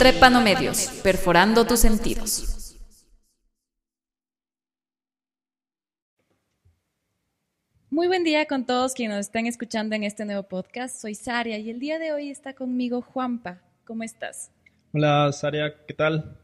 Trepanomedios, 0.00 0.98
perforando 1.02 1.66
tus 1.66 1.80
sentidos. 1.80 2.74
Muy 7.90 8.06
buen 8.06 8.24
día 8.24 8.46
con 8.46 8.64
todos 8.64 8.94
quienes 8.94 9.18
nos 9.18 9.26
están 9.26 9.44
escuchando 9.44 9.94
en 9.94 10.04
este 10.04 10.24
nuevo 10.24 10.44
podcast. 10.44 10.98
Soy 10.98 11.14
Saria 11.14 11.58
y 11.58 11.68
el 11.68 11.78
día 11.78 11.98
de 11.98 12.14
hoy 12.14 12.30
está 12.30 12.54
conmigo 12.54 13.02
Juanpa. 13.02 13.60
¿Cómo 13.84 14.02
estás? 14.02 14.50
Hola 14.94 15.30
Saria, 15.34 15.74
¿qué 15.86 15.92
tal? 15.92 16.34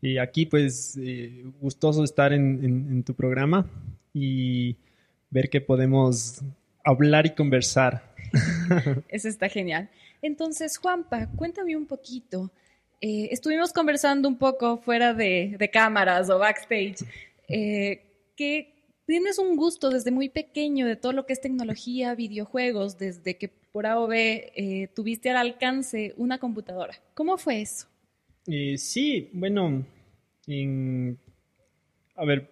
Y 0.00 0.16
aquí 0.16 0.46
pues 0.46 0.96
eh, 0.98 1.44
gustoso 1.60 2.02
estar 2.04 2.32
en, 2.32 2.64
en 2.64 3.04
tu 3.04 3.12
programa 3.12 3.66
y 4.14 4.78
ver 5.28 5.50
que 5.50 5.60
podemos 5.60 6.40
hablar 6.82 7.26
y 7.26 7.34
conversar. 7.34 8.14
Eso 9.10 9.28
está 9.28 9.50
genial. 9.50 9.90
Entonces, 10.22 10.78
Juanpa, 10.78 11.28
cuéntame 11.36 11.76
un 11.76 11.84
poquito 11.84 12.50
eh, 13.00 13.28
estuvimos 13.30 13.72
conversando 13.72 14.28
un 14.28 14.38
poco 14.38 14.78
fuera 14.78 15.14
de, 15.14 15.56
cámaras 15.72 16.30
o 16.30 16.38
backstage, 16.38 17.04
eh, 17.48 18.02
que 18.36 18.74
tienes 19.06 19.38
un 19.38 19.56
gusto 19.56 19.90
desde 19.90 20.10
muy 20.10 20.28
pequeño 20.28 20.86
de 20.86 20.96
todo 20.96 21.12
lo 21.12 21.24
que 21.24 21.32
es 21.32 21.40
tecnología, 21.40 22.14
videojuegos, 22.16 22.98
desde 22.98 23.38
que 23.38 23.48
por 23.48 23.86
AOB 23.86 24.12
eh, 24.12 24.88
tuviste 24.96 25.30
al 25.30 25.36
alcance 25.36 26.12
una 26.16 26.38
computadora. 26.38 26.94
¿Cómo 27.14 27.38
fue 27.38 27.60
eso? 27.60 27.86
sí, 28.78 29.28
bueno, 29.34 29.84
a 32.16 32.24
ver, 32.24 32.48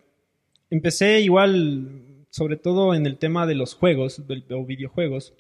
empecé 0.69 1.23
igual, 1.23 2.27
sobre 2.29 2.59
todo 2.59 2.95
en 2.95 3.07
el 3.07 3.17
tema 3.17 3.47
de 3.47 3.55
los 3.55 3.75
juegos 3.75 4.23
o 4.51 4.65
videojuegos. 4.67 5.33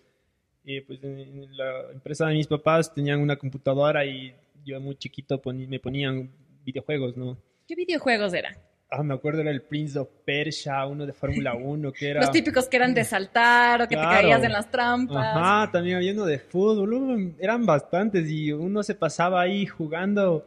pues 0.65 1.05
en 1.05 1.55
la 1.59 1.93
empresa 1.93 2.27
de 2.27 2.37
mis 2.37 2.47
papás 2.47 2.95
tenían 2.95 3.21
una 3.21 3.37
computadora 3.37 4.07
y 4.07 4.35
yo 4.67 4.81
muy 4.81 4.97
chiquito 4.97 5.41
me 5.45 5.79
ponían 5.79 6.31
videojuegos, 6.65 7.17
¿no? 7.17 7.39
¿Qué 7.67 7.77
videojuegos 7.77 8.35
eran? 8.35 8.57
Ah, 8.91 9.03
me 9.03 9.15
acuerdo 9.15 9.41
era 9.41 9.51
el 9.51 9.63
Prince 9.63 9.99
of 9.99 10.09
Persia, 10.25 10.85
uno 10.87 11.07
de 11.07 11.13
Fórmula 11.13 11.55
1, 11.57 11.93
que 11.93 12.11
era... 12.11 12.21
Los 12.21 12.33
típicos 12.33 12.69
que 12.69 12.77
eran 12.77 12.93
de 12.93 13.05
saltar 13.05 13.83
o 13.83 13.89
que 13.89 13.97
te 13.97 14.03
caías 14.03 14.43
en 14.43 14.53
las 14.53 14.71
trampas. 14.71 15.37
Ajá, 15.37 15.71
también 15.71 15.97
había 15.97 16.13
uno 16.13 16.27
de 16.27 16.39
fútbol, 16.39 17.35
eran 17.39 17.65
bastantes 17.65 18.29
y 18.29 18.53
uno 18.53 18.83
se 18.83 18.95
pasaba 18.97 19.41
ahí 19.41 19.67
jugando, 19.67 20.45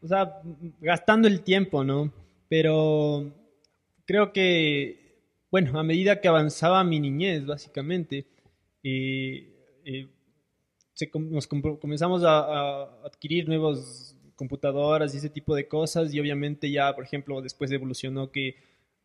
o 0.00 0.06
sea, 0.06 0.40
gastando 0.80 1.28
el 1.28 1.42
tiempo, 1.42 1.84
¿no? 1.84 2.10
Pero 2.48 3.32
creo 4.06 4.32
que, 4.32 5.20
bueno, 5.50 5.78
a 5.78 5.82
medida 5.82 6.20
que 6.20 6.28
avanzaba 6.28 6.82
mi 6.84 7.00
niñez, 7.00 7.44
básicamente, 7.44 8.26
eh, 8.82 9.80
eh, 9.84 10.08
nos 11.14 11.46
comenzamos 11.46 12.22
a, 12.24 12.82
adquirir 13.04 13.48
nuevas 13.48 14.16
computadoras 14.36 15.14
y 15.14 15.18
ese 15.18 15.30
tipo 15.30 15.54
de 15.54 15.68
cosas 15.68 16.12
y 16.12 16.20
obviamente 16.20 16.70
ya, 16.70 16.94
por 16.94 17.04
ejemplo, 17.04 17.40
después 17.40 17.70
evolucionó 17.70 18.30
que 18.30 18.56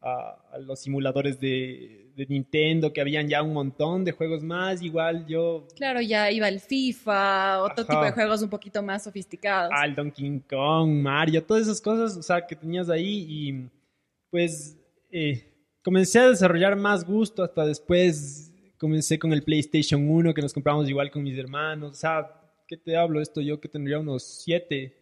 a, 0.01 0.57
los 0.59 0.81
simuladores 0.81 1.39
de, 1.39 2.11
Nintendo, 2.29 2.91
que 2.91 3.01
habían 3.01 3.27
ya 3.27 3.43
un 3.43 3.53
montón 3.53 4.03
de 4.03 4.11
juegos 4.11 4.43
más, 4.43 4.81
igual 4.81 5.25
yo... 5.27 5.67
Claro, 5.75 6.01
ya 6.01 6.31
iba 6.31 6.47
el 6.47 6.59
FIFA, 6.59 7.63
otro 7.63 7.85
tipo 7.85 8.03
de 8.03 8.11
juegos 8.11 8.41
un 8.41 8.49
poquito 8.49 8.81
más 8.81 9.03
sofisticados. 9.03 9.71
Al 9.73 9.93
Donkey 9.95 10.41
Kong, 10.49 10.89
Mario, 11.01 11.43
todas 11.43 11.63
esas 11.63 11.81
cosas, 11.81 12.17
o 12.17 12.23
sea, 12.23 12.45
que 12.45 12.55
tenías 12.55 12.89
ahí 12.89 13.25
y 13.29 13.69
pues 14.29 14.77
eh, 15.11 15.53
comencé 15.83 16.19
a 16.19 16.29
desarrollar 16.29 16.75
más 16.75 17.05
gusto 17.05 17.43
hasta 17.43 17.65
después 17.65 18.51
comencé 18.77 19.17
con 19.19 19.33
el 19.33 19.43
PlayStation 19.43 20.09
1 20.09 20.33
que 20.33 20.41
nos 20.41 20.53
compramos 20.53 20.89
igual 20.89 21.11
con 21.11 21.23
mis 21.23 21.37
hermanos. 21.37 21.91
O 21.91 21.95
sea, 21.95 22.29
¿qué 22.67 22.77
te 22.77 22.95
hablo 22.95 23.21
esto? 23.21 23.41
Yo 23.41 23.59
que 23.59 23.67
tendría 23.67 23.99
unos 23.99 24.23
7, 24.43 24.95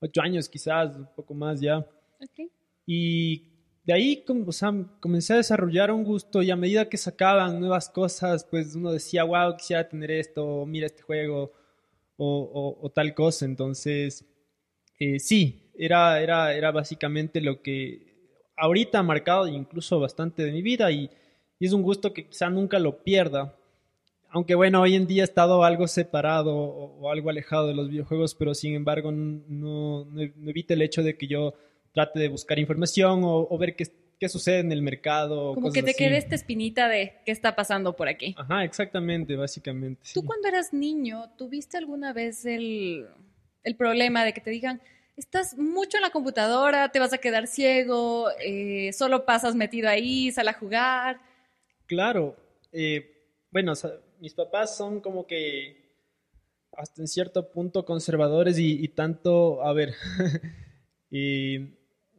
8 0.00 0.20
años 0.22 0.48
quizás, 0.48 0.96
un 0.96 1.08
poco 1.14 1.34
más 1.34 1.60
ya. 1.60 1.86
Okay. 2.30 2.50
Y 2.86 3.56
de 3.84 3.92
ahí 3.92 4.24
o 4.28 4.52
sea, 4.52 4.72
comencé 5.00 5.34
a 5.34 5.36
desarrollar 5.36 5.92
un 5.92 6.02
gusto 6.02 6.42
y 6.42 6.50
a 6.50 6.56
medida 6.56 6.88
que 6.88 6.96
sacaban 6.96 7.60
nuevas 7.60 7.88
cosas, 7.88 8.44
pues 8.44 8.74
uno 8.74 8.90
decía, 8.90 9.24
wow, 9.24 9.56
quisiera 9.56 9.88
tener 9.88 10.10
esto, 10.10 10.66
mira 10.66 10.86
este 10.86 11.02
juego 11.02 11.52
o, 12.16 12.78
o, 12.80 12.90
tal 12.90 13.14
cosa. 13.14 13.44
Entonces, 13.44 14.24
eh, 14.98 15.20
sí, 15.20 15.70
era, 15.78 16.20
era, 16.20 16.54
era 16.54 16.72
básicamente 16.72 17.40
lo 17.40 17.62
que 17.62 18.06
ahorita 18.56 18.98
ha 18.98 19.02
marcado 19.02 19.46
incluso 19.46 20.00
bastante 20.00 20.44
de 20.44 20.52
mi 20.52 20.62
vida 20.62 20.90
y 20.90 21.10
y 21.58 21.66
es 21.66 21.72
un 21.72 21.82
gusto 21.82 22.12
que 22.12 22.26
quizá 22.26 22.50
nunca 22.50 22.78
lo 22.78 23.02
pierda. 23.02 23.54
Aunque 24.30 24.54
bueno, 24.54 24.82
hoy 24.82 24.94
en 24.94 25.06
día 25.06 25.22
he 25.22 25.24
estado 25.24 25.64
algo 25.64 25.86
separado 25.86 26.54
o, 26.54 27.10
algo 27.10 27.30
alejado 27.30 27.68
de 27.68 27.74
los 27.74 27.88
videojuegos, 27.88 28.34
pero 28.34 28.54
sin 28.54 28.74
embargo 28.74 29.12
no, 29.12 30.04
no, 30.04 30.22
evita 30.46 30.74
el 30.74 30.82
hecho 30.82 31.02
de 31.02 31.16
que 31.16 31.26
yo 31.26 31.54
trate 31.92 32.18
de 32.18 32.28
buscar 32.28 32.58
información 32.58 33.22
o, 33.24 33.56
ver 33.56 33.74
qué, 33.74 33.86
qué, 34.20 34.28
sucede 34.28 34.58
en 34.58 34.72
el 34.72 34.82
mercado. 34.82 35.54
Como 35.54 35.72
que 35.72 35.82
te 35.82 35.94
quede 35.94 36.18
esta 36.18 36.34
espinita 36.34 36.88
de 36.88 37.14
qué 37.24 37.32
está 37.32 37.56
pasando 37.56 37.96
por 37.96 38.08
aquí. 38.08 38.34
Ajá, 38.36 38.64
exactamente, 38.64 39.36
básicamente. 39.36 40.02
¿Tú 40.12 40.22
cuando 40.22 40.48
eras 40.48 40.74
niño, 40.74 41.30
tuviste 41.38 41.78
alguna 41.78 42.12
vez 42.12 42.44
el, 42.44 43.06
el 43.64 43.76
problema 43.76 44.24
de 44.24 44.34
que 44.34 44.42
te 44.42 44.50
digan, 44.50 44.82
estás 45.16 45.56
mucho 45.56 45.96
en 45.96 46.02
la 46.02 46.10
computadora, 46.10 46.90
te 46.90 46.98
vas 46.98 47.14
a 47.14 47.18
quedar 47.18 47.46
ciego, 47.46 48.28
eh, 48.44 48.92
solo 48.92 49.24
pasas 49.24 49.54
metido 49.54 49.88
ahí, 49.88 50.30
sal 50.30 50.48
a 50.48 50.52
jugar? 50.52 51.20
Claro, 51.86 52.36
eh, 52.72 53.28
bueno, 53.50 53.72
mis 54.20 54.34
papás 54.34 54.76
son 54.76 55.00
como 55.00 55.26
que 55.26 55.86
hasta 56.72 57.00
en 57.00 57.08
cierto 57.08 57.50
punto 57.52 57.84
conservadores 57.84 58.58
y, 58.58 58.88
tanto, 58.88 59.62
a 59.62 59.72
ver, 59.72 59.94
y, 61.10 61.58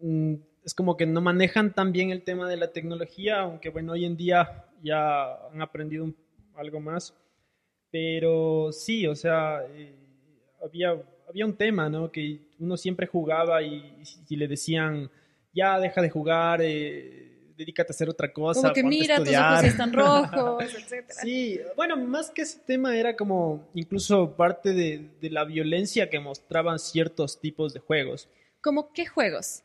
mm, 0.02 0.36
es 0.64 0.74
como 0.74 0.98
que 0.98 1.06
no 1.06 1.22
manejan 1.22 1.74
tan 1.74 1.92
bien 1.92 2.12
el 2.12 2.24
tema 2.24 2.50
de 2.50 2.58
la 2.58 2.72
tecnología, 2.72 3.42
aunque 3.42 3.70
bueno, 3.70 3.94
hoy 3.94 4.06
en 4.06 4.18
día 4.18 4.66
ya 4.82 5.36
han 5.48 5.62
aprendido 5.62 6.12
algo 6.56 6.80
más, 6.80 7.14
pero 7.92 8.72
sí, 8.72 9.06
o 9.06 9.16
sea, 9.16 9.62
eh, 9.70 9.96
había, 10.64 10.96
había 11.28 11.46
un 11.46 11.56
tema, 11.58 11.90
¿no? 11.90 12.12
Que 12.12 12.50
uno 12.60 12.78
siempre 12.78 13.06
jugaba 13.06 13.62
y, 13.62 14.02
y 14.30 14.36
le 14.38 14.48
decían, 14.48 15.10
ya 15.54 15.80
deja 15.80 16.02
de 16.02 16.10
jugar, 16.10 16.62
eh, 16.62 17.27
dedícate 17.58 17.92
a 17.92 17.94
hacer 17.94 18.10
otra 18.10 18.32
cosa. 18.32 18.62
Como 18.62 18.74
que 18.74 18.84
mira, 18.84 19.18
tus 19.18 19.36
ojos 19.36 19.64
están 19.64 19.92
rojos, 19.92 20.64
etc. 20.92 21.06
Sí, 21.10 21.60
bueno, 21.76 21.98
más 21.98 22.30
que 22.30 22.44
ese 22.44 22.60
tema 22.60 22.96
era 22.96 23.16
como 23.16 23.68
incluso 23.74 24.36
parte 24.36 24.74
de, 24.74 25.10
la 25.30 25.44
violencia 25.44 26.10
que 26.10 26.20
mostraban 26.20 26.80
ciertos 26.80 27.40
tipos 27.40 27.74
de 27.74 27.80
juegos. 27.80 28.30
¿Cómo 28.62 28.94
qué 28.94 29.06
juegos? 29.06 29.64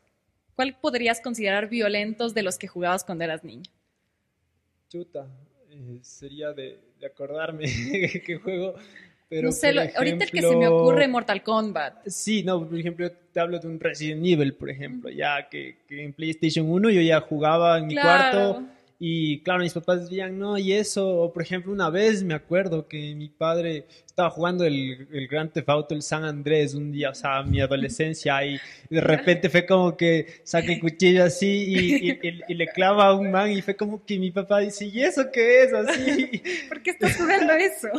¿Cuál 0.55 0.77
podrías 0.79 1.21
considerar 1.21 1.69
violentos 1.69 2.33
de 2.33 2.43
los 2.43 2.57
que 2.57 2.67
jugabas 2.67 3.03
cuando 3.03 3.23
eras 3.23 3.43
niño? 3.43 3.71
Chuta, 4.89 5.27
eh, 5.69 5.99
sería 6.01 6.51
de, 6.53 6.79
de 6.99 7.05
acordarme 7.05 7.65
qué 8.25 8.39
juego 8.43 8.75
no 9.41 9.51
sé, 9.51 9.69
ahorita 9.69 10.25
el 10.25 10.31
que 10.31 10.41
se 10.41 10.55
me 10.55 10.67
ocurre 10.67 11.07
Mortal 11.07 11.41
Kombat. 11.41 12.07
Sí, 12.07 12.43
no, 12.43 12.67
por 12.67 12.77
ejemplo, 12.77 13.11
te 13.31 13.39
hablo 13.39 13.59
de 13.59 13.67
un 13.67 13.79
Resident 13.79 14.25
Evil, 14.25 14.53
por 14.53 14.69
ejemplo, 14.69 15.09
ya 15.09 15.47
que, 15.49 15.77
en 15.89 16.13
PlayStation 16.13 16.69
1 16.69 16.89
yo 16.91 17.01
ya 17.01 17.21
jugaba 17.21 17.77
en 17.77 17.87
mi 17.87 17.95
cuarto 17.95 18.63
y 19.05 19.41
claro, 19.41 19.63
mis 19.63 19.73
papás 19.73 20.03
decían, 20.03 20.39
no, 20.39 20.57
y 20.57 20.71
eso, 20.71 21.05
o 21.05 21.33
por 21.33 21.43
ejemplo, 21.43 21.73
una 21.73 21.89
vez 21.89 22.23
me 22.23 22.33
acuerdo 22.33 22.87
que 22.87 23.13
mi 23.15 23.27
padre 23.27 23.85
estaba 24.05 24.29
jugando 24.29 24.63
el, 24.63 25.09
el 25.11 25.27
Grand 25.27 25.51
Theft 25.51 25.67
Auto, 25.67 25.93
el 25.93 26.01
San 26.01 26.23
Andrés, 26.23 26.73
un 26.73 26.89
día, 26.89 27.09
o 27.09 27.13
sea, 27.13 27.43
mi 27.43 27.59
adolescencia, 27.59 28.45
y 28.45 28.57
de 28.89 29.01
repente 29.01 29.49
fue 29.49 29.65
como 29.65 29.97
que 29.97 30.39
saca 30.45 30.71
el 30.71 30.79
cuchillo 30.79 31.25
así 31.25 32.15
y, 32.47 32.53
le 32.53 32.67
clava 32.67 33.07
a 33.07 33.13
un 33.13 33.29
man, 33.29 33.51
y 33.51 33.61
fue 33.61 33.75
como 33.75 34.05
que 34.05 34.17
mi 34.17 34.31
papá 34.31 34.59
dice, 34.59 34.85
¿y 34.85 35.03
eso 35.03 35.29
qué 35.33 35.63
es? 35.63 35.73
Así. 35.73 36.41
¿Por 36.69 36.81
qué 36.81 36.91
estás 36.91 37.17
jugando 37.17 37.51
eso? 37.55 37.89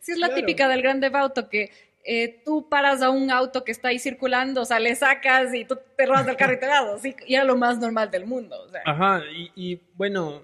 Sí, 0.00 0.12
es 0.12 0.18
la 0.18 0.34
típica 0.34 0.68
del 0.68 0.80
Grand 0.80 1.02
Theft 1.02 1.16
Auto 1.16 1.50
que 1.50 1.70
eh, 2.04 2.40
tú 2.44 2.66
paras 2.68 3.02
a 3.02 3.10
un 3.10 3.30
auto 3.30 3.62
que 3.62 3.72
está 3.72 3.88
ahí 3.88 3.98
circulando, 3.98 4.62
o 4.62 4.64
sea, 4.64 4.80
le 4.80 4.94
sacas 4.94 5.54
y 5.54 5.66
tú 5.66 5.78
te 5.96 6.06
robas 6.06 6.24
del 6.24 6.36
carro 6.36 6.54
y 6.54 6.58
te 6.58 6.66
vas, 6.66 7.02
y 7.04 7.34
era 7.34 7.44
lo 7.44 7.56
más 7.56 7.78
normal 7.78 8.10
del 8.10 8.26
mundo. 8.26 8.56
Ajá, 8.86 9.22
y, 9.54 9.78
bueno, 9.94 10.42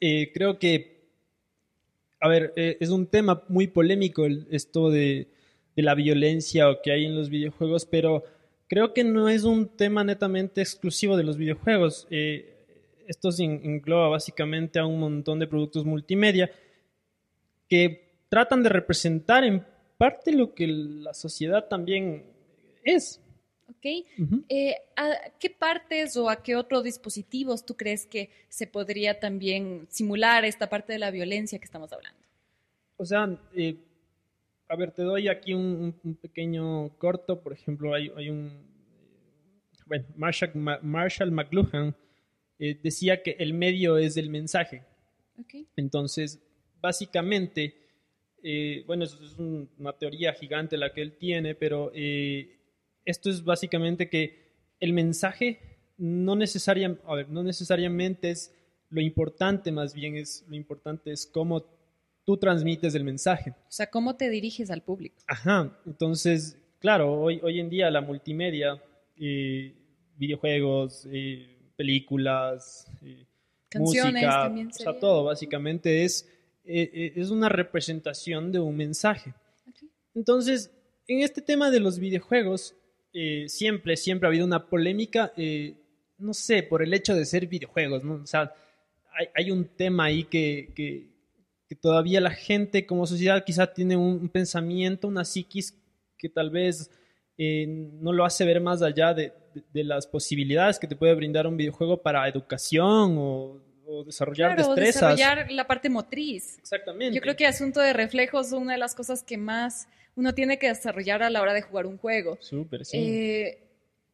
eh, 0.00 0.30
creo 0.32 0.58
que, 0.58 1.08
a 2.20 2.28
ver, 2.28 2.54
eh, 2.56 2.78
es 2.80 2.88
un 2.88 3.06
tema 3.06 3.42
muy 3.48 3.66
polémico 3.66 4.26
esto 4.50 4.90
de, 4.90 5.28
la 5.76 5.94
violencia 5.94 6.66
que 6.82 6.92
hay 6.92 7.04
en 7.04 7.16
los 7.16 7.28
videojuegos, 7.28 7.84
pero 7.84 8.22
creo 8.68 8.94
que 8.94 9.02
no 9.02 9.28
es 9.28 9.42
un 9.42 9.68
tema 9.68 10.04
netamente 10.04 10.60
exclusivo 10.60 11.16
de 11.16 11.24
los 11.24 11.36
videojuegos. 11.36 12.06
esto 13.08 13.32
se 13.32 13.42
engloba 13.42 14.08
básicamente 14.08 14.78
a 14.78 14.86
un 14.86 15.00
montón 15.00 15.40
de 15.40 15.48
productos 15.48 15.84
multimedia 15.84 16.48
que 17.68 18.04
tratan 18.28 18.62
de 18.62 18.68
representar 18.68 19.42
en 19.42 19.64
parte 20.08 20.32
lo 20.32 20.54
que 20.54 20.66
la 20.66 21.14
sociedad 21.14 21.66
también 21.68 22.24
es. 22.84 23.20
Ok. 23.68 23.86
Eh, 24.48 24.74
¿A 24.96 25.14
qué 25.40 25.48
partes 25.50 26.16
o 26.16 26.28
a 26.28 26.42
qué 26.42 26.54
otros 26.56 26.84
dispositivos 26.84 27.64
tú 27.64 27.74
crees 27.76 28.06
que 28.06 28.28
se 28.48 28.66
podría 28.66 29.18
también 29.20 29.86
simular 29.90 30.44
esta 30.44 30.68
parte 30.68 30.92
de 30.92 30.98
la 30.98 31.10
violencia 31.10 31.58
que 31.58 31.64
estamos 31.64 31.92
hablando? 31.92 32.20
O 32.96 33.04
sea, 33.04 33.38
eh, 33.56 33.76
a 34.68 34.76
ver, 34.76 34.90
te 34.92 35.02
doy 35.02 35.28
aquí 35.28 35.54
un, 35.54 35.94
un- 36.04 36.14
pequeño 36.16 36.90
corto. 36.98 37.40
Por 37.40 37.52
ejemplo, 37.52 37.94
hay, 37.94 38.10
hay 38.16 38.28
un. 38.30 38.52
Bueno, 39.86 40.04
Marshall, 40.16 40.50
Ma- 40.54 40.78
Marshall 40.82 41.30
McLuhan 41.30 41.94
eh, 42.58 42.78
decía 42.82 43.22
que 43.22 43.36
el 43.38 43.52
medio 43.54 43.96
es 43.98 44.16
el 44.16 44.28
mensaje. 44.30 44.82
Ok. 45.38 45.54
Entonces, 45.76 46.38
básicamente, 46.80 47.83
eh, 48.46 48.84
bueno, 48.86 49.04
eso 49.04 49.18
es 49.24 49.36
un- 49.38 49.68
una 49.78 49.92
teoría 49.94 50.32
gigante 50.34 50.76
la 50.76 50.92
que 50.92 51.00
él 51.02 51.16
tiene, 51.16 51.54
pero 51.54 51.90
eh, 51.94 52.58
esto 53.04 53.30
es 53.30 53.42
básicamente 53.42 54.08
que 54.08 54.52
el 54.80 54.92
mensaje 54.92 55.58
no, 55.96 56.36
necesariam- 56.36 56.98
a 57.06 57.14
ver, 57.16 57.28
no 57.30 57.42
necesariamente 57.42 58.30
es 58.30 58.54
lo 58.90 59.00
importante, 59.00 59.72
más 59.72 59.94
bien 59.94 60.16
es 60.16 60.44
lo 60.48 60.54
importante 60.56 61.10
es 61.10 61.26
cómo 61.26 61.64
tú 62.24 62.36
transmites 62.36 62.94
el 62.94 63.04
mensaje. 63.04 63.50
O 63.50 63.70
sea, 63.70 63.88
¿cómo 63.90 64.16
te 64.16 64.28
diriges 64.30 64.70
al 64.70 64.82
público? 64.82 65.16
Ajá, 65.26 65.76
entonces, 65.86 66.56
claro, 66.80 67.12
hoy, 67.12 67.40
hoy 67.42 67.60
en 67.60 67.68
día 67.70 67.90
la 67.90 68.00
multimedia, 68.02 68.82
eh, 69.16 69.74
videojuegos, 70.16 71.06
películas, 71.76 72.86
Canciones 73.68 74.12
música, 74.22 74.42
también 74.44 74.68
o 74.68 74.72
sea, 74.72 74.98
todo 75.00 75.24
básicamente 75.24 76.04
es, 76.04 76.30
eh, 76.64 76.90
eh, 76.92 77.12
es 77.16 77.30
una 77.30 77.48
representación 77.48 78.52
de 78.52 78.60
un 78.60 78.76
mensaje. 78.76 79.34
Entonces, 80.14 80.70
en 81.06 81.20
este 81.20 81.42
tema 81.42 81.70
de 81.70 81.80
los 81.80 81.98
videojuegos, 81.98 82.74
eh, 83.12 83.44
siempre, 83.48 83.96
siempre 83.96 84.26
ha 84.26 84.30
habido 84.30 84.46
una 84.46 84.66
polémica, 84.66 85.32
eh, 85.36 85.74
no 86.18 86.34
sé, 86.34 86.62
por 86.62 86.82
el 86.82 86.92
hecho 86.94 87.14
de 87.14 87.24
ser 87.24 87.46
videojuegos, 87.46 88.04
¿no? 88.04 88.14
O 88.14 88.26
sea, 88.26 88.52
hay, 89.12 89.26
hay 89.34 89.50
un 89.50 89.64
tema 89.64 90.04
ahí 90.04 90.24
que, 90.24 90.70
que- 90.74 91.12
que 91.68 91.74
todavía 91.76 92.20
la 92.20 92.30
gente 92.30 92.84
como 92.84 93.06
sociedad 93.06 93.42
quizá 93.44 93.66
tiene 93.72 93.96
un, 93.96 94.18
un 94.20 94.28
pensamiento, 94.28 95.08
una 95.08 95.24
psiquis 95.24 95.74
que 96.18 96.28
tal 96.28 96.50
vez 96.50 96.90
eh, 97.38 97.66
no 97.66 98.12
lo 98.12 98.24
hace 98.24 98.44
ver 98.44 98.60
más 98.60 98.82
allá 98.82 99.14
de, 99.14 99.32
de- 99.54 99.64
de 99.72 99.84
las 99.84 100.06
posibilidades 100.06 100.78
que 100.78 100.86
te 100.86 100.94
puede 100.96 101.14
brindar 101.14 101.46
un 101.46 101.56
videojuego 101.56 102.02
para 102.02 102.28
educación 102.28 103.16
o, 103.18 103.60
o 103.86 104.04
desarrollar 104.04 104.54
Claro, 104.54 104.68
destrezas. 104.68 105.16
desarrollar 105.16 105.50
la 105.52 105.66
parte 105.66 105.88
motriz. 105.90 106.58
Exactamente. 106.58 107.14
Yo 107.14 107.20
creo 107.20 107.36
que 107.36 107.46
asunto 107.46 107.80
de 107.80 107.92
reflejos 107.92 108.48
es 108.48 108.52
una 108.52 108.72
de 108.72 108.78
las 108.78 108.94
cosas 108.94 109.22
que 109.22 109.36
más 109.36 109.88
uno 110.16 110.34
tiene 110.34 110.58
que 110.58 110.68
desarrollar 110.68 111.22
a 111.22 111.30
la 111.30 111.42
hora 111.42 111.52
de 111.54 111.62
jugar 111.62 111.86
un 111.86 111.98
juego. 111.98 112.38
Súper, 112.40 112.84
sí. 112.84 112.98
Eh, 112.98 113.58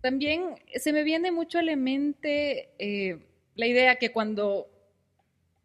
también 0.00 0.54
se 0.76 0.92
me 0.92 1.02
viene 1.02 1.30
mucho 1.30 1.58
a 1.58 1.62
la 1.62 1.76
mente 1.76 2.70
eh, 2.78 3.18
la 3.54 3.66
idea 3.66 3.96
que 3.96 4.10
cuando, 4.10 4.68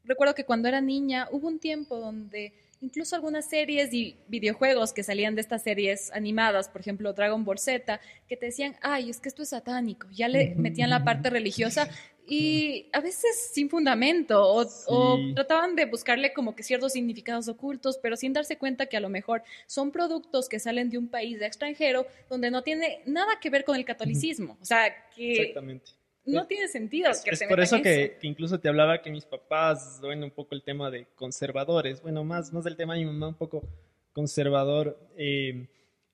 recuerdo 0.03 0.35
que 0.35 0.43
cuando 0.43 0.67
era 0.67 0.81
niña 0.81 1.29
hubo 1.31 1.47
un 1.47 1.59
tiempo 1.59 1.99
donde 1.99 2.53
incluso 2.81 3.15
algunas 3.15 3.45
series 3.49 3.93
y 3.93 4.17
videojuegos 4.27 4.93
que 4.93 5.03
salían 5.03 5.35
de 5.35 5.41
estas 5.41 5.63
series 5.63 6.11
animadas, 6.11 6.69
por 6.69 6.81
ejemplo 6.81 7.13
Dragon 7.13 7.43
Ball 7.43 7.59
Z, 7.59 7.99
que 8.27 8.37
te 8.37 8.47
decían, 8.47 8.75
ay, 8.81 9.09
es 9.09 9.19
que 9.19 9.29
esto 9.29 9.43
es 9.43 9.49
satánico, 9.49 10.07
ya 10.11 10.27
le 10.27 10.55
metían 10.55 10.89
la 10.89 11.03
parte 11.03 11.29
religiosa 11.29 11.89
y 12.27 12.89
a 12.91 13.01
veces 13.01 13.51
sin 13.53 13.69
fundamento 13.69 14.43
o, 14.43 14.65
o 14.87 15.19
trataban 15.35 15.75
de 15.75 15.85
buscarle 15.85 16.33
como 16.33 16.55
que 16.55 16.63
ciertos 16.63 16.93
significados 16.93 17.47
ocultos, 17.47 17.99
pero 18.01 18.15
sin 18.15 18.33
darse 18.33 18.57
cuenta 18.57 18.87
que 18.87 18.97
a 18.97 18.99
lo 18.99 19.09
mejor 19.09 19.43
son 19.67 19.91
productos 19.91 20.49
que 20.49 20.59
salen 20.59 20.89
de 20.89 20.97
un 20.97 21.07
país 21.07 21.41
extranjero 21.41 22.07
donde 22.29 22.49
no 22.49 22.63
tiene 22.63 23.01
nada 23.05 23.39
que 23.39 23.49
ver 23.49 23.63
con 23.63 23.75
el 23.75 23.85
catolicismo. 23.85 24.57
O 24.61 24.65
sea, 24.65 24.93
que 25.15 25.33
Exactamente. 25.33 25.91
No 26.25 26.47
tiene 26.47 26.67
sentido 26.67 27.09
Es, 27.09 27.21
que 27.21 27.31
es 27.31 27.43
por 27.43 27.59
eso 27.59 27.81
que, 27.81 28.17
que 28.19 28.27
incluso 28.27 28.59
te 28.59 28.67
hablaba 28.69 29.01
que 29.01 29.11
mis 29.11 29.25
papás, 29.25 29.99
bueno, 30.01 30.25
un 30.25 30.31
poco 30.31 30.55
el 30.55 30.63
tema 30.63 30.89
de 30.89 31.07
conservadores, 31.15 32.01
bueno, 32.01 32.23
más, 32.23 32.51
más 32.53 32.63
del 32.63 32.75
tema 32.75 32.95
de 32.95 33.01
mi 33.01 33.05
mamá, 33.05 33.27
un 33.29 33.37
poco 33.37 33.67
conservador. 34.13 34.97
Eh, 35.17 35.67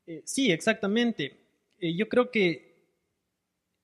eh, 0.07 0.21
sí, 0.25 0.51
exactamente. 0.51 1.37
Eh, 1.79 1.95
yo 1.95 2.09
creo 2.09 2.31
que, 2.31 2.87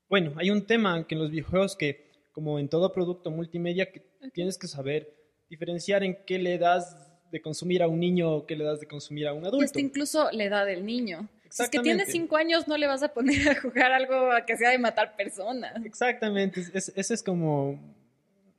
bueno, 0.09 0.33
hay 0.37 0.49
un 0.49 0.65
tema 0.65 1.05
que 1.07 1.15
en 1.15 1.21
los 1.21 1.31
videojuegos 1.31 1.75
que, 1.75 2.11
como 2.31 2.59
en 2.59 2.67
todo 2.67 2.91
producto 2.91 3.31
multimedia, 3.31 3.91
que 3.91 4.01
tienes 4.33 4.57
que 4.57 4.67
saber 4.67 5.13
diferenciar 5.49 6.03
en 6.03 6.17
qué 6.25 6.39
le 6.39 6.57
das 6.57 7.03
de 7.31 7.41
consumir 7.41 7.83
a 7.83 7.87
un 7.87 7.99
niño 7.99 8.31
o 8.31 8.45
qué 8.45 8.55
le 8.55 8.63
das 8.63 8.79
de 8.79 8.87
consumir 8.87 9.27
a 9.27 9.33
un 9.33 9.43
Y 9.43 9.47
adulto. 9.47 9.65
hasta 9.65 9.79
incluso 9.81 10.29
la 10.31 10.43
edad 10.45 10.65
del 10.65 10.85
niño. 10.85 11.29
Si 11.57 11.63
es 11.63 11.69
que 11.69 11.79
tiene 11.79 12.05
cinco 12.05 12.37
años, 12.37 12.67
no 12.67 12.77
le 12.77 12.87
vas 12.87 13.03
a 13.03 13.13
poner 13.13 13.49
a 13.49 13.55
jugar 13.59 13.91
algo 13.91 14.29
que 14.45 14.55
sea 14.57 14.69
de 14.71 14.77
matar 14.77 15.15
personas. 15.15 15.73
Exactamente, 15.85 16.59
es- 16.61 16.71
es- 16.73 16.93
ese 16.95 17.13
es 17.15 17.23
como, 17.23 17.71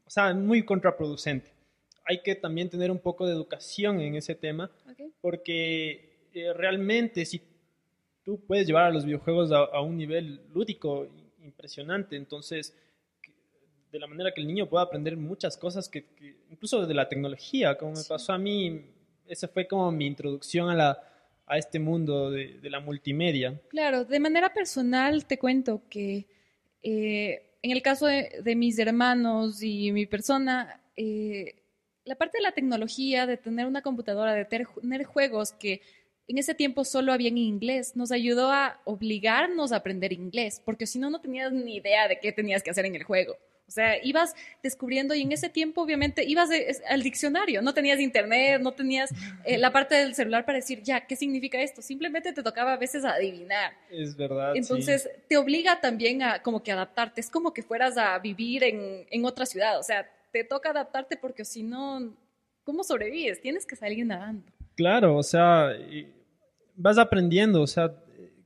o 0.05 0.11
sea, 0.11 0.35
muy 0.35 0.65
contraproducente. 0.65 1.51
Hay 2.05 2.23
que 2.23 2.35
también 2.35 2.71
tener 2.71 2.91
un 2.91 2.99
poco 2.99 3.27
de 3.27 3.33
educación 3.33 4.01
en 4.01 4.15
ese 4.17 4.35
tema, 4.35 4.71
Ok. 4.91 5.11
porque 5.21 6.07
eh, 6.35 6.53
realmente 6.53 7.25
si 7.25 7.43
tú 8.25 8.39
puedes 8.47 8.67
llevar 8.67 8.85
a 8.85 8.91
los 8.91 9.05
videojuegos 9.05 9.51
a, 9.51 9.59
a 9.59 9.81
un 9.81 9.97
nivel 9.97 10.41
lúdico 10.55 11.09
impresionante, 11.43 12.17
entonces 12.17 12.75
de 13.91 13.99
la 13.99 14.07
manera 14.07 14.33
que 14.33 14.41
el 14.43 14.47
niño 14.47 14.69
pueda 14.69 14.85
aprender 14.85 15.17
muchas 15.17 15.57
cosas 15.57 15.89
que, 15.89 16.05
que- 16.05 16.37
incluso 16.51 16.87
de 16.87 16.95
la 16.95 17.09
tecnología, 17.09 17.77
como 17.79 17.93
me 17.93 17.97
Sí. 17.97 18.09
pasó 18.09 18.33
a 18.35 18.39
mí, 18.39 18.85
esa 19.27 19.49
fue 19.49 19.67
como 19.67 19.91
mi 19.91 20.07
introducción 20.07 20.69
a 20.69 20.75
la 20.75 21.08
a 21.49 21.59
este 21.59 21.79
mundo 21.79 22.31
de, 22.31 22.59
la 22.65 22.81
multimedia. 22.81 23.61
Claro, 23.69 24.05
de 24.05 24.21
manera 24.21 24.53
personal 24.53 25.25
te 25.27 25.39
cuento 25.39 25.83
que 25.89 26.27
eh, 26.83 27.43
en 27.63 27.71
el 27.71 27.83
caso 27.83 28.07
de, 28.07 28.55
mis 28.57 28.79
hermanos 28.79 29.63
y 29.63 29.91
mi 29.93 30.07
persona, 30.07 30.81
eh, 30.97 31.57
la 32.05 32.17
parte 32.17 32.39
de 32.39 32.43
la 32.43 32.53
tecnología, 32.53 33.27
de 33.27 33.37
tener 33.37 33.67
una 33.67 33.83
computadora, 33.83 34.35
de 34.35 34.45
tener 34.45 35.05
juegos 35.05 35.53
que 35.53 35.81
en 36.29 36.37
ese 36.37 36.55
tiempo 36.55 36.85
solo 36.85 37.13
había 37.13 37.29
en 37.29 37.39
inglés, 37.39 37.97
nos 37.97 38.13
ayudó 38.13 38.53
a 38.53 38.81
obligarnos 38.85 39.73
a 39.73 39.77
aprender 39.77 40.13
inglés, 40.13 40.61
porque 40.63 40.87
si 40.87 40.99
no, 40.99 41.09
no 41.09 41.21
tenías 41.21 41.53
ni 41.53 41.77
idea 41.77 42.07
de 42.07 42.21
qué 42.21 42.33
tenías 42.33 42.63
que 42.63 42.71
hacer 42.71 42.85
en 42.85 42.95
el 42.95 43.03
juego. 43.03 43.39
O 43.69 43.71
sea, 43.71 44.03
ibas 44.03 44.35
descubriendo 44.63 45.15
y 45.15 45.21
en 45.21 45.31
ese 45.31 45.51
tiempo 45.51 45.83
obviamente 45.83 46.25
ibas 46.25 46.49
de- 46.49 46.71
es- 46.71 46.83
al 46.89 47.03
diccionario, 47.03 47.61
no 47.61 47.75
tenías 47.75 48.01
internet, 48.01 48.61
no 48.63 48.73
tenías 48.73 49.11
eh, 49.45 49.59
la 49.59 49.71
parte 49.73 49.95
del 49.95 50.15
celular 50.15 50.47
para 50.47 50.57
decir, 50.57 50.83
ya, 50.83 51.07
¿qué 51.07 51.15
significa 51.17 51.61
esto? 51.61 51.83
Simplemente 51.83 52.33
te 52.33 52.43
tocaba 52.43 52.73
a 52.73 52.77
veces 52.79 53.05
adivinar. 53.05 53.73
Es 53.91 54.17
verdad. 54.17 54.53
sí. 54.55 54.59
Entonces, 54.59 55.11
te 55.29 55.37
obliga 55.37 55.81
también 55.81 56.23
a 56.23 56.43
como 56.43 56.63
que 56.63 56.73
adaptarte. 56.73 57.21
Es 57.21 57.29
como 57.31 57.53
que 57.53 57.63
fueras 57.63 57.99
a 57.99 58.19
vivir 58.19 58.65
en, 58.65 59.07
en 59.11 59.25
otra 59.27 59.45
ciudad. 59.45 59.79
O 59.79 59.83
sea, 59.83 60.09
te 60.33 60.45
toca 60.45 60.71
adaptarte 60.71 61.17
porque 61.19 61.45
si 61.45 61.63
no, 61.63 62.15
¿cómo 62.65 62.83
sobrevives? 62.85 63.41
Tienes 63.41 63.67
que 63.67 63.77
salir 63.77 64.05
nadando. 64.07 64.51
Claro, 64.77 65.17
o 65.17 65.23
sea, 65.23 65.73
vas 66.75 66.97
aprendiendo, 66.99 67.61
o 67.63 67.67
sea, 67.67 67.93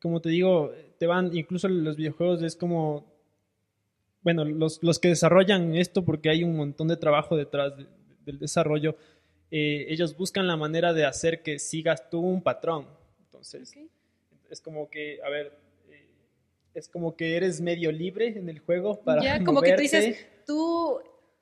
como 0.01 0.21
te 0.21 0.31
digo, 0.31 0.73
te 0.99 1.07
van, 1.07 1.31
incluso 1.37 1.69
los 1.69 1.97
videojuegos 1.97 2.43
es 2.43 2.57
como, 2.57 3.05
bueno, 4.23 4.45
los, 4.45 4.83
los 4.83 4.99
que 4.99 5.09
desarrollan 5.09 5.75
esto, 5.77 6.05
porque 6.05 6.31
hay 6.31 6.45
un 6.45 6.57
montón 6.57 6.89
de 6.89 6.97
trabajo 6.97 7.37
detrás 7.37 7.77
de- 7.77 7.87
del 8.25 8.39
desarrollo, 8.39 8.97
eh, 9.51 9.87
ellos 9.89 10.17
buscan 10.17 10.47
la 10.47 10.57
manera 10.57 10.93
de 10.93 11.05
hacer 11.05 11.43
que 11.43 11.59
sigas 11.59 12.09
tú 12.09 12.21
un 12.21 12.43
patrón. 12.43 12.87
Entonces, 13.25 13.75
es 14.49 14.61
como 14.61 14.89
que, 14.89 15.19
a 15.25 15.29
ver, 15.29 15.53
eh, 15.91 16.07
es 16.75 16.89
como 16.89 17.17
que 17.17 17.37
eres 17.37 17.61
medio 17.61 17.91
libre 17.91 18.29
en 18.29 18.49
el 18.49 18.61
juego 18.61 19.01
para 19.03 19.23
Ya, 19.23 19.45
como 19.45 19.61
que 19.61 19.73
tú 19.73 19.81
dices, 19.83 20.27
tú 20.47 21.01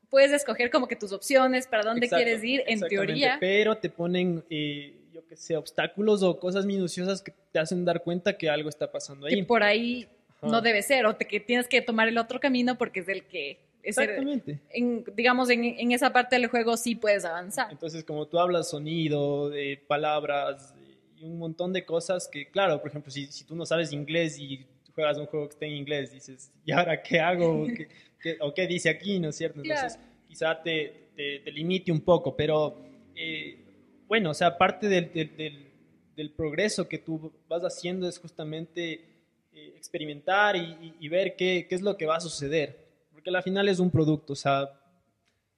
puedes 0.08 0.32
escoger 0.32 0.70
como 0.70 0.88
que 0.88 0.96
tus 0.96 1.12
opciones, 1.12 1.66
para 1.66 1.84
dónde 1.84 2.06
Exacto, 2.06 2.24
quieres 2.24 2.42
ir, 2.42 2.62
en 2.66 2.80
teoría. 2.80 3.36
Pero 3.38 3.76
te 3.76 3.90
ponen, 3.90 4.42
eh, 4.50 4.96
yo 5.12 5.24
que 5.26 5.36
sé, 5.36 5.56
obstáculos 5.56 6.22
o 6.22 6.40
cosas 6.40 6.64
minuciosas 6.66 7.22
que 7.22 7.32
te 7.52 7.58
hacen 7.58 7.84
dar 7.84 8.02
cuenta 8.02 8.36
que 8.38 8.48
algo 8.48 8.68
está 8.68 8.90
pasando 8.90 9.26
ahí. 9.26 9.36
Que 9.36 9.44
por 9.44 9.62
ahí. 9.62 10.08
No 10.42 10.60
debe 10.60 10.82
ser, 10.82 11.06
o 11.06 11.16
te, 11.16 11.26
que 11.26 11.40
tienes 11.40 11.68
que 11.68 11.82
tomar 11.82 12.08
el 12.08 12.18
otro 12.18 12.40
camino 12.40 12.76
porque 12.78 13.00
es 13.00 13.08
el 13.08 13.24
que... 13.24 13.58
Es 13.82 13.96
el- 13.96 14.04
Exactamente. 14.10 14.60
en, 14.74 15.04
digamos, 15.16 15.48
en, 15.48 15.64
en 15.64 15.92
esa 15.92 16.12
parte 16.12 16.36
del 16.36 16.48
juego 16.48 16.76
sí 16.76 16.94
puedes 16.96 17.24
avanzar. 17.24 17.68
Entonces, 17.72 18.04
como 18.04 18.26
tú 18.26 18.38
hablas 18.38 18.68
sonido, 18.68 19.48
de 19.48 19.82
palabras 19.86 20.74
y 21.16 21.24
un 21.24 21.38
montón 21.38 21.72
de 21.72 21.84
cosas 21.86 22.28
que, 22.28 22.50
claro, 22.50 22.80
por 22.80 22.90
ejemplo, 22.90 23.10
si, 23.10 23.26
si 23.26 23.44
tú 23.44 23.54
no 23.56 23.64
sabes 23.64 23.92
inglés 23.92 24.38
y 24.38 24.66
juegas 24.94 25.16
un 25.16 25.26
juego 25.26 25.46
que 25.48 25.52
está 25.54 25.64
en 25.66 25.72
inglés, 25.76 26.12
dices, 26.12 26.52
¿y 26.66 26.72
ahora 26.72 27.02
qué 27.02 27.20
hago? 27.20 27.66
¿Qué, 27.74 27.88
qué- 28.20 28.36
o 28.40 28.52
qué 28.52 28.66
dice 28.66 28.90
aquí? 28.90 29.18
¿No 29.18 29.30
es 29.30 29.36
cierto? 29.36 29.62
Entonces, 29.62 29.94
Claro. 29.96 30.10
quizá 30.28 30.62
te, 30.62 31.08
te, 31.16 31.38
te 31.40 31.50
limite 31.50 31.90
un 31.90 32.00
poco, 32.02 32.36
pero 32.36 32.82
eh, 33.16 33.64
bueno, 34.08 34.30
o 34.30 34.34
sea, 34.34 34.58
parte 34.58 34.88
del, 34.88 35.10
del, 35.12 35.36
del- 35.36 35.70
del 36.16 36.30
progreso 36.32 36.86
que 36.86 36.98
tú 36.98 37.32
vas 37.48 37.62
haciendo 37.62 38.06
es 38.06 38.18
justamente 38.18 39.04
eh, 39.52 39.72
experimentar 39.76 40.56
y, 40.56 40.60
y- 40.60 40.94
y 41.00 41.08
ver 41.08 41.34
qué, 41.36 41.66
qué 41.68 41.74
es 41.74 41.82
lo 41.82 41.96
que 41.96 42.06
va 42.06 42.16
a 42.16 42.20
suceder, 42.20 42.76
porque 43.12 43.30
al 43.30 43.42
final 43.42 43.68
es 43.68 43.78
un 43.78 43.90
producto, 43.90 44.32
o 44.32 44.36
sea... 44.36 44.68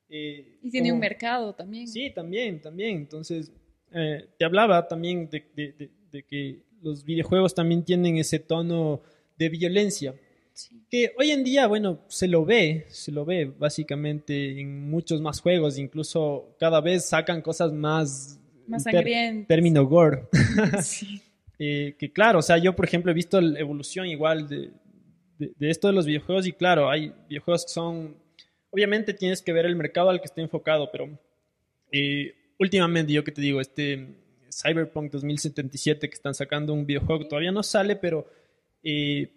eh, 0.08 0.58
Y 0.62 0.70
tiene 0.70 0.88
como- 0.88 0.94
un 0.96 1.00
mercado 1.00 1.54
también. 1.54 1.86
Sí, 1.88 2.10
también, 2.10 2.60
también. 2.60 2.96
Entonces, 2.96 3.50
eh, 3.92 4.26
te 4.38 4.44
hablaba 4.44 4.86
también 4.88 5.28
de, 5.30 5.44
de- 5.54 5.72
de- 5.72 5.90
de 6.10 6.22
que 6.24 6.62
los 6.82 7.04
videojuegos 7.04 7.54
también 7.54 7.84
tienen 7.84 8.16
ese 8.16 8.38
tono 8.38 9.02
de 9.38 9.48
violencia, 9.48 10.14
Sí. 10.54 10.82
que 10.90 11.12
hoy 11.18 11.30
en 11.30 11.44
día, 11.44 11.66
bueno, 11.66 12.00
se 12.08 12.28
lo 12.28 12.44
ve, 12.44 12.84
se 12.88 13.10
lo 13.10 13.24
ve 13.24 13.46
básicamente 13.46 14.60
en 14.60 14.90
muchos 14.90 15.22
más 15.22 15.40
juegos, 15.40 15.78
incluso 15.78 16.54
cada 16.58 16.80
vez 16.82 17.06
sacan 17.06 17.40
cosas 17.40 17.72
más 17.72 18.38
Más 18.66 18.84
ter- 18.84 18.92
sangrientos. 18.92 19.48
término 19.48 19.86
gore. 19.86 20.24
Sí. 20.82 21.22
Eh, 21.58 21.94
que 21.98 22.12
claro, 22.12 22.38
o 22.40 22.42
sea, 22.42 22.58
yo 22.58 22.74
por 22.74 22.84
ejemplo 22.84 23.10
he 23.12 23.14
visto 23.14 23.40
la 23.40 23.58
evolución 23.60 24.06
igual 24.06 24.48
de, 24.48 24.70
de- 25.38 25.52
de 25.56 25.70
esto 25.70 25.86
de 25.88 25.94
los 25.94 26.06
videojuegos 26.06 26.46
y 26.46 26.52
claro, 26.52 26.90
hay 26.90 27.12
videojuegos 27.28 27.64
que 27.66 27.72
son, 27.72 28.16
obviamente 28.70 29.14
tienes 29.14 29.42
que 29.42 29.52
ver 29.52 29.66
el 29.66 29.76
mercado 29.76 30.10
al 30.10 30.18
que 30.20 30.26
esté 30.26 30.40
enfocado, 30.40 30.90
pero 30.90 31.18
eh, 31.92 32.34
últimamente 32.58 33.12
yo 33.12 33.22
que 33.22 33.32
te 33.32 33.40
digo, 33.42 33.60
este 33.60 34.08
Cyberpunk 34.50 35.12
2077 35.12 36.08
que 36.08 36.14
están 36.14 36.34
sacando 36.34 36.72
un 36.74 36.84
videojuego 36.86 37.20
que 37.22 37.28
todavía 37.28 37.52
no 37.52 37.62
sale, 37.62 37.96
pero 37.96 38.26
eh, 38.82 39.30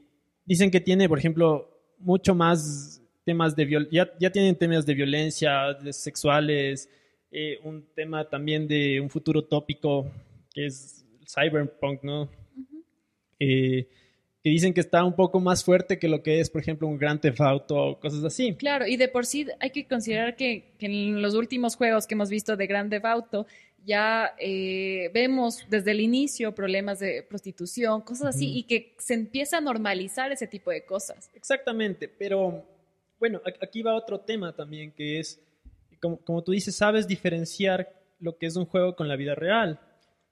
dicen 0.46 0.72
que 0.72 0.80
tiene, 0.82 1.08
por 1.08 1.20
ejemplo, 1.20 1.70
mucho 2.00 2.34
más 2.34 3.02
temas 3.24 3.56
de 3.56 3.66
viol 3.66 3.90
ya, 3.92 4.10
tienen 4.32 4.56
temas 4.56 4.86
de 4.86 4.94
violencia, 4.94 5.74
de 5.74 5.94
sexuales, 5.94 6.90
eh, 7.32 7.60
un 7.64 7.86
tema 7.94 8.28
también 8.30 8.68
de 8.68 9.00
un 9.00 9.10
futuro 9.10 9.44
tópico 9.44 10.12
que 10.54 10.66
es 10.68 11.05
cyberpunk, 11.28 12.04
¿no? 12.04 12.30
Eh, 13.40 13.88
que 14.44 14.50
dicen 14.50 14.74
que 14.74 14.82
está 14.82 15.04
un 15.04 15.16
poco 15.16 15.40
más 15.40 15.64
fuerte 15.64 15.98
que 15.98 16.08
lo 16.08 16.22
que 16.22 16.40
es, 16.40 16.50
por 16.50 16.62
ejemplo, 16.62 16.88
un 16.88 17.00
Grand 17.00 17.20
Theft 17.20 17.42
Auto 17.42 17.76
o 17.76 18.00
cosas 18.00 18.24
así. 18.24 18.54
Claro, 18.54 18.86
y 18.86 18.96
de 18.96 19.08
por 19.08 19.26
sí 19.26 19.48
hay 19.60 19.72
que 19.72 19.88
considerar 19.88 20.36
que, 20.36 20.76
que 20.78 20.86
en 20.86 21.22
los 21.22 21.34
últimos 21.34 21.76
juegos 21.76 22.06
que 22.06 22.14
hemos 22.14 22.30
visto 22.30 22.56
de 22.56 22.68
Grand 22.68 22.92
Theft 22.92 23.06
Auto 23.06 23.48
ya 23.86 24.34
eh, 24.40 25.12
vemos 25.14 25.66
desde 25.70 25.92
el 25.92 26.00
inicio 26.02 26.54
problemas 26.56 27.00
de 27.00 27.24
prostitución, 27.24 28.02
cosas 28.02 28.36
así, 28.36 28.58
y 28.58 28.64
que 28.64 28.96
se 28.98 29.14
empieza 29.14 29.58
a 29.58 29.62
normalizar 29.62 30.32
ese 30.32 30.48
tipo 30.48 30.72
de 30.72 30.84
cosas. 30.86 31.30
Exactamente, 31.34 32.08
pero 32.10 32.66
bueno, 33.20 33.42
aquí 33.62 33.84
va 33.84 33.96
otro 33.96 34.20
tema 34.20 34.54
también, 34.54 34.92
que 34.92 35.20
es, 35.20 35.40
como, 36.02 36.18
como 36.18 36.44
tú 36.44 36.52
dices, 36.52 36.76
sabes 36.76 37.08
diferenciar 37.08 37.94
lo 38.20 38.38
que 38.38 38.48
es 38.48 38.56
un 38.56 38.66
juego 38.66 38.96
con 38.96 39.08
la 39.08 39.16
vida 39.16 39.36
real. 39.36 39.80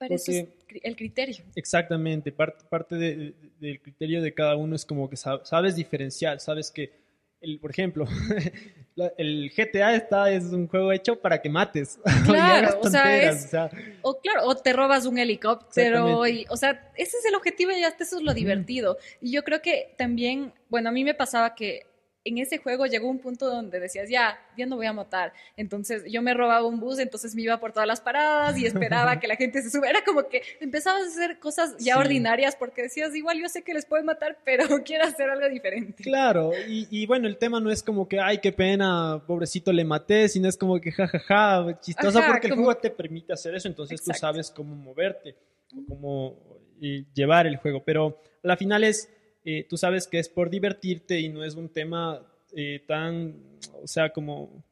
Para 0.08 0.14
eso 0.16 0.32
es 0.32 0.46
el 0.82 0.96
criterio. 0.96 1.44
Exactamente, 1.54 2.32
parte, 2.32 2.64
parte 2.68 2.94
de- 2.96 3.16
de- 3.16 3.34
del 3.60 3.80
criterio 3.80 4.22
de 4.22 4.32
cada 4.34 4.56
uno 4.56 4.74
es 4.76 4.84
como 4.84 5.08
que 5.08 5.16
sab- 5.16 5.44
sabes 5.44 5.76
diferenciar, 5.76 6.40
sabes 6.40 6.70
que, 6.70 6.92
el, 7.40 7.58
por 7.60 7.70
ejemplo, 7.70 8.06
el 9.18 9.50
GTA 9.54 9.94
está, 9.94 10.30
es 10.30 10.44
un 10.44 10.66
juego 10.68 10.92
hecho 10.92 11.20
para 11.20 11.40
que 11.42 11.48
mates. 11.48 11.98
Claro, 12.24 12.80
o 12.80 12.88
sea, 12.88 13.02
tonteras, 13.02 13.36
es- 13.40 13.44
o 13.46 13.48
sea, 13.48 13.70
O 14.02 14.20
claro, 14.20 14.46
o 14.46 14.56
te 14.56 14.72
robas 14.72 15.06
un 15.06 15.18
helicóptero, 15.18 16.26
y, 16.26 16.46
o 16.48 16.56
sea, 16.56 16.90
ese 16.96 17.18
es 17.18 17.24
el 17.26 17.34
objetivo 17.34 17.72
y 17.72 17.82
hasta 17.82 18.04
eso 18.04 18.16
es 18.18 18.22
lo 18.22 18.32
divertido. 18.34 18.96
Y 19.20 19.32
yo 19.32 19.42
creo 19.44 19.60
que 19.62 19.94
también, 19.98 20.52
bueno, 20.68 20.88
a 20.88 20.92
mí 20.92 21.04
me 21.04 21.14
pasaba 21.14 21.54
que 21.54 21.86
en 22.24 22.38
ese 22.38 22.58
juego 22.58 22.86
llegó 22.86 23.08
un 23.08 23.18
punto 23.18 23.46
donde 23.50 23.78
decías, 23.80 24.08
ya, 24.08 24.38
ya 24.56 24.64
no 24.66 24.76
voy 24.76 24.86
a 24.86 24.92
matar. 24.94 25.32
Entonces 25.56 26.04
yo 26.10 26.22
me 26.22 26.32
robaba 26.32 26.66
un 26.66 26.80
bus, 26.80 26.98
entonces 26.98 27.34
me 27.34 27.42
iba 27.42 27.58
por 27.60 27.72
todas 27.72 27.86
las 27.86 28.00
paradas 28.00 28.56
y 28.58 28.64
esperaba 28.66 29.20
que 29.20 29.28
la 29.28 29.36
gente 29.36 29.62
se 29.62 29.70
subiera. 29.70 29.98
Era 29.98 30.04
como 30.04 30.26
que 30.28 30.42
empezabas 30.60 31.02
a 31.02 31.06
hacer 31.06 31.38
cosas 31.38 31.76
ya 31.78 31.94
Sí. 31.94 32.00
ordinarias 32.00 32.56
porque 32.56 32.82
decías, 32.82 33.14
igual 33.14 33.38
yo 33.40 33.48
sé 33.48 33.62
que 33.62 33.74
les 33.74 33.84
pueden 33.86 34.06
matar, 34.06 34.38
pero 34.44 34.82
quiero 34.84 35.04
hacer 35.04 35.28
algo 35.28 35.48
diferente. 35.48 36.02
Claro, 36.02 36.52
y, 36.68 36.88
y 36.90 37.06
bueno, 37.06 37.28
el 37.28 37.36
tema 37.36 37.60
no 37.60 37.70
es 37.70 37.82
como 37.82 38.08
que, 38.08 38.18
ay, 38.18 38.38
qué 38.38 38.52
pena, 38.52 39.22
pobrecito 39.26 39.72
le 39.72 39.84
maté, 39.84 40.28
sino 40.28 40.48
es 40.48 40.56
como 40.56 40.80
que, 40.80 40.92
jajaja, 40.92 41.78
chistoso 41.80 42.18
Ajá, 42.20 42.32
porque 42.32 42.46
el 42.48 42.54
juego 42.54 42.74
te 42.76 42.90
permite 42.90 43.32
hacer 43.32 43.54
eso, 43.54 43.68
entonces 43.68 44.02
tú 44.02 44.12
sabes 44.14 44.50
cómo 44.50 44.74
moverte, 44.74 45.36
o 45.76 45.84
cómo 45.86 46.38
eh, 46.80 47.04
llevar 47.14 47.46
el 47.46 47.56
juego, 47.58 47.82
pero 47.84 48.18
a 48.42 48.48
la 48.48 48.56
final 48.56 48.82
es, 48.84 49.10
eh, 49.44 49.66
tú 49.68 49.76
sabes 49.76 50.06
que 50.06 50.18
es 50.18 50.28
por 50.28 50.50
divertirte 50.50 51.20
y 51.20 51.28
no 51.28 51.44
es 51.44 51.54
un 51.54 51.68
tema 51.68 52.20
eh, 52.56 52.82
tan, 52.86 53.34
o 53.82 53.86
sea, 53.86 54.10
como, 54.10 54.62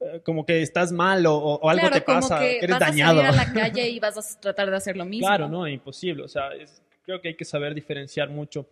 eh, 0.00 0.20
como 0.24 0.46
que 0.46 0.62
estás 0.62 0.92
mal 0.92 1.26
o, 1.26 1.34
o- 1.36 1.68
algo 1.68 1.80
claro, 1.88 1.94
te 1.96 2.00
pasa, 2.02 2.28
como 2.36 2.40
que, 2.40 2.58
que 2.58 2.64
eres 2.64 2.70
vas 2.70 2.80
dañado. 2.80 3.20
a 3.20 3.24
salir 3.32 3.40
a 3.40 3.44
la 3.44 3.52
calle 3.60 3.88
y 3.88 3.98
vas 4.00 4.16
a 4.36 4.40
tratar 4.40 4.70
de 4.70 4.76
hacer 4.76 4.96
lo 4.96 5.04
mismo. 5.04 5.26
Claro, 5.26 5.48
no, 5.48 5.66
imposible. 5.68 6.22
O 6.22 6.28
sea, 6.28 6.50
es- 6.54 6.80
creo 7.04 7.20
que 7.20 7.28
hay 7.28 7.34
que 7.34 7.44
saber 7.44 7.74
diferenciar 7.74 8.28
mucho 8.30 8.66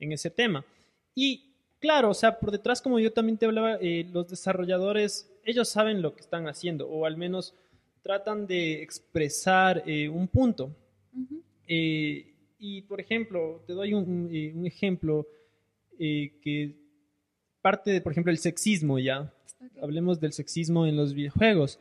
en 0.00 0.12
ese 0.12 0.30
tema. 0.30 0.64
Y 1.14 1.52
claro, 1.78 2.10
o 2.10 2.14
sea, 2.14 2.38
por 2.38 2.50
detrás, 2.50 2.80
como 2.82 2.98
yo 2.98 3.12
también 3.12 3.36
te 3.38 3.46
hablaba, 3.46 3.76
eh, 3.80 4.06
los 4.12 4.28
desarrolladores, 4.28 5.30
ellos 5.44 5.68
saben 5.68 6.02
lo 6.02 6.14
que 6.14 6.20
están 6.22 6.48
haciendo, 6.48 6.88
o 6.88 7.04
al 7.06 7.16
menos 7.16 7.54
tratan 8.02 8.46
de 8.46 8.82
expresar 8.82 9.82
eh, 9.86 10.08
un 10.08 10.26
punto. 10.26 10.74
Ujú. 11.14 11.40
Eh, 11.68 12.31
y, 12.62 12.82
por 12.82 13.00
ejemplo, 13.00 13.62
te 13.66 13.72
doy 13.74 13.92
un, 13.92 14.04
un, 14.08 14.28
eh, 14.34 14.52
un 14.54 14.64
ejemplo 14.66 15.26
eh, 15.98 16.38
que 16.42 16.76
parte 17.60 17.90
de, 17.90 18.00
por 18.00 18.12
ejemplo, 18.12 18.30
el 18.32 18.38
sexismo 18.38 18.98
ya. 18.98 19.34
Hablemos 19.80 20.18
del 20.20 20.32
sexismo 20.32 20.86
en 20.86 20.96
los 20.96 21.12
videojuegos. 21.14 21.78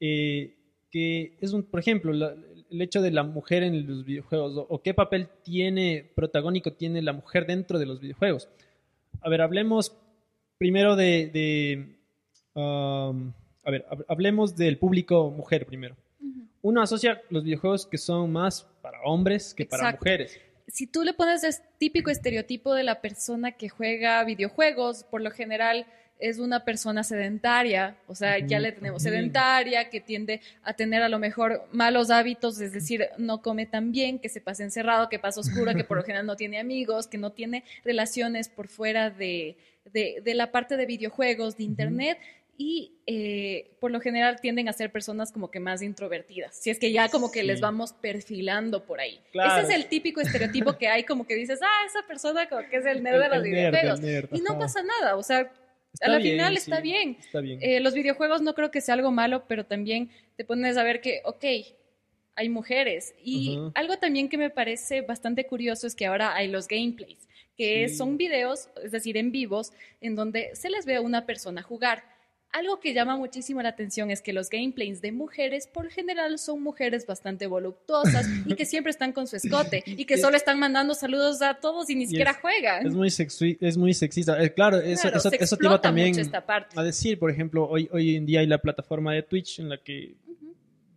eh, 0.00 0.54
que 0.92 1.36
es 1.40 1.52
un, 1.52 1.62
por 1.62 1.78
ejemplo, 1.78 2.12
la- 2.12 2.34
el 2.70 2.82
hecho 2.82 3.00
de 3.02 3.10
la 3.12 3.22
mujer 3.22 3.62
en 3.62 3.86
los 3.86 4.04
videojuegos, 4.04 4.56
o, 4.56 4.62
o 4.68 4.82
qué 4.82 4.92
papel 4.94 5.28
tiene, 5.44 6.10
protagónico 6.16 6.72
tiene 6.72 7.00
la 7.02 7.12
mujer 7.12 7.46
dentro 7.46 7.78
de 7.78 7.86
los 7.86 8.00
videojuegos. 8.00 8.48
A 9.20 9.28
ver, 9.28 9.40
hablemos 9.40 9.96
primero 10.58 10.96
de, 10.96 11.28
de, 11.32 11.96
um, 12.54 13.32
a 13.64 13.70
ver, 13.70 13.84
hab- 13.90 14.04
hablemos 14.08 14.56
del 14.56 14.78
público 14.78 15.30
mujer 15.30 15.64
primero. 15.66 15.96
Uno 16.62 16.82
asocia 16.82 17.22
los 17.30 17.42
videojuegos 17.44 17.86
que 17.86 17.98
son 17.98 18.32
más 18.32 18.66
para 18.82 19.00
hombres 19.02 19.54
que 19.54 19.64
para 19.66 19.92
mujeres. 19.92 20.38
si 20.68 20.86
tú 20.86 21.02
le 21.02 21.12
pones 21.14 21.42
el 21.44 21.54
típico 21.78 22.10
estereotipo 22.10 22.74
de 22.74 22.82
la 22.84 23.00
persona 23.00 23.52
que 23.52 23.68
juega 23.68 24.22
videojuegos, 24.24 25.04
por 25.04 25.20
lo 25.22 25.30
general 25.30 25.86
es 26.18 26.38
una 26.38 26.66
persona 26.66 27.02
sedentaria, 27.02 27.96
o 28.06 28.14
sea, 28.14 28.38
ya 28.40 28.58
le 28.60 28.72
tenemos 28.72 29.02
sedentaria, 29.04 29.88
que 29.88 30.02
tiende 30.02 30.42
a 30.62 30.74
tener 30.74 31.02
a 31.02 31.08
lo 31.08 31.18
mejor 31.18 31.66
malos 31.72 32.10
hábitos, 32.10 32.60
es 32.60 32.72
decir, 32.74 33.06
no 33.16 33.40
come 33.40 33.64
tan 33.64 33.90
bien, 33.90 34.18
que 34.18 34.28
se 34.28 34.42
pasa 34.42 34.62
encerrado, 34.62 35.08
que 35.08 35.18
pasa 35.18 35.40
oscuro, 35.40 35.74
que 35.74 35.82
por 35.82 35.96
lo 35.96 36.02
general 36.04 36.26
no 36.26 36.36
tiene 36.36 36.58
amigos, 36.60 37.06
que 37.06 37.16
no 37.16 37.32
tiene 37.32 37.64
relaciones 37.86 38.50
por 38.50 38.68
fuera 38.68 39.08
de, 39.08 39.56
de- 39.94 40.20
de 40.22 40.34
la 40.34 40.52
parte 40.52 40.76
de 40.76 40.84
videojuegos, 40.84 41.56
de 41.56 41.64
internet. 41.64 42.18
Y 42.62 43.00
eh, 43.06 43.70
por 43.80 43.90
lo 43.90 44.00
general 44.02 44.38
tienden 44.38 44.68
a 44.68 44.74
ser 44.74 44.92
personas 44.92 45.32
como 45.32 45.50
que 45.50 45.60
más 45.60 45.80
introvertidas. 45.80 46.54
Si 46.54 46.68
es 46.68 46.78
que 46.78 46.92
ya 46.92 47.08
como 47.08 47.32
que 47.32 47.40
Sí. 47.40 47.46
les 47.46 47.62
vamos 47.62 47.94
perfilando 47.94 48.84
por 48.84 49.00
ahí. 49.00 49.18
Claro. 49.32 49.62
Ese 49.62 49.72
es 49.72 49.80
el 49.80 49.88
típico 49.88 50.20
estereotipo 50.20 50.76
que 50.76 50.86
hay, 50.86 51.04
como 51.04 51.26
que 51.26 51.36
dices, 51.36 51.58
ah, 51.62 51.86
esa 51.86 52.06
persona 52.06 52.50
como 52.50 52.60
que 52.68 52.76
es 52.76 52.84
el 52.84 53.02
nerd 53.02 53.18
de 53.22 53.28
los 53.30 53.42
videojuegos. 53.42 54.00
y 54.38 54.42
no 54.42 54.58
pasa 54.58 54.82
nada, 54.82 55.16
o 55.16 55.22
sea, 55.22 55.50
Está 55.94 56.06
a 56.06 56.08
la 56.10 56.18
bien, 56.18 56.34
final 56.34 56.52
sí, 56.52 56.58
está 56.58 56.80
bien. 56.82 57.16
Está 57.18 57.40
bien. 57.40 57.58
Eh, 57.62 57.80
los 57.80 57.94
videojuegos 57.94 58.42
no 58.42 58.54
creo 58.54 58.70
que 58.70 58.82
sea 58.82 58.92
algo 58.94 59.10
malo, 59.10 59.44
pero 59.48 59.64
también 59.64 60.10
te 60.36 60.44
pones 60.44 60.76
a 60.76 60.82
ver 60.82 61.00
que, 61.00 61.22
ok, 61.24 61.44
hay 62.36 62.48
mujeres. 62.50 63.14
Y 63.24 63.58
algo 63.74 63.96
también 63.96 64.28
que 64.28 64.36
me 64.36 64.50
parece 64.50 65.00
bastante 65.00 65.46
curioso 65.46 65.86
es 65.86 65.94
que 65.94 66.04
ahora 66.04 66.34
hay 66.36 66.48
los 66.48 66.68
gameplays, 66.68 67.26
que 67.56 67.88
Sí. 67.88 67.94
son 67.96 68.18
videos, 68.18 68.68
es 68.84 68.92
decir, 68.92 69.16
en 69.16 69.32
vivos, 69.32 69.72
en 70.02 70.14
donde 70.14 70.54
se 70.54 70.68
les 70.68 70.84
ve 70.84 70.96
a 70.96 71.00
una 71.00 71.24
persona 71.24 71.62
jugar. 71.62 72.04
Algo 72.52 72.80
que 72.80 72.94
llama 72.94 73.16
muchísimo 73.16 73.62
la 73.62 73.68
atención 73.68 74.10
es 74.10 74.22
que 74.22 74.32
los 74.32 74.50
gameplays 74.50 75.00
de 75.00 75.12
mujeres, 75.12 75.68
por 75.68 75.88
general, 75.88 76.38
son 76.38 76.62
mujeres 76.62 77.06
bastante 77.06 77.46
voluptuosas 77.46 78.26
y 78.46 78.54
que 78.54 78.66
siempre 78.66 78.90
están 78.90 79.12
con 79.12 79.28
su 79.28 79.36
escote 79.36 79.82
y 79.86 80.04
que 80.04 80.18
solo 80.18 80.36
están 80.36 80.58
mandando 80.58 80.94
saludos 80.94 81.42
a 81.42 81.54
todos 81.54 81.88
y 81.90 81.94
ni 81.94 82.06
siquiera 82.06 82.34
juegan. 82.34 82.86
Es 82.86 82.94
muy, 82.94 83.56
es 83.60 83.76
muy 83.76 83.94
sexista. 83.94 84.42
Eh, 84.42 84.52
claro, 84.52 84.78
eso, 84.78 85.02
Claro, 85.02 85.18
eso, 85.18 85.30
se 85.30 85.36
eso 85.36 85.56
te 85.56 85.66
iba 85.66 85.80
también 85.80 86.14
a 86.74 86.82
decir. 86.82 87.18
Por 87.18 87.30
ejemplo, 87.30 87.68
hoy, 87.68 87.88
hoy 87.92 88.16
en 88.16 88.26
día 88.26 88.40
hay 88.40 88.46
la 88.46 88.58
plataforma 88.58 89.14
de 89.14 89.22
Twitch 89.22 89.60
en 89.60 89.68
la 89.68 89.78
que 89.78 90.16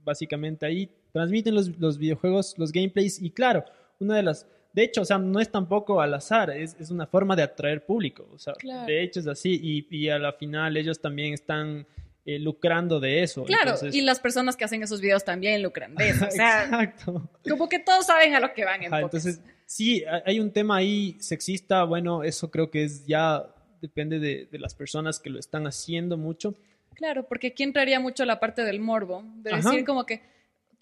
básicamente 0.03 0.65
ahí 0.65 0.89
transmiten 1.11 1.53
los, 1.53 1.77
los 1.79 1.97
videojuegos, 1.97 2.55
los 2.57 2.71
gameplays 2.71 3.21
y 3.21 3.29
claro, 3.29 3.63
una 3.99 4.15
de 4.15 4.23
las... 4.23 4.47
De 4.73 4.83
hecho, 4.83 5.01
o 5.01 5.05
sea, 5.05 5.17
no 5.19 5.39
es 5.39 5.51
tampoco 5.51 6.01
al 6.01 6.13
azar, 6.15 6.49
es, 6.49 6.75
es 6.79 6.89
una 6.89 7.05
forma 7.05 7.35
de 7.35 7.43
atraer 7.43 7.85
público. 7.85 8.27
O 8.33 8.39
sea, 8.39 8.53
Claro. 8.55 8.85
de 8.87 9.03
hecho 9.03 9.19
es 9.19 9.27
así 9.27 9.59
y, 9.61 9.87
y 9.95 10.09
a 10.09 10.17
la 10.19 10.33
final 10.33 10.75
ellos 10.77 10.99
también 10.99 11.33
están 11.33 11.85
eh, 12.25 12.39
lucrando 12.39 12.99
de 12.99 13.21
eso. 13.21 13.43
Claro, 13.43 13.71
Entonces- 13.73 13.93
y 13.95 14.01
las 14.01 14.19
personas 14.19 14.55
que 14.55 14.63
hacen 14.65 14.81
esos 14.81 14.99
videos 15.01 15.23
también 15.25 15.61
lucran 15.61 15.93
de 15.95 16.09
eso. 16.09 16.25
O 16.27 16.31
sea, 16.31 16.63
Exacto. 16.65 17.29
como 17.47 17.69
que 17.69 17.79
todos 17.79 18.05
saben 18.07 18.33
a 18.33 18.39
lo 18.39 18.53
que 18.53 18.65
van 18.65 18.81
en 18.81 18.87
Ajá, 18.93 19.01
entonces, 19.03 19.41
sí, 19.65 20.03
ha- 20.05 20.23
hay 20.25 20.39
un 20.39 20.51
tema 20.51 20.77
ahí 20.77 21.17
sexista, 21.19 21.83
bueno, 21.83 22.23
eso 22.23 22.49
creo 22.49 22.71
que 22.71 22.83
es 22.85 23.05
ya, 23.05 23.45
depende 23.81 24.19
de, 24.19 24.47
de 24.51 24.57
las 24.59 24.73
personas 24.73 25.19
que 25.19 25.29
lo 25.29 25.37
están 25.37 25.67
haciendo 25.67 26.17
mucho. 26.17 26.55
Claro, 26.95 27.27
porque 27.27 27.47
aquí 27.47 27.63
entraría 27.63 27.99
mucho 27.99 28.23
la 28.23 28.39
parte 28.39 28.63
del 28.63 28.79
morbo, 28.79 29.23
de 29.35 29.51
Ajá. 29.53 29.69
decir 29.69 29.85
como 29.85 30.05
que 30.05 30.21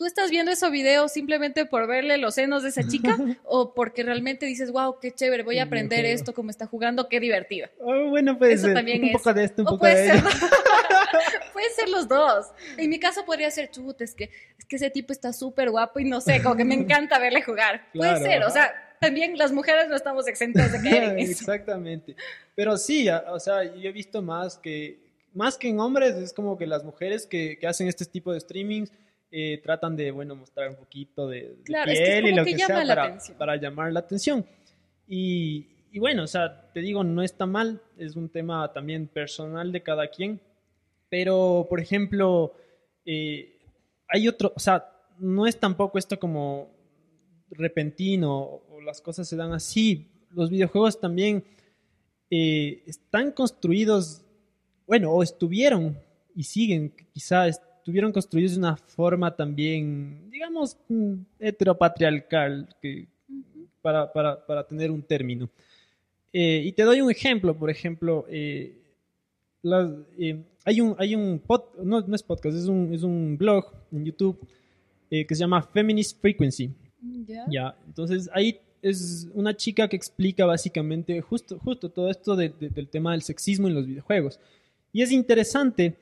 tú 0.01 0.07
estás 0.07 0.31
viendo 0.31 0.51
ese 0.51 0.67
video 0.71 1.07
simplemente 1.09 1.67
por 1.67 1.85
verle 1.85 2.17
los 2.17 2.33
senos 2.33 2.63
de 2.63 2.69
esa 2.69 2.87
chica 2.87 3.15
o 3.45 3.75
porque 3.75 4.01
realmente 4.01 4.47
dices, 4.47 4.71
wow, 4.71 4.97
qué 4.99 5.11
chévere, 5.11 5.43
voy 5.43 5.59
a 5.59 5.65
aprender 5.65 6.05
esto, 6.05 6.33
cómo 6.33 6.49
está 6.49 6.65
jugando, 6.65 7.07
qué 7.07 7.19
divertido. 7.19 7.69
Oh, 7.77 8.09
bueno, 8.09 8.35
puede 8.35 8.53
Eso 8.53 8.65
ser 8.65 8.73
también 8.73 9.03
un 9.03 9.09
es. 9.09 9.13
poco 9.13 9.31
de 9.31 9.43
esto, 9.43 9.61
un 9.61 9.67
O 9.67 9.71
poco 9.71 9.81
puede 9.81 10.01
de 10.01 10.13
ser, 10.13 10.23
ser 11.75 11.89
los 11.89 12.07
dos. 12.07 12.47
En 12.77 12.89
mi 12.89 12.99
caso 12.99 13.23
podría 13.25 13.51
ser, 13.51 13.69
chut, 13.69 14.01
es 14.01 14.15
que, 14.15 14.31
es 14.57 14.65
que 14.65 14.77
ese 14.77 14.89
tipo 14.89 15.13
está 15.13 15.33
súper 15.33 15.69
guapo 15.69 15.99
y 15.99 16.05
no 16.05 16.19
sé, 16.19 16.41
como 16.41 16.55
que 16.55 16.65
me 16.65 16.73
encanta 16.73 17.19
verle 17.19 17.43
jugar. 17.43 17.85
Puede 17.93 18.17
ser, 18.21 18.43
o 18.43 18.49
sea, 18.49 18.73
también 18.99 19.37
las 19.37 19.51
mujeres 19.51 19.87
no 19.87 19.95
estamos 19.95 20.27
exentas 20.27 20.71
de 20.71 20.81
caer 20.81 21.03
en 21.03 21.19
eso. 21.19 21.31
Exactamente. 21.33 22.15
Pero 22.55 22.75
sí, 22.75 23.07
o 23.07 23.39
sea, 23.39 23.63
yo 23.65 23.87
he 23.87 23.91
visto 23.91 24.23
más 24.23 24.57
que, 24.57 24.97
más 25.35 25.59
que 25.59 25.69
en 25.69 25.79
hombres, 25.79 26.15
es 26.15 26.33
como 26.33 26.57
que 26.57 26.65
las 26.65 26.83
mujeres 26.83 27.27
que, 27.27 27.59
que 27.59 27.67
hacen 27.67 27.87
este 27.87 28.05
tipo 28.05 28.33
de 28.33 28.39
streamings 28.39 28.91
eh, 29.31 29.61
tratan 29.63 29.95
de, 29.95 30.11
bueno, 30.11 30.35
mostrar 30.35 30.69
un 30.69 30.75
poquito 30.75 31.27
de, 31.27 31.55
de 31.55 31.63
Claro, 31.63 31.91
es 31.91 31.99
que 31.99 32.03
es 32.03 32.21
piel 32.21 32.33
y 32.33 32.35
lo 32.35 32.43
que 32.43 32.51
que, 32.51 32.57
sea 32.57 32.83
para, 32.85 33.17
para 33.37 33.55
llamar 33.55 33.91
la 33.93 34.01
atención. 34.01 34.45
Y, 35.07 35.67
y 35.91 35.99
bueno, 35.99 36.23
o 36.23 36.27
sea, 36.27 36.71
te 36.73 36.81
digo, 36.81 37.03
no 37.03 37.21
está 37.23 37.45
mal, 37.45 37.81
es 37.97 38.15
un 38.15 38.29
tema 38.29 38.71
también 38.73 39.07
personal 39.07 39.71
de 39.71 39.83
cada 39.83 40.07
quien, 40.07 40.41
pero, 41.09 41.67
por 41.69 41.81
ejemplo, 41.81 42.53
eh, 43.05 43.59
hay 44.07 44.29
otro, 44.29 44.53
o 44.55 44.59
sea, 44.59 44.89
no 45.19 45.45
es 45.45 45.59
tampoco 45.59 45.97
esto 45.97 46.17
como 46.17 46.71
repentino 47.49 48.61
o 48.69 48.81
las 48.81 49.01
cosas 49.01 49.27
se 49.27 49.35
dan 49.35 49.51
así. 49.51 50.09
Los 50.29 50.49
videojuegos 50.49 51.01
también 51.01 51.43
eh, 52.29 52.83
están 52.87 53.33
construidos, 53.33 54.23
bueno, 54.87 55.11
o 55.11 55.21
estuvieron 55.21 55.97
y 56.33 56.43
siguen, 56.43 56.95
quizá 57.13 57.47
estuvieron 57.81 58.11
construidos 58.11 58.53
de 58.53 58.59
una 58.59 58.77
forma 58.77 59.35
también, 59.35 60.29
digamos, 60.29 60.77
mm, 60.87 61.13
heteropatriarcal, 61.39 62.69
que, 62.81 63.07
para, 63.81 64.11
para, 64.13 64.45
para 64.45 64.63
tener 64.67 64.91
un 64.91 65.01
término. 65.01 65.49
Eh, 66.31 66.61
y 66.65 66.71
te 66.73 66.83
doy 66.83 67.01
un 67.01 67.09
ejemplo, 67.09 67.57
por 67.57 67.69
ejemplo, 67.69 68.25
eh, 68.29 68.75
las- 69.63 69.91
eh, 70.19 70.43
hay 70.63 70.79
un, 70.81 70.95
hay 70.99 71.15
un 71.15 71.39
pod, 71.39 71.63
no, 71.83 72.01
no 72.01 72.15
es 72.15 72.21
podcast, 72.23 72.55
es 72.55 72.65
un, 72.67 72.93
es 72.93 73.01
un 73.03 73.35
blog 73.37 73.65
en 73.91 74.05
YouTube 74.05 74.37
eh, 75.09 75.25
que 75.25 75.33
se 75.35 75.39
llama 75.41 75.61
Feminist 75.63 76.21
Frequency. 76.21 76.69
¿Ya? 77.27 77.45
Ya, 77.49 77.75
entonces 77.87 78.29
ahí 78.33 78.59
es 78.83 79.27
una 79.33 79.55
chica 79.55 79.87
que 79.87 79.95
explica 79.95 80.45
básicamente 80.45 81.19
justo, 81.21 81.57
justo 81.59 81.89
todo 81.89 82.09
esto 82.11 82.35
de- 82.35 82.49
de- 82.49 82.69
del 82.69 82.87
tema 82.87 83.11
del 83.13 83.23
sexismo 83.23 83.67
en 83.67 83.73
los 83.73 83.85
videojuegos. 83.87 84.39
Y 84.93 85.01
es 85.01 85.11
interesante, 85.11 85.95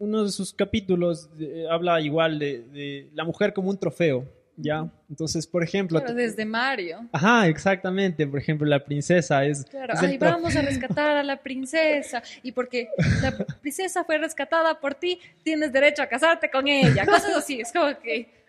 uno 0.00 0.24
de 0.24 0.30
sus 0.30 0.52
capítulos 0.52 1.28
eh, 1.38 1.66
habla 1.70 2.00
igual 2.00 2.38
de, 2.38 2.62
de 2.72 3.10
la 3.14 3.22
mujer 3.22 3.52
como 3.52 3.68
un 3.68 3.78
trofeo, 3.78 4.26
¿ya? 4.56 4.90
Entonces, 5.10 5.46
por 5.46 5.62
ejemplo... 5.62 6.00
Claro, 6.00 6.14
desde 6.14 6.44
Mario. 6.46 7.06
Ajá, 7.12 7.46
exactamente. 7.48 8.26
Por 8.26 8.40
ejemplo, 8.40 8.66
la 8.66 8.82
princesa 8.82 9.44
es... 9.44 9.64
Claro, 9.66 9.92
es 9.92 10.00
trofeo. 10.00 10.18
vamos 10.18 10.56
a 10.56 10.62
rescatar 10.62 11.18
a 11.18 11.22
la 11.22 11.36
princesa. 11.36 12.22
Y 12.42 12.52
porque 12.52 12.88
la 13.20 13.36
princesa 13.60 14.02
fue 14.04 14.16
rescatada 14.16 14.80
por 14.80 14.94
ti, 14.94 15.20
tienes 15.42 15.70
derecho 15.70 16.02
a 16.02 16.06
casarte 16.06 16.50
con 16.50 16.66
ella. 16.66 17.04
Cosas 17.04 17.36
así, 17.36 17.60
es 17.60 17.70
como 17.70 17.98
que. 18.00 18.40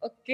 Ok. 0.00 0.28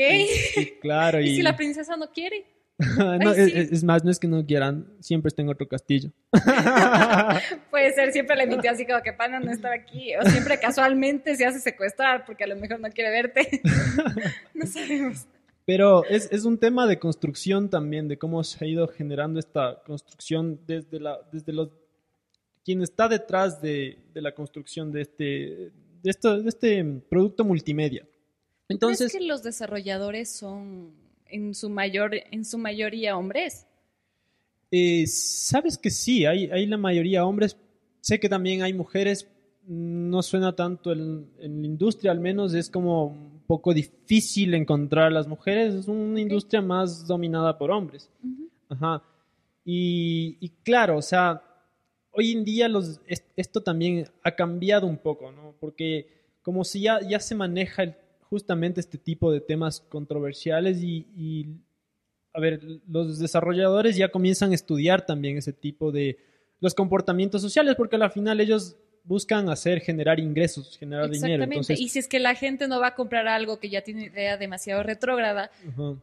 Sí, 0.54 0.75
claro. 0.82 1.18
¿Y 1.18 1.28
Y, 1.30 1.37
si 1.37 1.42
la 1.42 1.56
princesa 1.56 1.97
no 1.97 2.11
quiere? 2.11 2.44
no, 2.99 3.31
Ay, 3.31 3.41
es, 3.41 3.45
sí. 3.47 3.53
es- 3.59 3.73
es 3.73 3.85
más, 3.85 4.05
no 4.05 4.11
es 4.11 4.19
que 4.19 4.29
no 4.29 4.45
quieran, 4.45 4.87
siempre 5.01 5.29
está 5.29 5.43
en 5.43 5.49
otro 5.49 5.67
castillo. 5.69 6.11
Puede 7.71 7.93
ser, 7.93 8.12
siempre 8.12 8.37
le 8.37 8.47
mintió 8.47 8.71
así 8.71 8.87
como 8.87 9.03
que 9.03 9.12
pana 9.12 9.41
no 9.41 9.51
estaba 9.51 9.75
aquí. 9.75 10.15
O 10.17 10.23
siempre 10.29 10.59
casualmente 10.59 11.37
se 11.37 11.47
hace 11.47 11.61
secuestrar 11.61 12.25
porque 12.25 12.45
a 12.45 12.47
lo 12.47 12.57
mejor 12.57 12.81
no 12.81 12.89
quiere 12.91 13.11
verte. 13.11 13.62
No 14.55 14.67
sabemos. 14.67 15.27
Pero 15.65 16.05
es, 16.07 16.29
es 16.33 16.45
un 16.45 16.59
tema 16.59 16.87
de 16.87 16.99
construcción 16.99 17.71
también, 17.71 18.09
de 18.09 18.19
cómo 18.19 18.43
se 18.45 18.65
ha 18.65 18.69
ido 18.69 18.89
generando 18.89 19.39
esta 19.41 19.81
construcción 19.87 20.61
desde, 20.67 20.99
la, 21.01 21.19
desde 21.33 21.53
los... 21.53 21.69
quien 22.65 22.83
está 22.83 23.09
detrás 23.09 23.62
de, 23.62 23.99
de 24.12 24.21
la 24.23 24.35
construcción 24.35 24.91
de 24.93 25.01
este, 25.03 25.25
de, 26.03 26.11
esto, 26.11 26.43
de 26.43 26.49
este 26.49 26.85
producto 27.09 27.45
multimedia. 27.45 28.07
Entonces, 28.69 29.11
¿Crees 29.12 29.23
que 29.23 29.29
los 29.29 29.43
desarrolladores 29.43 30.31
son 30.31 30.93
en 31.33 31.55
su 31.55 31.69
mayor 31.71 32.12
en 32.31 32.45
su 32.45 32.59
mayoría 32.59 33.17
hombres? 33.17 33.67
eh, 34.71 35.07
sabes 35.07 35.77
que 35.79 35.91
sí, 35.91 36.25
hay, 36.25 36.47
hay 36.51 36.67
la 36.67 36.77
mayoría 36.79 37.25
hombres, 37.27 37.57
sé 38.01 38.19
que 38.19 38.29
también 38.29 38.62
hay 38.62 38.73
mujeres, 38.73 39.29
no 39.67 40.23
suena 40.23 40.57
tanto 40.57 40.93
en, 40.93 41.29
en 41.39 41.61
la 41.61 41.67
industria, 41.67 42.11
al 42.11 42.21
menos 42.21 42.55
es 42.55 42.71
como 42.71 43.07
un 43.07 43.43
poco 43.47 43.75
difícil 43.75 44.55
encontrar 44.55 45.12
las 45.12 45.27
mujeres, 45.29 45.75
es 45.75 45.89
una 45.89 46.21
industria 46.21 46.63
más 46.63 47.06
dominada 47.06 47.59
por 47.59 47.71
hombres. 47.71 48.09
Ujú. 48.23 48.49
Ajá. 48.71 49.02
Y, 49.65 50.39
y 50.41 50.49
claro, 50.65 50.97
o 50.97 51.02
sea, 51.02 51.43
hoy 52.11 52.33
en 52.33 52.45
día 52.45 52.69
los, 52.69 53.00
es- 53.06 53.25
esto 53.37 53.61
también 53.63 54.06
ha 54.23 54.35
cambiado 54.35 54.87
un 54.87 54.97
poco, 54.99 55.30
¿no? 55.33 55.54
Porque 55.61 56.06
como 56.43 56.65
si 56.65 56.80
ya, 56.83 57.00
ya 57.06 57.21
se 57.21 57.35
maneja 57.35 57.83
el- 57.85 57.95
justamente 58.32 58.80
este 58.80 58.97
tipo 58.97 59.30
de 59.30 59.42
temas 59.42 59.80
controversiales 59.90 60.82
y, 60.82 61.06
y, 61.14 61.47
a 62.32 62.40
ver, 62.40 62.60
los 62.88 63.18
desarrolladores 63.18 63.95
ya 63.97 64.08
comienzan 64.08 64.52
a 64.52 64.54
estudiar 64.54 65.04
también 65.04 65.36
ese 65.36 65.52
tipo 65.52 65.92
de 65.92 66.16
los 66.60 66.73
comportamientos 66.75 67.42
sociales, 67.42 67.75
porque 67.76 67.97
al 67.97 68.10
final 68.10 68.40
ellos 68.40 68.75
buscan 69.04 69.50
hacer, 69.50 69.80
generar 69.80 70.18
ingresos, 70.18 70.78
generar 70.78 71.10
dinero. 71.10 71.42
Exactamente. 71.45 71.75
Y 71.75 71.90
si 71.90 71.99
es 71.99 72.08
que 72.08 72.21
la 72.21 72.34
gente 72.34 72.68
no 72.68 72.80
va 72.80 72.86
a 72.86 72.95
comprar 72.95 73.28
algo 73.28 73.58
que 73.58 73.68
ya 73.68 73.82
tiene 73.82 74.04
idea 74.06 74.38
demasiado 74.38 74.82
retrógrada, 74.82 75.50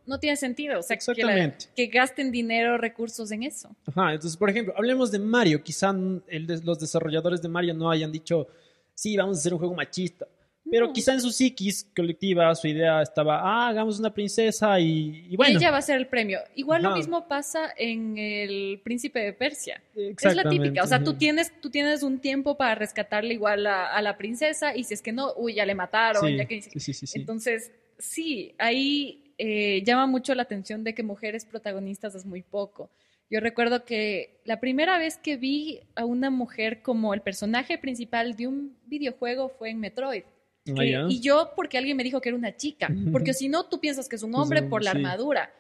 no 0.05 0.19
tiene 0.19 0.35
sentido. 0.37 0.79
O 0.79 0.83
sea, 0.83 0.97
que, 0.97 1.23
la- 1.23 1.31
Exactamente. 1.33 1.65
que 1.75 1.87
gasten 1.87 2.31
dinero, 2.31 2.77
recursos 2.77 3.31
en 3.31 3.41
eso. 3.43 3.75
Ajá, 3.87 4.13
entonces, 4.13 4.37
por 4.37 4.51
ejemplo, 4.51 4.73
hablemos 4.77 5.09
de 5.11 5.17
Mario. 5.17 5.63
Quizá 5.63 5.89
el 6.27 6.45
de- 6.45 6.61
los 6.61 6.77
desarrolladores 6.79 7.41
de 7.41 7.47
Mario 7.47 7.73
no 7.73 7.89
hayan 7.89 8.11
dicho, 8.11 8.47
sí, 8.93 9.17
vamos 9.17 9.37
a 9.37 9.39
hacer 9.39 9.53
un 9.53 9.59
juego 9.59 9.73
machista. 9.73 10.27
Pero 10.71 10.93
quizá 10.93 11.13
en 11.13 11.21
su 11.21 11.31
psiquis 11.31 11.89
colectiva 11.95 12.53
su 12.55 12.67
idea 12.67 13.01
estaba, 13.01 13.39
ah, 13.41 13.67
hagamos 13.69 13.99
una 13.99 14.13
princesa 14.13 14.79
y, 14.79 15.25
y 15.29 15.35
bueno. 15.35 15.53
Y 15.53 15.55
ella 15.57 15.71
va 15.71 15.77
a 15.77 15.81
ser 15.81 15.97
el 15.97 16.07
premio. 16.07 16.39
Igual 16.55 16.83
lo 16.83 16.89
mismo 16.95 17.27
pasa 17.27 17.73
en 17.77 18.17
el 18.17 18.79
Príncipe 18.83 19.19
de 19.19 19.33
Persia. 19.33 19.81
Es 19.95 20.35
la 20.35 20.43
típica. 20.49 20.83
O 20.83 20.87
sea, 20.87 21.03
tú 21.03 21.13
tienes, 21.15 21.51
tú 21.61 21.69
tienes 21.69 22.03
un 22.03 22.19
tiempo 22.19 22.55
para 22.57 22.75
rescatarle 22.75 23.33
igual 23.33 23.65
a, 23.67 23.93
a 23.93 24.01
la 24.01 24.17
princesa 24.17 24.75
y 24.75 24.83
si 24.83 24.93
es 24.93 25.01
que 25.01 25.11
no, 25.11 25.33
uy, 25.35 25.55
ya 25.55 25.65
le 25.65 25.75
mataron. 25.75 26.27
Sí, 26.27 26.37
ya 26.37 26.45
que- 26.45 26.61
sí, 26.61 26.79
sí, 26.79 26.93
sí, 26.93 27.07
sí. 27.07 27.19
Entonces, 27.19 27.71
sí, 27.97 28.53
ahí 28.57 29.33
eh, 29.37 29.81
llama 29.85 30.05
mucho 30.07 30.35
la 30.35 30.43
atención 30.43 30.83
de 30.83 30.93
que 30.93 31.01
mujeres 31.03 31.45
protagonistas 31.45 32.15
es 32.15 32.25
muy 32.25 32.41
poco. 32.41 32.89
Yo 33.31 33.39
recuerdo 33.39 33.85
que 33.85 34.41
la 34.43 34.59
primera 34.59 34.97
vez 34.97 35.17
que 35.17 35.37
vi 35.37 35.81
a 35.95 36.03
una 36.03 36.29
mujer 36.31 36.81
como 36.81 37.13
el 37.13 37.21
personaje 37.21 37.77
principal 37.77 38.35
de 38.35 38.47
un 38.47 38.75
videojuego 38.87 39.49
fue 39.49 39.69
en 39.69 39.79
Metroid. 39.79 40.23
Eh, 40.65 41.05
y 41.09 41.19
yo 41.21 41.51
porque 41.55 41.77
alguien 41.77 41.97
me 41.97 42.03
dijo 42.03 42.21
que 42.21 42.29
era 42.29 42.37
una 42.37 42.55
chica, 42.55 42.89
porque 43.11 43.33
si 43.33 43.49
no 43.49 43.65
tú 43.65 43.79
piensas 43.79 44.07
que 44.07 44.15
es 44.17 44.23
un 44.23 44.31
Es 44.31 44.37
hombre 44.37 44.63
por 44.63 44.83
la 44.83 44.91
sí. 44.91 44.97
armadura. 44.97 45.51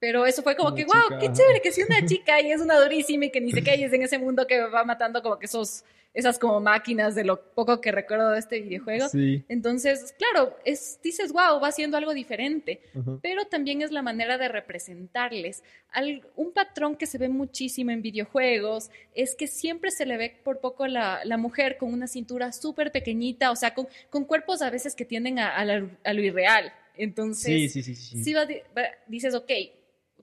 Pero 0.00 0.26
eso 0.26 0.42
fue 0.42 0.54
como 0.54 0.68
Una 0.68 0.76
que, 0.76 0.84
wow, 0.84 0.94
chica, 1.04 1.18
qué 1.18 1.26
ajá. 1.26 1.34
chévere 1.34 1.60
que 1.60 1.72
sea 1.72 1.86
una 1.86 2.06
chica 2.06 2.40
y 2.40 2.52
es 2.52 2.60
una 2.60 2.78
durísima 2.80 3.24
y 3.26 3.30
que 3.30 3.40
ni 3.40 3.50
sé 3.52 3.62
qué, 3.62 3.76
y 3.76 3.84
es 3.84 3.92
en 3.92 4.02
ese 4.02 4.18
mundo 4.18 4.46
que 4.46 4.60
va 4.60 4.84
matando 4.84 5.20
como 5.22 5.38
que 5.40 5.46
esos, 5.46 5.84
esas 6.14 6.38
como 6.38 6.60
máquinas 6.60 7.16
de 7.16 7.24
lo 7.24 7.40
poco 7.52 7.80
que 7.80 7.90
recuerdo 7.90 8.30
de 8.30 8.38
este 8.38 8.60
videojuego. 8.60 9.08
Sí. 9.08 9.44
Entonces, 9.48 10.14
claro, 10.16 10.56
es, 10.64 11.00
dices, 11.02 11.32
wow, 11.32 11.60
va 11.60 11.68
haciendo 11.68 11.96
algo 11.96 12.14
diferente, 12.14 12.80
pero 13.22 13.46
también 13.46 13.82
es 13.82 13.90
la 13.90 14.02
manera 14.02 14.38
de 14.38 14.46
representarles. 14.48 15.62
Al- 15.90 16.22
un 16.36 16.52
patrón 16.52 16.94
que 16.96 17.06
se 17.06 17.18
ve 17.18 17.28
muchísimo 17.28 17.90
en 17.90 18.00
videojuegos 18.02 18.90
es 19.14 19.34
que 19.34 19.48
siempre 19.48 19.90
se 19.90 20.06
le 20.06 20.16
ve 20.16 20.40
por 20.44 20.60
poco 20.60 20.86
la, 20.86 21.20
la 21.24 21.36
mujer 21.38 21.76
con 21.76 21.92
una 21.92 22.06
cintura 22.06 22.52
súper 22.52 22.92
pequeñita, 22.92 23.50
o 23.50 23.56
sea, 23.56 23.74
con, 23.74 23.88
con 24.10 24.24
cuerpos 24.24 24.62
a 24.62 24.70
veces 24.70 24.94
que 24.94 25.04
tienden 25.04 25.38
a, 25.40 25.56
a 25.56 25.64
la- 25.64 25.88
a 26.04 26.12
lo 26.12 26.22
irreal. 26.22 26.72
Entonces, 26.96 27.72
Sí, 27.72 27.82
sí, 27.82 27.94
sí, 27.94 28.22
sí. 28.24 28.32
va 28.32 28.44
di- 28.46 28.60
va- 28.76 28.90
dices, 29.06 29.34
ok, 29.34 29.50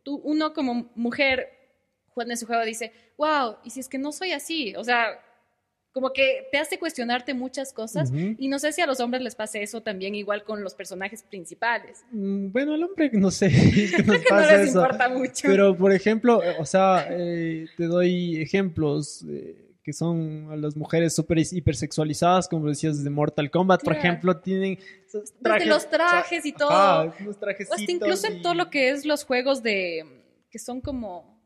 tú, 0.05 0.21
uno 0.23 0.53
como 0.53 0.89
mujer 0.95 1.49
jugando 2.09 2.33
en 2.33 2.37
su 2.37 2.45
juego 2.45 2.63
dice, 2.63 2.93
wow, 3.17 3.57
y 3.65 3.71
si 3.71 3.81
es 3.81 3.89
que 3.89 3.97
no 3.97 4.13
soy 4.13 4.31
así, 4.31 4.73
o 4.77 4.83
sea, 4.85 5.07
como 5.91 6.11
que 6.13 6.47
te 6.51 6.57
hace 6.57 6.77
cuestionarte 6.77 7.33
muchas 7.33 7.71
cosas 7.73 8.11
y 8.13 8.47
no 8.49 8.59
sé 8.59 8.71
si 8.73 8.81
a 8.81 8.85
los 8.85 8.99
hombres 8.99 9.21
les 9.23 9.33
pase 9.35 9.63
eso 9.63 9.81
también 9.81 10.13
igual 10.13 10.43
con 10.43 10.61
los 10.61 10.75
personajes 10.75 11.23
principales. 11.23 12.03
Mm, 12.11 12.51
Bueno, 12.51 12.73
al 12.73 12.83
hombre 12.83 13.09
no 13.13 13.31
sé, 13.31 13.45
es 13.47 13.91
que 13.95 14.03
nos 14.03 14.17
Que 14.17 14.23
no 14.23 14.29
pasa 14.29 14.57
les 14.57 14.69
eso. 14.69 14.79
importa 14.79 15.09
mucho. 15.09 15.47
Pero, 15.47 15.75
por 15.77 15.91
ejemplo, 15.93 16.43
eh, 16.43 16.55
o 16.59 16.65
sea, 16.65 17.07
eh, 17.09 17.67
te 17.77 17.85
doy 17.85 18.41
ejemplos 18.41 19.23
eh, 19.29 19.55
que 19.85 19.93
son 19.93 20.59
las 20.61 20.75
mujeres 20.75 21.13
súper 21.13 21.37
hipersexualizadas, 21.37 22.47
como 22.47 22.67
decías, 22.67 23.03
de 23.03 23.09
Mortal 23.11 23.51
Kombat, 23.51 23.83
por 23.83 23.93
ejemplo, 23.93 24.35
tienen 24.41 24.79
Desde 25.39 25.65
los 25.67 25.87
trajes 25.87 26.43
y 26.43 26.53
todo. 26.53 26.71
ajá, 26.71 27.13
unos 27.19 27.37
hasta 27.37 27.91
incluso 27.91 28.25
en 28.25 28.41
todo 28.41 28.55
lo 28.55 28.71
que 28.71 28.89
es 28.89 29.05
los 29.05 29.23
juegos 29.23 29.61
de 29.61 30.03
que 30.49 30.57
son 30.57 30.81
como 30.81 31.39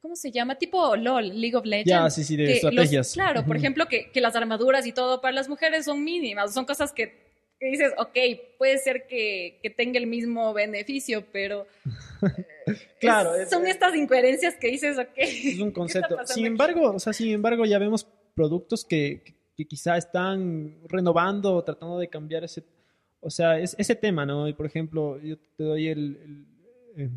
¿cómo 0.00 0.16
se 0.16 0.32
llama? 0.32 0.54
Tipo 0.54 0.96
LOL, 0.96 1.38
League 1.38 1.54
of 1.54 1.66
Legends. 1.66 1.90
Ya, 1.90 2.08
sí, 2.08 2.24
sí, 2.24 2.34
de 2.34 2.46
los- 2.46 2.54
estrategias. 2.54 3.12
claro, 3.12 3.44
por 3.44 3.58
ejemplo, 3.58 3.86
que, 3.86 4.10
que 4.10 4.22
las 4.22 4.34
armaduras 4.36 4.86
y 4.86 4.92
todo 4.92 5.20
para 5.20 5.32
las 5.34 5.50
mujeres 5.50 5.84
son 5.84 6.02
mínimas, 6.02 6.54
son 6.54 6.64
cosas 6.64 6.94
que, 6.94 7.29
que 7.60 7.66
dices, 7.66 7.92
ok, 7.98 8.16
puede 8.58 8.78
ser 8.78 9.06
que, 9.06 9.58
que 9.62 9.68
tenga 9.70 9.98
el 9.98 10.06
mismo 10.06 10.52
beneficio, 10.54 11.24
pero 11.30 11.66
eh, 12.66 12.74
Claro, 13.00 13.34
es- 13.34 13.42
es- 13.42 13.50
son 13.50 13.66
estas 13.66 13.94
incoherencias 13.94 14.56
que 14.56 14.68
dices, 14.68 14.98
ok. 14.98 15.08
es 15.16 15.58
un 15.60 15.70
concepto. 15.72 16.16
Sin 16.26 16.44
aquí? 16.44 16.46
embargo, 16.46 16.92
o 16.92 16.98
sea, 16.98 17.12
sin 17.12 17.28
embargo, 17.32 17.64
ya 17.66 17.78
vemos 17.78 18.06
productos 18.34 18.84
que, 18.84 19.22
que- 19.24 19.34
que 19.56 19.66
quizá 19.66 19.96
están 19.98 20.78
renovando 20.88 21.54
o 21.54 21.62
tratando 21.62 21.98
de 21.98 22.08
cambiar 22.08 22.44
ese, 22.44 22.64
o 23.20 23.28
sea, 23.28 23.58
es, 23.58 23.76
ese 23.78 23.94
tema, 23.94 24.24
¿no? 24.24 24.48
Y 24.48 24.54
por 24.54 24.64
ejemplo, 24.64 25.20
yo 25.20 25.36
te 25.56 25.64
doy 25.64 25.88
el, 25.88 26.46
el, 26.96 27.10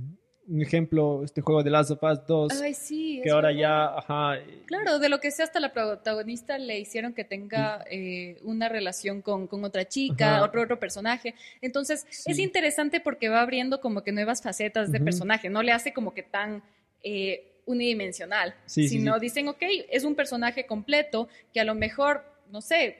un 0.47 0.62
ejemplo, 0.62 1.23
este 1.23 1.41
juego 1.41 1.63
de 1.63 1.69
Last 1.69 1.91
of 1.91 2.03
Us 2.03 2.19
2, 2.27 2.62
Ay, 2.62 2.73
sí. 2.73 3.21
que 3.23 3.29
ahora 3.29 3.47
verdad. 3.49 3.62
ya, 3.62 3.86
ajá, 3.97 4.39
Claro, 4.65 4.99
de 4.99 5.08
lo 5.10 5.19
que 5.19 5.32
sea, 5.32 5.45
hasta 5.45 5.60
la 5.60 5.71
protagonista 5.71 6.58
le 6.58 6.79
hicieron 6.79 7.13
que 7.13 7.23
tenga 7.23 7.84
eh, 7.89 8.38
una 8.43 8.67
relación 8.69 9.21
con, 9.21 9.47
con 9.47 9.63
otra 9.63 9.86
chica, 9.88 10.36
Ajá. 10.38 10.43
otro, 10.45 10.62
otro 10.62 10.79
personaje. 10.79 11.34
Entonces, 11.62 12.06
Sí. 12.10 12.32
es 12.32 12.39
interesante 12.39 12.99
porque 12.99 13.29
va 13.29 13.41
abriendo 13.41 13.79
como 13.79 14.03
que 14.03 14.12
nuevas 14.12 14.41
facetas 14.41 14.91
de 14.91 14.99
personaje, 14.99 15.49
no 15.49 15.63
le 15.63 15.71
hace 15.71 15.93
como 15.93 16.13
que 16.13 16.23
tan 16.23 16.62
eh, 17.03 17.62
unidimensional, 17.65 18.53
Sí, 18.65 18.88
sino 18.89 19.19
dicen, 19.19 19.47
ok, 19.47 19.62
es 19.89 20.03
un 20.03 20.15
personaje 20.15 20.65
completo 20.65 21.29
que 21.53 21.60
a 21.62 21.63
lo 21.63 21.75
mejor, 21.75 22.23
no 22.51 22.62
sé, 22.62 22.97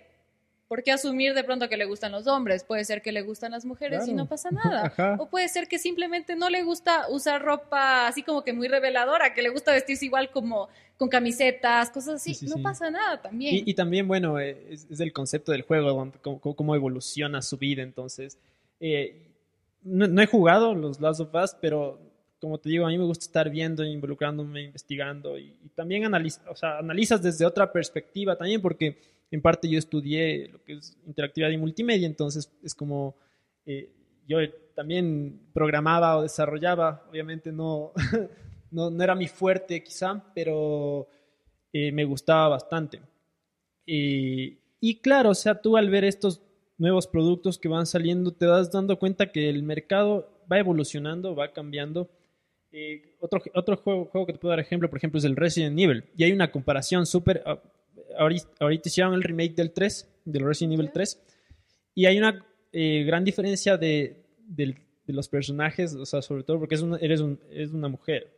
¿por 0.74 0.82
qué 0.84 0.92
asumir 0.92 1.36
de 1.36 1.44
pronto 1.44 1.70
que 1.70 1.78
le 1.78 1.86
gustan 1.86 2.12
los 2.12 2.26
hombres? 2.26 2.64
Puede 2.64 2.84
ser 2.84 3.04
que 3.04 3.12
le 3.12 3.22
gustan 3.22 3.52
las 3.52 3.64
mujeres 3.64 4.02
y 4.04 4.06
Claro. 4.08 4.18
no 4.24 4.28
pasa 4.28 4.50
nada. 4.64 4.88
Ajá. 4.88 5.18
O 5.20 5.30
puede 5.30 5.48
ser 5.50 5.68
que 5.68 5.78
simplemente 5.78 6.36
no 6.36 6.50
le 6.50 6.64
gusta 6.64 7.06
usar 7.10 7.44
ropa 7.44 8.08
así 8.08 8.24
como 8.24 8.44
que 8.44 8.54
muy 8.54 8.68
reveladora, 8.68 9.36
que 9.36 9.44
le 9.44 9.50
gusta 9.50 9.72
vestirse 9.72 10.06
igual 10.06 10.32
como 10.32 10.70
con 10.98 11.10
camisetas, 11.10 11.92
cosas 11.92 12.16
así. 12.16 12.34
Sí, 12.34 12.46
sí, 12.48 12.52
no 12.52 12.56
sí. 12.56 12.62
pasa 12.64 12.90
nada 12.90 13.22
también. 13.22 13.54
Y, 13.54 13.64
y 13.70 13.74
también, 13.76 14.08
bueno, 14.08 14.40
eh, 14.40 14.58
es, 14.72 14.88
es 14.90 15.00
el 15.00 15.14
concepto 15.14 15.52
del 15.52 15.62
juego, 15.62 16.12
cómo, 16.24 16.40
cómo- 16.56 16.74
evoluciona 16.76 17.44
su 17.44 17.58
vida. 17.60 17.84
Entonces, 17.84 18.40
eh, 18.80 19.28
no, 19.84 20.08
no 20.08 20.22
he 20.24 20.26
jugado 20.26 20.74
los 20.74 21.00
Last 21.00 21.20
of 21.20 21.36
Us, 21.36 21.56
pero 21.62 22.00
como 22.42 22.58
te 22.58 22.70
digo, 22.70 22.86
a 22.86 22.90
mí 22.90 22.98
me 22.98 23.06
gusta 23.06 23.26
estar 23.26 23.50
viendo, 23.50 23.84
involucrándome, 23.86 24.64
investigando 24.64 25.38
y, 25.38 25.56
y 25.64 25.70
también 25.76 26.04
analiz- 26.04 26.42
o 26.50 26.56
sea, 26.56 26.80
analizas 26.80 27.22
desde 27.22 27.46
otra 27.46 27.72
perspectiva 27.72 28.36
también, 28.36 28.62
porque 28.62 28.98
en 29.34 29.42
parte 29.42 29.68
yo 29.68 29.80
estudié 29.80 30.48
lo 30.50 30.64
que 30.64 30.74
es 30.74 30.96
interactividad 31.08 31.50
y 31.50 31.58
multimedia, 31.58 32.06
entonces 32.06 32.52
es 32.62 32.76
como 32.76 33.16
eh, 33.66 33.90
yo 34.28 34.38
también 34.76 35.50
programaba 35.54 36.18
o 36.18 36.22
desarrollaba, 36.22 37.04
obviamente 37.10 37.52
no, 37.52 37.94
no, 38.72 38.92
no 38.92 39.04
era 39.04 39.16
mi 39.16 39.28
fuerte 39.28 39.84
quizá, 39.84 40.24
pero 40.36 41.08
eh, 41.72 41.92
me 41.92 42.06
gustaba 42.06 42.50
bastante. 42.50 43.02
Y, 43.88 44.60
y 44.80 45.02
claro, 45.02 45.32
o 45.32 45.36
sea, 45.36 45.60
tú 45.60 45.78
al 45.78 45.90
ver 45.90 46.04
estos 46.04 46.44
nuevos 46.78 47.08
productos 47.08 47.58
que 47.58 47.68
van 47.68 47.88
saliendo, 47.88 48.34
te 48.34 48.46
vas 48.46 48.72
dando 48.72 49.00
cuenta 49.00 49.32
que 49.32 49.50
el 49.50 49.64
mercado 49.64 50.30
va 50.52 50.60
evolucionando, 50.60 51.36
va 51.36 51.54
cambiando. 51.54 52.08
Eh, 52.72 53.16
otro 53.20 53.42
otro 53.56 53.78
juego, 53.78 54.06
juego 54.06 54.28
que 54.28 54.34
te 54.34 54.40
puedo 54.40 54.52
dar 54.52 54.60
ejemplo, 54.60 54.90
por 54.92 54.98
ejemplo, 54.98 55.18
es 55.18 55.26
el 55.26 55.36
Resident 55.36 55.80
Evil. 55.80 56.04
Y 56.16 56.24
hay 56.24 56.32
una 56.32 56.52
comparación 56.52 57.08
súper... 57.08 57.44
ah, 58.18 58.22
ahorita, 58.24 58.48
ahorita 58.60 58.90
hicieron 58.90 59.14
el 59.14 59.24
remake 59.24 59.56
del 59.56 59.72
3, 59.72 60.10
del 60.26 60.44
Resident 60.46 60.74
Evil 60.74 60.88
Ya. 60.88 60.94
3. 60.94 61.22
Y 61.96 62.06
hay 62.06 62.18
una 62.18 62.46
eh, 62.72 63.04
gran 63.06 63.24
diferencia 63.24 63.78
de, 63.78 64.24
del- 64.48 64.78
de 65.06 65.14
los 65.14 65.28
personajes, 65.28 65.94
o 65.96 66.06
sea, 66.06 66.22
sobre 66.22 66.44
todo 66.44 66.60
porque 66.60 66.76
es 66.76 66.82
una, 66.82 66.98
eres 66.98 67.20
un- 67.22 67.40
es 67.52 67.72
una 67.72 67.88
mujer, 67.88 68.32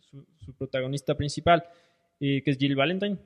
su, 0.00 0.24
su 0.38 0.54
protagonista 0.54 1.14
principal, 1.16 1.64
eh, 2.20 2.42
que 2.42 2.50
es 2.52 2.56
Jill 2.58 2.76
Valentine. 2.76 3.18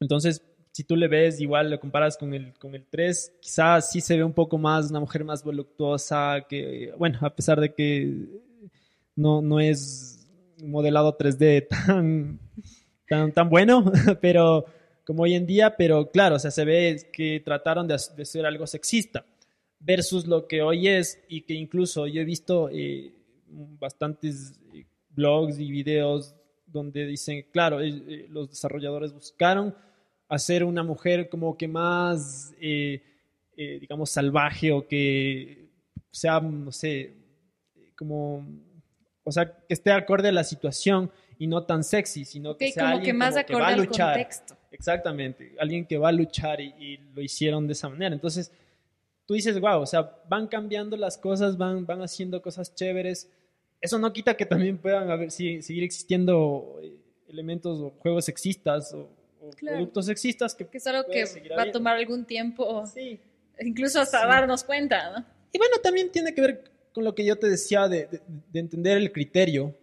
Entonces, 0.00 0.42
si 0.72 0.84
tú 0.84 0.96
le 0.96 1.06
ves 1.06 1.38
igual, 1.40 1.70
lo 1.70 1.78
comparas 1.78 2.16
con 2.16 2.32
el, 2.34 2.54
con 2.54 2.74
el 2.74 2.86
3, 2.86 3.34
quizás 3.40 3.92
sí 3.92 4.00
se 4.00 4.16
ve 4.16 4.24
un 4.24 4.32
poco 4.32 4.56
más, 4.58 4.90
una 4.90 5.00
mujer 5.00 5.22
más 5.22 5.44
voluptuosa, 5.44 6.46
que, 6.48 6.92
bueno, 6.96 7.18
a 7.20 7.34
pesar 7.34 7.60
de 7.60 7.74
que 7.74 8.10
no, 9.14 9.42
no 9.42 9.60
es 9.60 10.26
modelado 10.64 11.16
3D 11.16 11.66
tan, 11.86 12.40
tan, 13.06 13.32
tan 13.32 13.48
bueno, 13.50 13.84
pero 14.22 14.64
como 15.04 15.24
hoy 15.24 15.34
en 15.34 15.46
día, 15.46 15.76
pero 15.76 16.10
claro, 16.10 16.36
o 16.36 16.38
sea, 16.38 16.50
se 16.50 16.64
ve 16.64 17.10
que 17.12 17.40
trataron 17.44 17.88
de, 17.88 17.98
ser 17.98 18.46
algo 18.46 18.66
sexista 18.66 19.24
versus 19.80 20.26
lo 20.26 20.46
que 20.46 20.62
hoy 20.62 20.88
es 20.88 21.22
y 21.28 21.42
que 21.42 21.54
incluso 21.54 22.06
yo 22.06 22.20
he 22.20 22.24
visto 22.24 22.68
eh, 22.70 23.12
bastantes 23.52 24.60
eh, 24.74 24.84
blogs 25.10 25.58
y 25.58 25.70
videos 25.70 26.34
donde 26.66 27.06
dicen, 27.06 27.46
claro, 27.52 27.80
eh, 27.80 28.26
los 28.28 28.48
desarrolladores 28.48 29.12
buscaron 29.12 29.74
hacer 30.28 30.64
una 30.64 30.82
mujer 30.82 31.28
como 31.28 31.56
que 31.56 31.68
más, 31.68 32.54
eh, 32.60 33.02
digamos, 33.56 34.10
salvaje 34.10 34.72
o 34.72 34.86
que 34.88 35.68
sea, 36.10 36.40
no 36.40 36.72
sé, 36.72 37.14
como, 37.96 38.46
o 39.24 39.30
sea, 39.32 39.52
que 39.52 39.74
esté 39.74 39.92
acorde 39.92 40.28
a 40.28 40.32
la 40.32 40.44
situación 40.44 41.10
y 41.38 41.46
no 41.46 41.64
tan 41.64 41.84
sexy, 41.84 42.24
sino 42.24 42.56
que 42.56 42.72
sea 42.72 42.84
como 42.84 42.94
alguien 42.94 43.14
que 43.14 43.18
más 43.18 43.34
como 43.34 43.40
acorde 43.40 43.60
va 43.60 43.68
a 43.68 43.72
al 43.72 43.80
luchar. 43.80 44.14
contexto. 44.14 44.56
Exactamente, 44.72 45.54
alguien 45.58 45.86
que 45.86 45.98
va 45.98 46.08
a 46.08 46.12
luchar 46.12 46.60
y, 46.60 46.74
y 46.78 46.96
lo 47.14 47.22
hicieron 47.22 47.66
de 47.66 47.74
esa 47.74 47.88
manera. 47.88 48.14
Entonces, 48.14 48.50
tú 49.26 49.34
dices, 49.34 49.60
wow, 49.60 49.80
o 49.80 49.86
sea, 49.86 50.16
van 50.28 50.48
cambiando 50.48 50.96
las 50.96 51.16
cosas, 51.18 51.56
van, 51.56 51.86
van 51.86 52.02
haciendo 52.02 52.40
cosas 52.42 52.74
chéveres. 52.74 53.30
Eso 53.80 53.98
no 53.98 54.12
quita 54.12 54.36
que 54.36 54.46
también 54.46 54.78
puedan 54.78 55.10
haber, 55.10 55.30
si- 55.30 55.60
seguir 55.62 55.84
existiendo 55.84 56.78
eh, 56.82 56.96
elementos 57.28 57.80
o 57.80 57.90
juegos 57.98 58.24
sexistas 58.24 58.92
o, 58.94 59.08
o 59.40 59.50
Claro. 59.56 59.76
productos 59.78 60.06
sexistas 60.06 60.54
que, 60.54 60.66
Que 60.66 60.78
es 60.78 60.86
algo 60.86 61.04
que 61.10 61.24
va 61.56 61.62
a 61.62 61.70
tomar 61.72 61.96
algún 61.96 62.24
tiempo, 62.24 62.86
Sí. 62.86 63.18
incluso 63.60 64.00
hasta 64.00 64.20
Sí. 64.22 64.26
darnos 64.28 64.64
cuenta, 64.64 65.10
¿no? 65.18 65.24
Y 65.52 65.58
bueno, 65.58 65.76
también 65.82 66.10
tiene 66.10 66.32
que 66.34 66.40
ver 66.40 66.64
con 66.94 67.04
lo 67.04 67.14
que 67.14 67.24
yo 67.24 67.36
te 67.36 67.48
decía 67.48 67.88
de, 67.88 68.06
de- 68.06 68.20
de 68.52 68.60
entender 68.60 68.96
el 68.98 69.12
criterio 69.12 69.74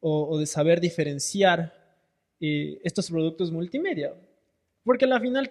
o, 0.00 0.28
o 0.30 0.38
de 0.38 0.46
saber 0.46 0.80
diferenciar 0.80 1.81
eh, 2.42 2.80
estos 2.82 3.08
productos 3.08 3.52
multimedia. 3.52 4.12
Porque 4.84 5.04
al 5.04 5.20
final, 5.20 5.50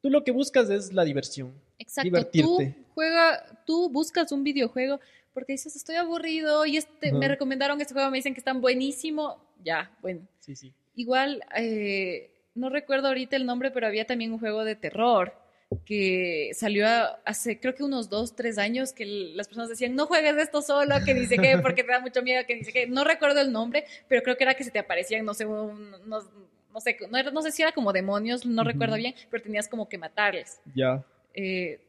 tú 0.00 0.08
lo 0.08 0.22
que 0.22 0.30
buscas 0.30 0.70
es 0.70 0.92
la 0.92 1.04
diversión. 1.04 1.52
Exacto. 1.78 2.04
Divertirte. 2.04 2.76
Tú 2.78 2.84
juega, 2.94 3.44
tú 3.66 3.90
buscas 3.90 4.30
un 4.30 4.44
videojuego 4.44 5.00
porque 5.34 5.52
dices, 5.52 5.74
estoy 5.74 5.96
aburrido 5.96 6.64
y 6.64 6.76
este, 6.76 7.12
me 7.12 7.28
recomendaron 7.28 7.80
este 7.80 7.92
juego, 7.92 8.10
me 8.10 8.18
dicen 8.18 8.34
que 8.34 8.40
están 8.40 8.60
buenísimo. 8.60 9.36
Ya, 9.64 9.90
bueno. 10.00 10.20
Sí, 10.38 10.54
sí. 10.54 10.72
Igual, 10.94 11.42
eh, 11.56 12.30
no 12.54 12.70
recuerdo 12.70 13.08
ahorita 13.08 13.36
el 13.36 13.44
nombre, 13.44 13.72
pero 13.72 13.88
había 13.88 14.06
también 14.06 14.32
un 14.32 14.38
juego 14.38 14.64
de 14.64 14.76
terror 14.76 15.34
que 15.84 16.50
salió 16.54 16.86
hace 17.24 17.58
creo 17.58 17.74
que 17.74 17.82
unos 17.82 18.08
dos, 18.08 18.36
tres 18.36 18.56
años 18.58 18.92
que 18.92 19.04
las 19.04 19.48
personas 19.48 19.68
decían, 19.68 19.94
no 19.96 20.06
juegues 20.06 20.36
esto 20.36 20.62
solo, 20.62 20.94
que 21.04 21.14
dice 21.14 21.36
qué, 21.38 21.58
porque 21.58 21.82
te 21.82 21.90
da 21.92 22.00
mucho 22.00 22.22
miedo, 22.22 22.44
que 22.46 22.54
dice 22.54 22.72
qué. 22.72 22.86
No 22.86 23.04
recuerdo 23.04 23.40
el 23.40 23.52
nombre, 23.52 23.84
pero 24.08 24.22
creo 24.22 24.36
que 24.36 24.44
era 24.44 24.54
que 24.54 24.64
se 24.64 24.70
te 24.70 24.78
aparecían, 24.78 25.24
no 25.24 25.34
sé, 25.34 25.44
no, 25.44 26.80
sé, 26.80 26.96
no, 27.10 27.30
no 27.32 27.42
sé 27.42 27.50
si 27.52 27.62
era 27.62 27.72
como 27.72 27.92
demonios, 27.92 28.46
no 28.46 28.62
Ujú. 28.62 28.70
recuerdo 28.70 28.96
bien, 28.96 29.14
pero 29.30 29.42
tenías 29.42 29.68
como 29.68 29.88
que 29.88 29.98
matarles. 29.98 30.60
Ya. 30.74 31.04
Eh, 31.34 31.80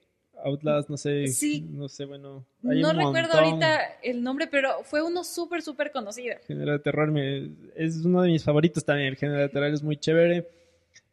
Outlast, 0.44 0.90
no 0.90 0.98
sé. 0.98 1.28
Sí. 1.28 1.62
No 1.72 1.90
sé, 1.90 2.06
bueno. 2.06 2.46
hay 2.70 2.80
no 2.82 2.92
un 2.92 2.98
recuerdo 2.98 3.34
montón. 3.34 3.44
ahorita 3.44 3.80
el 4.04 4.22
nombre, 4.24 4.48
pero 4.48 4.84
fue 4.84 5.02
uno 5.02 5.24
súper, 5.24 5.62
súper 5.64 5.92
conocido. 5.92 6.36
El 6.36 6.42
género 6.46 6.72
de 6.74 6.80
terror 6.80 7.12
me- 7.12 7.50
es 7.76 7.98
uno 8.06 8.22
de 8.22 8.30
mis 8.30 8.44
favoritos 8.44 8.86
también. 8.86 9.10
El 9.10 9.16
género 9.18 9.40
de 9.42 9.50
terror 9.50 9.72
es 9.74 9.82
muy 9.82 9.98
chévere. 9.98 10.48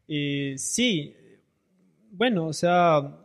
Eh, 0.08 0.54
sí, 0.58 1.16
bueno, 2.16 2.46
o 2.46 2.52
sea, 2.52 3.18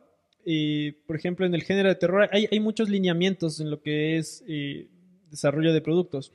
eh, 0.46 0.94
por 1.08 1.16
ejemplo, 1.16 1.46
en 1.46 1.54
el 1.54 1.64
género 1.64 1.90
de 1.90 1.96
terror 1.96 2.28
hay, 2.32 2.48
hay 2.52 2.60
muchos 2.60 2.90
lineamientos 2.90 3.60
en 3.60 3.70
lo 3.70 3.82
que 3.82 4.18
es 4.18 4.44
eh, 4.48 4.88
desarrollo 5.30 5.74
de 5.74 5.82
productos. 5.82 6.32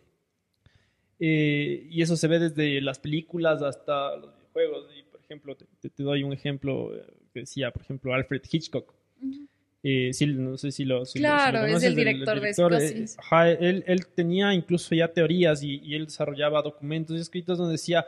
Eh, 1.20 1.86
y 1.90 2.02
eso 2.02 2.16
se 2.16 2.26
ve 2.28 2.38
desde 2.38 2.80
las 2.80 2.98
películas 2.98 3.62
hasta 3.62 4.16
los 4.16 4.34
videojuegos. 4.34 4.90
Y, 4.98 5.02
por 5.04 5.20
ejemplo, 5.20 5.56
te, 5.56 5.66
te- 5.88 6.02
doy 6.02 6.22
un 6.22 6.32
ejemplo 6.32 6.94
eh, 6.94 7.04
que 7.32 7.40
decía, 7.40 7.70
por 7.70 7.82
ejemplo, 7.82 8.12
Alfred 8.14 8.42
Hitchcock. 8.50 8.92
Eh, 9.82 10.12
sí, 10.12 10.26
no 10.26 10.56
sé 10.56 10.72
si 10.72 10.84
lo, 10.84 11.04
si 11.04 11.18
lo- 11.18 11.28
si 11.28 11.28
lo 11.28 11.28
Claro, 11.28 11.58
es 11.60 11.66
conoces, 11.66 11.88
el 11.88 11.94
director 11.94 12.34
de 12.34 12.40
director, 12.40 12.74
eh, 12.74 13.04
ajá, 13.18 13.50
él, 13.50 13.84
él 13.86 14.06
tenía 14.08 14.54
incluso 14.54 14.94
ya 14.94 15.08
teorías 15.08 15.62
y, 15.62 15.80
y 15.84 15.94
él 15.94 16.06
desarrollaba 16.06 16.62
documentos 16.62 17.20
escritos 17.20 17.58
donde 17.58 17.72
decía, 17.72 18.06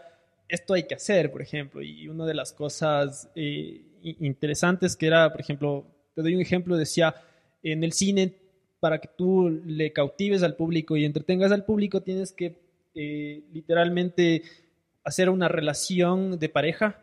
esto 0.48 0.74
hay 0.74 0.84
que 0.84 0.94
hacer, 0.94 1.30
por 1.30 1.42
ejemplo. 1.42 1.82
Y 1.82 2.08
una 2.08 2.24
de 2.26 2.34
las 2.34 2.52
cosas 2.52 3.30
eh, 3.34 3.82
interesantes 4.20 4.96
que 4.96 5.06
era, 5.06 5.30
por 5.30 5.40
ejemplo, 5.40 5.86
te 6.14 6.22
doy 6.22 6.34
un 6.34 6.40
ejemplo, 6.40 6.76
decía, 6.76 7.14
en 7.62 7.84
el 7.84 7.92
cine, 7.92 8.34
para 8.80 9.00
que 9.00 9.08
tú 9.16 9.48
le 9.64 9.92
cautives 9.92 10.42
al 10.42 10.56
público 10.56 10.96
y 10.96 11.04
entretengas 11.04 11.52
al 11.52 11.64
público, 11.64 12.02
tienes 12.02 12.32
que 12.32 12.58
eh, 12.94 13.42
literalmente 13.52 14.42
hacer 15.04 15.28
una 15.28 15.48
relación 15.48 16.38
de 16.38 16.48
pareja, 16.48 17.02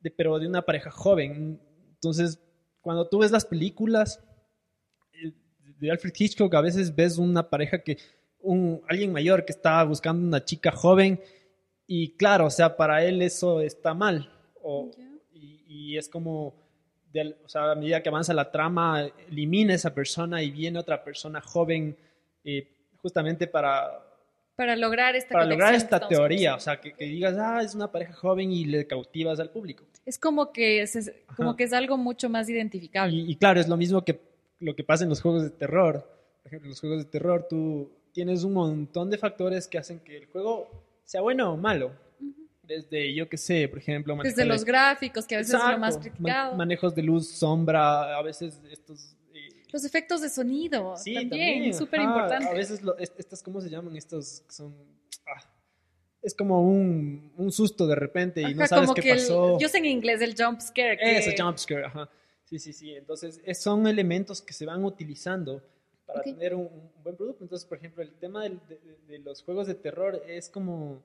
de, 0.00 0.10
pero 0.10 0.38
de 0.38 0.46
una 0.46 0.62
pareja 0.62 0.90
joven. 0.90 1.60
Entonces, 1.94 2.40
cuando 2.80 3.08
tú 3.08 3.18
ves 3.18 3.30
las 3.30 3.44
películas 3.44 4.24
eh, 5.12 5.32
de 5.78 5.90
Alfred 5.90 6.12
Hitchcock, 6.16 6.54
a 6.54 6.60
veces 6.60 6.94
ves 6.94 7.18
una 7.18 7.48
pareja 7.50 7.78
que, 7.82 7.98
un, 8.40 8.82
alguien 8.88 9.12
mayor 9.12 9.44
que 9.44 9.52
está 9.52 9.82
buscando 9.84 10.26
una 10.26 10.44
chica 10.44 10.70
joven 10.70 11.20
y 11.86 12.16
claro, 12.16 12.46
o 12.46 12.50
sea, 12.50 12.76
para 12.76 13.04
él 13.04 13.22
eso 13.22 13.60
está 13.60 13.94
mal. 13.94 14.30
O. 14.62 14.90
y, 15.40 15.64
y 15.66 15.96
es 15.96 16.08
como, 16.08 16.54
de 17.12 17.36
o 17.44 17.48
sea, 17.48 17.72
a 17.72 17.74
medida 17.74 18.02
que 18.02 18.08
avanza 18.08 18.34
la 18.34 18.50
trama, 18.50 19.06
elimina 19.28 19.74
esa 19.74 19.94
persona 19.94 20.42
y 20.42 20.50
viene 20.50 20.78
otra 20.78 21.02
persona 21.02 21.40
joven 21.40 21.96
eh, 22.44 22.68
justamente 22.96 23.46
para, 23.46 24.04
Para 24.56 24.76
lograr 24.76 25.16
esta 25.16 25.32
para 25.32 25.44
lograr 25.46 25.74
esta 25.74 26.06
teoría. 26.06 26.54
O 26.54 26.60
sea, 26.60 26.80
que, 26.80 26.92
que 26.92 27.04
digas, 27.04 27.36
ah, 27.38 27.60
es 27.62 27.74
una 27.74 27.90
pareja 27.90 28.12
joven 28.12 28.52
y 28.52 28.64
le 28.64 28.86
cautivas 28.86 29.40
al 29.40 29.50
público. 29.50 29.84
Es 30.04 30.18
como 30.18 30.52
que 30.52 30.82
es, 30.82 31.12
como 31.36 31.50
Ajá. 31.50 31.56
que 31.56 31.64
es 31.64 31.72
algo 31.72 31.96
mucho 31.96 32.28
más 32.28 32.48
identificable. 32.48 33.14
Y, 33.14 33.32
y 33.32 33.36
claro, 33.36 33.60
es 33.60 33.68
lo 33.68 33.76
mismo 33.76 34.04
que 34.04 34.20
lo 34.60 34.74
que 34.74 34.84
pasa 34.84 35.04
en 35.04 35.10
los 35.10 35.20
juegos 35.20 35.42
de 35.42 35.50
terror. 35.50 36.04
Por 36.42 36.46
ejemplo, 36.46 36.66
en 36.66 36.70
los 36.70 36.80
juegos 36.80 36.98
de 36.98 37.10
terror 37.10 37.46
tú 37.48 37.92
tienes 38.12 38.42
un 38.44 38.54
montón 38.54 39.10
de 39.10 39.18
factores 39.18 39.68
que 39.68 39.78
hacen 39.78 40.00
que 40.00 40.16
el 40.16 40.26
juego 40.26 40.68
sea 41.04 41.20
bueno 41.20 41.52
o 41.52 41.56
malo. 41.56 41.92
Desde, 42.68 43.14
yo 43.14 43.28
qué 43.28 43.36
sé, 43.38 43.66
por 43.68 43.78
ejemplo... 43.78 44.14
Desde 44.22 44.44
los 44.44 44.60
el- 44.60 44.66
gráficos, 44.66 45.26
que 45.26 45.34
a 45.36 45.38
veces 45.38 45.54
es 45.54 45.60
lo 45.60 45.78
más 45.78 45.96
Exacto, 45.96 46.14
criticado. 46.16 46.50
man- 46.50 46.58
manejos 46.58 46.94
de 46.94 47.02
luz, 47.02 47.26
sombra, 47.28 48.16
a 48.16 48.22
veces 48.22 48.60
estos... 48.70 49.16
eh, 49.32 49.62
Los 49.72 49.84
efectos 49.86 50.20
de 50.20 50.28
sonido 50.28 50.94
sí, 50.98 51.14
también, 51.14 51.72
súper 51.74 52.02
importante. 52.02 52.46
A 52.48 52.52
veces, 52.52 52.82
lo- 52.82 52.96
est- 52.98 53.18
estas, 53.18 53.42
¿cómo 53.42 53.60
se 53.62 53.70
llaman? 53.70 53.96
Estos 53.96 54.40
que 54.46 54.52
son... 54.52 54.74
ah, 55.26 55.40
es 56.20 56.34
como 56.34 56.62
un, 56.62 57.32
un 57.38 57.50
susto 57.50 57.86
de 57.86 57.94
repente 57.94 58.42
y 58.42 58.52
no 58.54 58.60
Ajá, 58.64 58.66
sabes 58.68 58.84
como 58.86 58.94
qué 58.94 59.00
que 59.02 59.10
el- 59.12 59.18
pasó. 59.18 59.58
yo 59.58 59.68
sé 59.68 59.78
en 59.78 59.86
inglés 59.86 60.20
el 60.20 60.34
jump 60.36 60.60
scare. 60.60 60.98
Que, 60.98 61.16
Ese 61.18 61.34
jumpscare, 61.40 61.86
ajá. 61.86 62.10
Sí, 62.44 62.58
sí, 62.58 62.72
sí. 62.74 62.94
Entonces, 62.94 63.40
es- 63.44 63.62
son 63.62 63.86
elementos 63.86 64.42
que 64.42 64.52
se 64.52 64.66
van 64.66 64.84
utilizando 64.84 65.62
para 66.04 66.20
Ok. 66.20 66.24
tener 66.26 66.54
un, 66.54 66.62
un 66.66 67.02
buen 67.02 67.16
producto. 67.16 67.44
Entonces, 67.44 67.66
por 67.66 67.78
ejemplo, 67.78 68.02
el 68.02 68.12
tema 68.18 68.42
del- 68.42 68.60
de, 68.68 68.78
de- 68.78 68.98
de 69.06 69.18
los 69.20 69.42
juegos 69.42 69.66
de 69.68 69.74
terror 69.74 70.22
es 70.28 70.48
como 70.50 71.02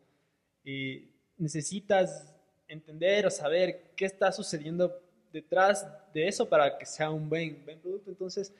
eh, 0.66 1.10
necesitas 1.38 2.34
entender 2.68 3.26
o 3.26 3.30
saber 3.30 3.92
qué 3.96 4.06
está 4.06 4.32
sucediendo 4.32 5.00
detrás 5.32 5.88
de 6.14 6.28
eso 6.28 6.48
para 6.48 6.78
que 6.78 6.86
sea 6.86 7.10
un 7.10 7.28
buen, 7.28 7.64
buen 7.66 7.80
producto. 7.80 8.10
Entonces, 8.10 8.54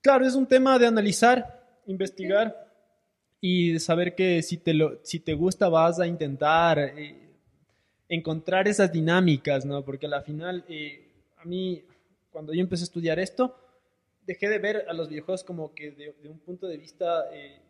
claro, 0.00 0.26
es 0.26 0.34
un 0.34 0.46
tema 0.46 0.78
de 0.78 0.86
analizar, 0.86 1.80
investigar 1.86 2.66
y 3.40 3.78
saber 3.78 4.14
que 4.14 4.42
si 4.42 4.58
te, 4.58 4.74
lo, 4.74 4.98
si 5.02 5.20
te 5.20 5.34
gusta 5.34 5.68
vas 5.68 6.00
a 6.00 6.06
intentar 6.06 6.78
eh, 6.78 7.28
encontrar 8.08 8.66
esas 8.66 8.92
dinámicas, 8.92 9.64
¿no? 9.64 9.84
Porque 9.84 10.06
a 10.06 10.10
la 10.10 10.22
final, 10.22 10.64
eh, 10.68 11.06
a 11.36 11.44
mí, 11.44 11.84
cuando 12.30 12.52
yo 12.52 12.60
empecé 12.60 12.82
a 12.82 12.84
estudiar 12.84 13.18
esto, 13.18 13.56
dejé 14.26 14.48
de 14.48 14.58
ver 14.58 14.84
a 14.88 14.92
los 14.92 15.08
videojuegos 15.08 15.44
como 15.44 15.72
que 15.72 15.92
de, 15.92 16.14
de 16.20 16.28
un 16.28 16.40
punto 16.40 16.66
de 16.66 16.76
vista 16.76 17.26
eh, 17.32 17.60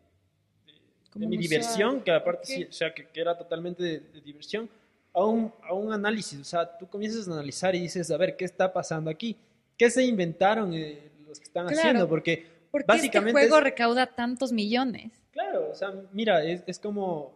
de, 1.15 1.27
mi 1.27 1.37
diversión, 1.37 2.01
que 2.01 2.11
aparte 2.11 2.45
sí, 2.45 2.63
o 2.65 2.71
sea, 2.71 2.93
que, 2.93 3.07
que 3.07 3.19
era 3.21 3.37
totalmente 3.37 3.83
de, 3.83 3.99
de 3.99 4.21
diversión, 4.21 4.69
a 5.13 5.25
un, 5.25 5.51
a 5.63 5.73
un 5.73 5.91
análisis. 5.91 6.39
O 6.39 6.43
sea, 6.43 6.77
tú 6.77 6.87
comienzas 6.87 7.27
a 7.27 7.33
analizar 7.33 7.73
y 7.75 7.79
dices, 7.81 8.09
a 8.11 8.17
ver, 8.17 8.35
¿qué 8.37 8.45
está 8.45 8.71
pasando 8.71 9.09
aquí? 9.09 9.35
¿Qué 9.77 9.89
se 9.89 10.03
inventaron 10.03 10.73
eh, 10.73 11.09
los 11.27 11.39
que 11.39 11.45
están 11.45 11.65
Claro. 11.67 11.79
haciendo? 11.79 12.07
Porque 12.07 12.45
¿Por 12.71 12.81
qué 12.81 12.91
este 12.91 12.93
básicamente 13.07 13.31
juego 13.39 13.57
es- 13.57 13.63
recauda 13.63 14.05
tantos 14.07 14.51
millones? 14.51 15.11
Claro, 15.31 15.69
o 15.71 15.75
sea, 15.75 15.93
mira, 16.11 16.43
es, 16.43 16.63
es 16.67 16.77
como, 16.79 17.33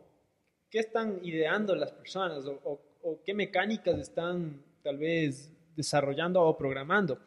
¿qué 0.70 0.80
están 0.80 1.20
ideando 1.24 1.76
las 1.76 1.92
personas 1.92 2.46
o, 2.46 2.60
o- 2.64 2.82
o 3.02 3.20
qué 3.26 3.34
mecánicas 3.34 3.98
están 3.98 4.62
tal 4.84 4.98
vez 4.98 5.52
desarrollando 5.76 6.42
o 6.44 6.56
programando? 6.58 7.18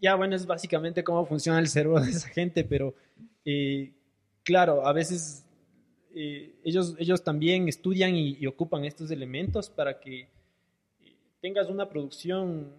Ya, 0.00 0.14
bueno, 0.14 0.34
es 0.36 0.46
básicamente 0.46 1.02
cómo 1.04 1.24
funciona 1.26 1.58
el 1.58 1.68
cerebro 1.68 2.00
de 2.00 2.10
esa 2.10 2.28
gente, 2.28 2.62
pero 2.64 2.94
eh, 3.44 3.92
claro, 4.44 4.86
a 4.86 4.92
veces 4.92 5.44
eh, 6.20 6.54
ellos, 6.64 6.94
ellos 6.98 7.22
también 7.22 7.68
estudian 7.68 8.14
y, 8.16 8.36
y 8.40 8.46
ocupan 8.46 8.84
estos 8.84 9.10
elementos 9.10 9.70
para 9.70 10.00
que 10.00 10.28
tengas 11.40 11.68
una 11.68 11.88
producción 11.88 12.72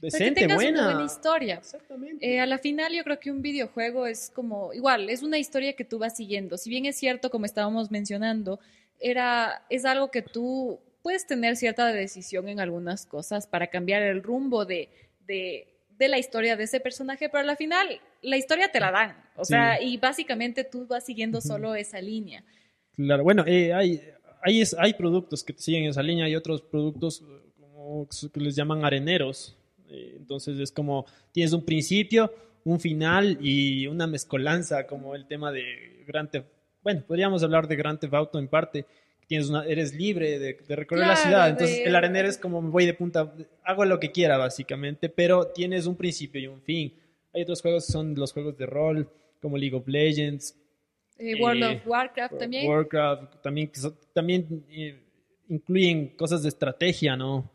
decente, 0.00 0.40
tengas 0.42 0.56
buena. 0.56 0.80
una 0.80 0.94
buena 0.94 1.04
historia. 1.06 1.54
Exactamente. 1.56 2.26
Eh, 2.34 2.40
a 2.40 2.46
la 2.46 2.58
final 2.58 2.92
yo 2.94 3.04
creo 3.04 3.20
que 3.20 3.30
un 3.30 3.42
videojuego 3.42 4.06
es 4.06 4.30
como, 4.34 4.72
igual, 4.72 5.10
es 5.10 5.22
una 5.22 5.38
historia 5.38 5.74
que 5.74 5.84
tú 5.84 5.98
vas 5.98 6.16
siguiendo. 6.16 6.56
Si 6.56 6.70
bien 6.70 6.86
es 6.86 6.96
cierto, 6.96 7.30
como 7.30 7.44
estábamos 7.44 7.90
mencionando, 7.90 8.58
era, 9.00 9.64
es 9.70 9.84
algo 9.84 10.10
que 10.10 10.22
tú 10.22 10.80
puedes 11.02 11.26
tener 11.26 11.56
cierta 11.56 11.86
decisión 11.92 12.48
en 12.48 12.60
algunas 12.60 13.06
cosas 13.06 13.46
para 13.46 13.68
cambiar 13.68 14.02
el 14.02 14.22
rumbo 14.22 14.64
de, 14.64 14.88
de, 15.26 15.68
de 15.98 16.08
la 16.08 16.18
historia 16.18 16.56
de 16.56 16.64
ese 16.64 16.80
personaje, 16.80 17.28
pero 17.28 17.40
a 17.42 17.44
la 17.46 17.56
final 17.56 18.00
la 18.22 18.36
historia 18.36 18.70
te 18.72 18.80
la 18.80 18.90
dan. 18.90 19.16
O 19.36 19.44
Sí. 19.44 19.52
sea, 19.52 19.80
y 19.80 19.96
básicamente 19.98 20.64
tú 20.64 20.86
vas 20.86 21.04
siguiendo 21.04 21.40
solo 21.40 21.74
esa 21.74 22.00
línea. 22.00 22.42
Claro, 22.98 23.22
bueno, 23.24 23.44
eh, 23.46 23.72
hay, 23.72 24.00
hay, 24.42 24.60
es- 24.60 24.74
hay 24.78 24.92
productos 24.94 25.42
que 25.44 25.52
te 25.52 25.62
siguen 25.62 25.84
esa 25.84 26.02
línea 26.02 26.28
y 26.28 26.34
otros 26.36 26.60
productos 26.62 27.22
eh, 27.22 27.50
como 27.60 28.06
que 28.32 28.40
les 28.40 28.56
llaman 28.56 28.84
areneros. 28.84 29.56
Eh, 29.88 30.14
entonces 30.18 30.58
es 30.58 30.70
como 30.72 31.06
tienes 31.32 31.52
un 31.52 31.64
principio, 31.64 32.32
un 32.64 32.78
final 32.80 33.38
y 33.40 33.86
una 33.86 34.06
mezcolanza, 34.06 34.86
como 34.86 35.14
el 35.14 35.26
tema 35.26 35.52
de 35.52 36.02
Grand 36.06 36.28
Theft. 36.30 36.46
Bueno, 36.82 37.02
podríamos 37.06 37.42
hablar 37.42 37.68
de 37.68 37.76
Grand 37.76 37.98
Theft 38.00 38.14
Auto 38.14 38.38
en 38.38 38.48
parte. 38.48 38.84
Tienes 39.28 39.48
una, 39.48 39.64
eres 39.64 39.94
libre 39.94 40.38
de, 40.38 40.54
de 40.54 40.76
recorrer 40.76 41.06
la 41.06 41.14
ciudad. 41.16 41.48
Entonces 41.50 41.76
de- 41.78 41.84
el 41.84 41.94
arenero 41.94 42.28
es 42.28 42.36
como 42.38 42.60
me 42.60 42.70
voy 42.70 42.84
de 42.86 42.94
punta, 42.94 43.32
hago 43.64 43.84
lo 43.84 44.00
que 44.00 44.10
quiera 44.10 44.36
básicamente, 44.38 45.08
pero 45.08 45.46
tienes 45.48 45.86
un 45.86 45.96
principio 45.96 46.40
y 46.40 46.46
un 46.48 46.60
fin. 46.62 46.92
Hay 47.32 47.42
otros 47.42 47.62
juegos 47.62 47.86
que 47.86 47.92
son 47.92 48.14
los 48.16 48.32
juegos 48.32 48.56
de 48.58 48.66
rol, 48.66 49.08
como 49.40 49.56
League 49.56 49.76
of 49.76 49.86
Legends, 49.86 50.56
Eh, 51.18 51.34
World 51.40 51.62
Eh, 51.62 51.76
of 51.76 51.86
Warcraft 51.86 52.38
también. 52.38 52.68
Warcraft, 52.68 53.42
también, 53.42 53.70
también 54.12 54.64
eh, 54.70 55.00
incluyen 55.48 56.08
cosas 56.16 56.42
de 56.42 56.48
estrategia, 56.48 57.16
¿no? 57.16 57.50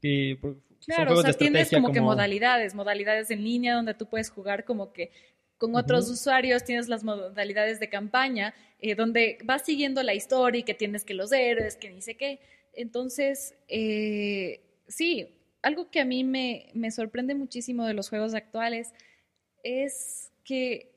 Que 0.00 0.38
Claro, 0.86 1.18
o 1.18 1.22
sea, 1.22 1.32
tienes 1.34 1.70
como, 1.70 1.92
que 1.92 2.00
modalidades, 2.00 2.74
modalidades 2.74 3.30
en 3.30 3.44
línea 3.44 3.74
donde 3.74 3.94
tú 3.94 4.06
puedes 4.06 4.30
jugar 4.30 4.64
como 4.64 4.92
que 4.92 5.10
con 5.58 5.76
otros 5.76 6.08
usuarios, 6.08 6.64
tienes 6.64 6.88
las 6.88 7.04
modalidades 7.04 7.80
de 7.80 7.90
campaña, 7.90 8.54
eh, 8.78 8.94
donde 8.94 9.36
vas 9.44 9.62
siguiendo 9.62 10.02
la 10.02 10.14
historia 10.14 10.60
y 10.60 10.62
que 10.62 10.72
tienes 10.72 11.04
que 11.04 11.12
los 11.12 11.32
héroes, 11.32 11.76
que 11.76 11.90
ni 11.90 12.00
sé 12.00 12.16
qué. 12.16 12.40
Entonces, 12.72 13.54
eh, 13.68 14.62
sí, 14.88 15.28
algo 15.60 15.90
que 15.90 16.00
a 16.00 16.06
mí 16.06 16.24
me, 16.24 16.70
me 16.72 16.90
sorprende 16.90 17.34
muchísimo 17.34 17.84
de 17.84 17.92
los 17.92 18.08
juegos 18.08 18.32
actuales 18.32 18.94
es 19.62 20.32
que 20.44 20.90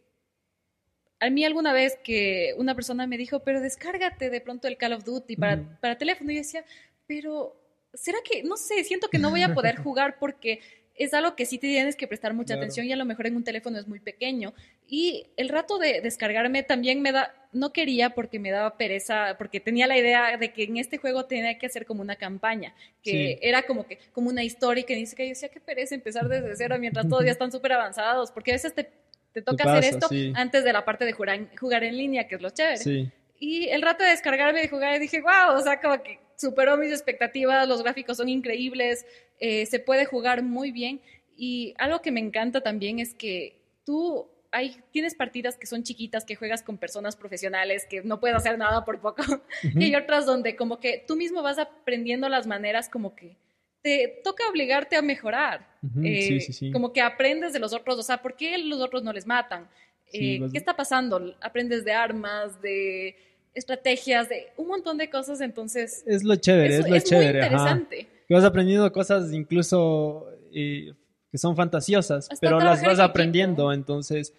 a 1.25 1.29
mí 1.29 1.45
alguna 1.45 1.73
vez 1.73 1.97
que 2.03 2.53
una 2.57 2.75
persona 2.75 3.07
me 3.07 3.17
dijo, 3.17 3.39
pero 3.39 3.61
descárgate 3.61 4.29
de 4.29 4.41
pronto 4.41 4.67
el 4.67 4.77
Call 4.77 4.93
of 4.93 5.03
Duty 5.05 5.35
para, 5.37 5.55
Ujú. 5.61 5.69
para 5.81 5.97
teléfono. 5.97 6.31
Y 6.31 6.35
yo 6.35 6.41
decía, 6.41 6.65
pero 7.07 7.55
¿será 7.93 8.17
que, 8.23 8.43
no 8.43 8.57
sé, 8.57 8.83
siento 8.83 9.07
que 9.09 9.19
no 9.19 9.29
voy 9.29 9.41
a 9.43 9.53
poder 9.53 9.75
jugar 9.83 10.17
porque 10.19 10.59
es 10.95 11.11
algo 11.15 11.35
que 11.35 11.45
sí 11.47 11.57
te 11.57 11.65
tienes 11.67 11.95
que 11.95 12.07
prestar 12.07 12.33
mucha 12.35 12.53
Claro. 12.53 12.61
atención 12.61 12.85
y 12.85 12.91
a 12.91 12.95
lo 12.95 13.05
mejor 13.05 13.25
en 13.25 13.35
un 13.35 13.43
teléfono 13.43 13.79
es 13.79 13.87
muy 13.87 13.99
pequeño. 13.99 14.53
Y 14.85 15.25
el 15.37 15.49
rato 15.49 15.79
de 15.79 16.01
descargarme 16.01 16.61
también 16.61 17.01
me 17.01 17.11
da, 17.11 17.33
no 17.51 17.73
quería 17.73 18.11
porque 18.11 18.37
me 18.37 18.51
daba 18.51 18.77
pereza, 18.77 19.35
porque 19.39 19.59
tenía 19.59 19.87
la 19.87 19.97
idea 19.97 20.37
de 20.37 20.53
que 20.53 20.63
en 20.65 20.77
este 20.77 20.97
juego 20.97 21.25
tenía 21.25 21.57
que 21.57 21.65
hacer 21.65 21.85
como 21.87 22.01
una 22.01 22.15
campaña, 22.15 22.75
que 23.01 23.11
Sí. 23.11 23.39
era 23.41 23.63
como 23.63 23.87
que, 23.87 23.97
como 24.11 24.29
una 24.29 24.43
historia 24.43 24.81
y 24.81 24.83
que 24.83 24.95
dice 24.95 25.15
que 25.15 25.23
yo 25.23 25.29
decía, 25.29 25.49
qué 25.49 25.59
pereza 25.59 25.95
empezar 25.95 26.27
desde 26.29 26.55
cero 26.55 26.75
mientras 26.79 27.07
todos 27.07 27.25
ya 27.25 27.31
están 27.31 27.51
súper 27.51 27.71
avanzados, 27.73 28.31
porque 28.31 28.51
a 28.51 28.55
veces 28.55 28.75
te, 28.75 28.91
te 29.33 29.41
toca 29.41 29.63
hacer 29.63 29.95
esto 29.95 30.07
sí. 30.07 30.31
antes 30.35 30.63
de 30.63 30.71
la 30.71 30.85
parte 30.85 31.05
de 31.05 31.13
jugar, 31.13 31.49
jugar 31.57 31.83
en 31.83 31.97
línea, 31.97 32.27
que 32.27 32.35
es 32.35 32.41
lo 32.41 32.51
chévere. 32.51 32.77
Sí, 32.77 33.11
Y 33.39 33.69
el 33.69 33.81
rato 33.81 34.03
de 34.03 34.11
descargarme 34.11 34.59
y 34.59 34.63
de 34.63 34.69
jugar, 34.69 34.99
dije, 34.99 35.21
wow, 35.21 35.57
o 35.57 35.61
sea, 35.61 35.81
como 35.81 36.01
que 36.01 36.19
superó 36.37 36.77
mis 36.77 36.91
expectativas, 36.91 37.67
los 37.67 37.81
gráficos 37.81 38.17
son 38.17 38.29
increíbles, 38.29 39.05
eh, 39.39 39.65
se 39.65 39.79
puede 39.79 40.05
jugar 40.05 40.43
muy 40.43 40.71
bien. 40.71 41.01
Y 41.35 41.73
algo 41.77 42.01
que 42.01 42.11
me 42.11 42.19
encanta 42.19 42.61
también 42.61 42.99
es 42.99 43.15
que 43.15 43.59
tú 43.85 44.29
hay, 44.51 44.77
tienes 44.91 45.15
partidas 45.15 45.57
que 45.57 45.65
son 45.65 45.81
chiquitas, 45.81 46.25
que 46.25 46.35
juegas 46.35 46.61
con 46.61 46.77
personas 46.77 47.15
profesionales, 47.15 47.87
que 47.89 48.03
no 48.03 48.19
puedes 48.19 48.37
hacer 48.37 48.57
nada 48.57 48.85
por 48.85 49.01
poco. 49.01 49.23
Y 49.63 49.85
hay 49.85 49.95
otras 49.95 50.27
donde 50.27 50.55
como 50.55 50.79
que 50.79 51.03
tú 51.07 51.15
mismo 51.15 51.41
vas 51.41 51.57
aprendiendo 51.57 52.29
las 52.29 52.45
maneras 52.45 52.87
como 52.87 53.15
que 53.15 53.35
te 53.83 54.21
toca 54.23 54.43
obligarte 54.49 54.95
a 54.95 55.01
mejorar. 55.03 55.67
Ujú, 55.83 56.01
Eh, 56.03 56.21
sí, 56.21 56.39
sí, 56.39 56.53
sí. 56.53 56.71
Como 56.71 56.91
que 56.93 57.01
aprendes 57.01 57.53
de 57.53 57.59
los 57.59 57.73
otros, 57.73 57.99
o 57.99 58.03
sea, 58.03 58.21
¿por 58.21 58.35
qué 58.35 58.57
los 58.57 58.81
otros 58.81 59.03
no 59.03 59.13
les 59.13 59.27
matan? 59.27 59.67
Sí, 60.07 60.35
Eh, 60.35 60.39
vas- 60.39 60.51
¿Qué 60.51 60.57
está 60.57 60.75
pasando? 60.75 61.35
Aprendes 61.41 61.83
de 61.85 61.91
armas, 61.91 62.59
de 62.61 63.15
estrategias, 63.53 64.29
de 64.29 64.47
un 64.57 64.67
montón 64.67 64.97
de 64.97 65.09
cosas, 65.09 65.41
entonces 65.41 66.03
Es 66.07 66.23
lo 66.23 66.35
chévere, 66.37 66.77
es 66.77 66.89
lo 66.89 66.95
es 66.95 67.03
chévere. 67.03 67.33
muy 67.33 67.41
ajá. 67.41 67.55
interesante. 67.71 68.07
Que 68.27 68.33
vas 68.33 68.43
aprendiendo 68.45 68.91
cosas 68.91 69.31
incluso 69.33 70.27
eh, 70.53 70.93
que 71.31 71.37
son 71.37 71.55
fantasiosas, 71.55 72.29
Hasta 72.31 72.39
pero 72.47 72.59
las 72.59 72.81
vas 72.83 72.99
en 72.99 73.05
aprendiendo. 73.05 73.63
equipo. 73.63 73.73
Entonces, 73.73 74.33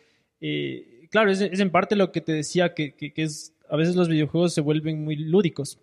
claro, 1.10 1.30
es, 1.30 1.40
es 1.40 1.60
en 1.60 1.70
parte 1.70 1.96
lo 1.96 2.10
que 2.12 2.20
te 2.20 2.32
decía, 2.32 2.72
que, 2.74 2.94
que- 2.94 3.12
que 3.12 3.22
es 3.24 3.52
a 3.68 3.76
veces 3.76 3.94
los 3.96 4.08
videojuegos 4.08 4.54
se 4.54 4.60
vuelven 4.60 5.04
muy 5.04 5.16
lúdicos. 5.16 5.78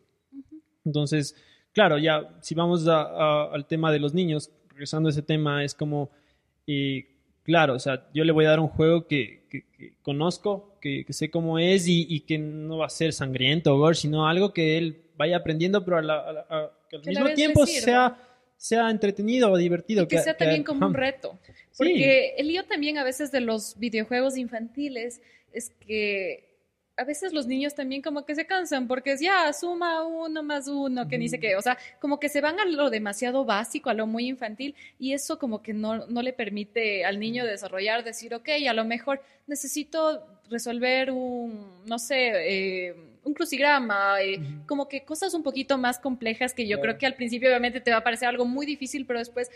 Entonces, 0.85 1.35
claro, 1.73 1.97
ya 1.97 2.29
si 2.41 2.55
vamos 2.55 2.87
a- 2.87 3.01
a- 3.01 3.53
al 3.53 3.65
tema 3.65 3.91
de 3.91 3.99
los 3.99 4.13
niños, 4.13 4.51
regresando 4.69 5.09
a 5.09 5.11
ese 5.11 5.21
tema, 5.21 5.63
es 5.63 5.73
como, 5.75 6.09
eh, 6.67 7.05
claro, 7.43 7.73
o 7.75 7.79
sea, 7.79 8.07
yo 8.13 8.23
le 8.23 8.31
voy 8.31 8.45
a 8.45 8.49
dar 8.49 8.59
un 8.59 8.67
juego 8.67 9.07
que, 9.07 9.43
que- 9.49 9.65
que 9.77 9.93
conozco, 10.01 10.77
que, 10.81 11.03
que 11.05 11.13
sé 11.13 11.29
cómo 11.29 11.59
es 11.59 11.87
y, 11.87 12.05
y 12.09 12.21
que 12.21 12.37
no 12.37 12.77
va 12.77 12.85
a 12.87 12.89
ser 12.89 13.13
sangriento 13.13 13.73
o 13.75 13.77
gore, 13.77 13.95
sino 13.95 14.27
algo 14.27 14.53
que 14.53 14.77
él 14.77 15.01
vaya 15.17 15.37
aprendiendo, 15.37 15.83
pero 15.85 15.97
a 15.97 16.01
la- 16.01 16.19
a 16.19 16.31
la- 16.33 16.45
a- 16.49 16.71
que 16.89 16.95
al 16.97 17.03
mismo 17.05 17.29
tiempo 17.33 17.65
sea, 17.65 18.17
sea 18.57 18.89
entretenido 18.91 19.51
o 19.51 19.57
divertido. 19.57 20.03
Y 20.03 20.07
que 20.07 20.19
sea 20.19 20.35
también 20.37 20.63
como 20.63 20.85
un 20.87 20.93
reto. 20.93 21.37
Sí. 21.45 21.53
Porque 21.77 22.35
el 22.37 22.47
lío 22.47 22.63
también 22.65 22.97
a 22.97 23.03
veces 23.03 23.31
de 23.31 23.41
los 23.41 23.77
videojuegos 23.79 24.37
infantiles 24.37 25.21
es 25.51 25.69
que 25.85 26.50
a 27.01 27.03
veces 27.03 27.33
los 27.33 27.47
niños 27.47 27.73
también 27.73 28.03
como 28.03 28.25
que 28.25 28.35
se 28.35 28.45
cansan 28.45 28.87
porque 28.87 29.13
es 29.13 29.19
ya, 29.19 29.51
suma 29.53 30.03
uno 30.05 30.43
más 30.43 30.67
uno, 30.67 31.07
que 31.07 31.17
ni 31.17 31.27
sé 31.29 31.39
qué. 31.39 31.55
O 31.55 31.61
sea, 31.61 31.77
como 31.99 32.19
que 32.19 32.29
se 32.29 32.41
van 32.41 32.59
a 32.59 32.65
lo 32.65 32.91
demasiado 32.91 33.43
básico, 33.43 33.89
a 33.89 33.95
lo 33.95 34.05
muy 34.05 34.27
infantil, 34.27 34.75
y 34.99 35.13
eso 35.13 35.39
como 35.39 35.63
que 35.63 35.73
no, 35.73 36.05
no 36.07 36.21
le 36.21 36.31
permite 36.31 37.03
al 37.03 37.19
niño 37.19 37.43
desarrollar, 37.43 38.03
decir, 38.03 38.35
ok, 38.35 38.49
a 38.69 38.73
lo 38.73 38.85
mejor 38.85 39.21
necesito 39.47 40.23
resolver 40.49 41.09
un, 41.11 41.83
no 41.85 41.97
sé, 41.97 42.87
eh, 42.87 42.95
un 43.23 43.33
crucigrama, 43.33 44.21
eh, 44.21 44.39
como 44.67 44.87
que 44.87 45.03
cosas 45.03 45.33
un 45.33 45.41
poquito 45.41 45.77
más 45.79 45.97
complejas 45.99 46.53
que 46.53 46.67
yo 46.67 46.77
Claro. 46.77 46.81
creo 46.81 46.97
que 46.99 47.05
al 47.07 47.15
principio 47.15 47.49
obviamente 47.49 47.81
te 47.81 47.89
va 47.89 47.97
a 47.97 48.03
parecer 48.03 48.27
algo 48.27 48.45
muy 48.45 48.65
difícil, 48.67 49.07
pero 49.07 49.17
después 49.17 49.49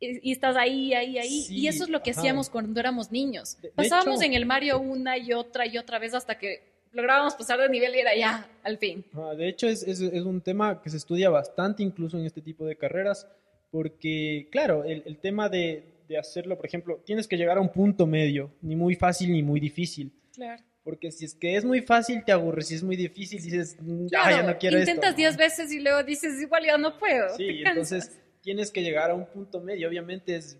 y, 0.00 0.32
estás 0.32 0.56
ahí, 0.56 0.94
ahí, 0.94 1.18
ahí. 1.18 1.42
Sí, 1.42 1.56
y 1.58 1.68
eso 1.68 1.84
es 1.84 1.90
lo 1.90 2.02
que 2.02 2.10
ajá. 2.12 2.20
hacíamos 2.20 2.48
cuando 2.50 2.80
éramos 2.80 3.12
niños. 3.12 3.56
De- 3.60 3.68
de 3.68 3.74
Pasábamos 3.74 4.16
hecho- 4.20 4.24
en 4.30 4.34
el 4.34 4.46
Mario 4.46 4.80
una 4.80 5.18
y 5.18 5.32
otra 5.32 5.66
y 5.66 5.76
otra 5.78 5.98
vez 5.98 6.14
hasta 6.14 6.38
que 6.38 6.62
lográbamos 6.92 7.34
pasar 7.34 7.60
de 7.60 7.68
nivel 7.68 7.94
y 7.94 7.98
era 8.00 8.16
ya, 8.16 8.48
al 8.64 8.78
fin. 8.78 9.04
Ah, 9.14 9.34
de 9.36 9.48
hecho, 9.48 9.68
es, 9.68 9.82
es- 9.82 10.00
es 10.00 10.22
un 10.24 10.40
tema 10.40 10.82
que 10.82 10.90
se 10.90 10.96
estudia 10.96 11.28
bastante 11.30 11.82
incluso 11.82 12.18
en 12.18 12.24
este 12.26 12.40
tipo 12.40 12.64
de 12.64 12.76
carreras, 12.76 13.26
porque, 13.70 14.48
claro, 14.50 14.84
el, 14.84 15.02
el 15.06 15.18
tema 15.18 15.48
de, 15.48 15.84
de 16.08 16.18
hacerlo, 16.18 16.56
por 16.56 16.66
ejemplo, 16.66 17.00
tienes 17.04 17.28
que 17.28 17.36
llegar 17.36 17.58
a 17.58 17.60
un 17.60 17.68
punto 17.70 18.06
medio, 18.06 18.50
ni 18.62 18.74
muy 18.76 18.94
fácil 18.96 19.30
ni 19.32 19.42
muy 19.42 19.60
difícil. 19.60 20.12
Claro. 20.34 20.62
Porque 20.82 21.12
si 21.12 21.24
es 21.26 21.34
que 21.34 21.56
es 21.56 21.64
muy 21.64 21.82
fácil, 21.82 22.24
te 22.24 22.32
aburres. 22.32 22.68
Si 22.68 22.74
es 22.74 22.82
muy 22.82 22.96
difícil, 22.96 23.40
dices, 23.42 23.76
"Mm, 23.80 24.06
ah, 24.18 24.30
ya 24.30 24.42
no 24.42 24.58
quiero 24.58 24.78
intentas 24.78 25.10
esto. 25.10 25.16
10 25.18 25.36
veces 25.36 25.72
y 25.72 25.78
luego 25.80 26.02
dices, 26.02 26.40
igual 26.40 26.64
ya 26.64 26.78
no 26.78 26.98
puedo. 26.98 27.36
Sí, 27.36 27.62
entonces 27.64 28.18
tienes 28.42 28.70
que 28.70 28.82
llegar 28.82 29.10
a 29.10 29.14
un 29.14 29.26
punto 29.26 29.60
medio. 29.60 29.88
Obviamente 29.88 30.36
es, 30.36 30.58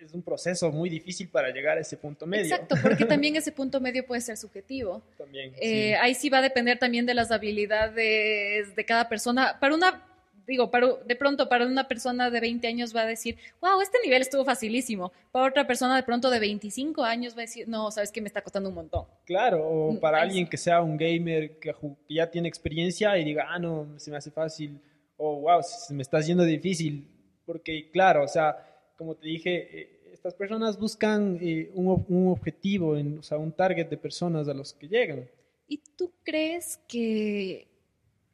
es 0.00 0.12
un 0.12 0.22
proceso 0.22 0.70
muy 0.72 0.88
difícil 0.90 1.28
para 1.28 1.50
llegar 1.50 1.78
a 1.78 1.80
ese 1.80 1.96
punto 1.96 2.26
medio. 2.26 2.44
Exacto, 2.44 2.74
porque 2.82 3.04
también 3.06 3.36
ese 3.36 3.52
punto 3.52 3.80
medio 3.80 4.04
puede 4.06 4.20
ser 4.20 4.36
subjetivo. 4.36 5.02
También, 5.16 5.52
Eh, 5.60 5.90
sí. 5.90 6.00
Ahí 6.00 6.14
sí 6.14 6.28
va 6.28 6.38
a 6.38 6.42
depender 6.42 6.78
también 6.78 7.06
de 7.06 7.14
las 7.14 7.30
habilidades 7.30 8.74
de 8.74 8.84
cada 8.84 9.08
persona. 9.08 9.58
Para 9.60 9.74
una, 9.74 10.04
digo, 10.46 10.70
para, 10.70 10.88
de 11.06 11.16
pronto 11.16 11.48
para 11.48 11.66
una 11.66 11.86
persona 11.86 12.30
de 12.30 12.40
20 12.40 12.66
años 12.66 12.94
va 12.94 13.02
a 13.02 13.06
decir, 13.06 13.36
wow, 13.60 13.80
este 13.80 13.98
nivel 14.04 14.22
estuvo 14.22 14.44
facilísimo. 14.44 15.12
Para 15.30 15.48
otra 15.48 15.66
persona 15.66 15.94
de 15.96 16.02
pronto 16.02 16.30
de 16.30 16.40
25 16.40 17.04
años 17.04 17.34
va 17.34 17.38
a 17.38 17.42
decir, 17.42 17.68
no, 17.68 17.90
sabes 17.92 18.10
que 18.10 18.20
me 18.20 18.26
está 18.26 18.42
costando 18.42 18.68
un 18.70 18.74
montón. 18.74 19.06
Claro, 19.24 19.64
o 19.64 19.92
Mm, 19.92 19.98
para 19.98 20.20
alguien 20.20 20.48
que 20.48 20.56
sea 20.56 20.82
un 20.82 20.96
gamer 20.96 21.58
que 21.58 21.74
ya 22.08 22.28
tiene 22.30 22.48
experiencia 22.48 23.16
y 23.18 23.24
diga, 23.24 23.46
ah, 23.48 23.58
no, 23.58 23.86
se 23.98 24.10
me 24.10 24.16
hace 24.16 24.30
fácil, 24.32 24.80
o 25.24 25.40
wow, 25.40 25.62
se 25.62 25.94
me 25.94 26.02
está 26.02 26.18
haciendo 26.18 26.44
difícil. 26.44 27.06
Porque, 27.46 27.90
claro, 27.90 28.24
o 28.24 28.28
sea, 28.28 28.56
como 28.96 29.14
te 29.14 29.28
dije, 29.28 29.80
eh, 29.80 30.00
estas 30.12 30.34
personas 30.34 30.78
buscan 30.78 31.38
eh, 31.40 31.70
un, 31.74 32.04
un 32.08 32.28
objetivo, 32.28 32.96
en, 32.96 33.18
o 33.18 33.22
sea, 33.22 33.38
un 33.38 33.52
target 33.52 33.88
de 33.88 33.96
personas 33.96 34.48
a 34.48 34.54
los 34.54 34.72
que 34.72 34.88
llegan. 34.88 35.28
¿Y 35.68 35.78
tú 35.96 36.12
crees 36.24 36.78
que 36.88 37.68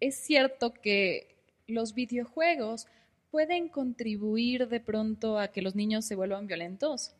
es 0.01 0.14
cierto 0.16 0.72
que 0.72 1.37
los 1.66 1.94
videojuegos 1.94 2.87
pueden 3.31 3.68
contribuir 3.68 4.68
de 4.68 4.81
pronto 4.81 5.38
a 5.38 5.48
que 5.48 5.61
los 5.61 5.74
niños 5.74 6.07
se 6.07 6.16
vuelvan 6.16 6.46
violentos? 6.46 7.14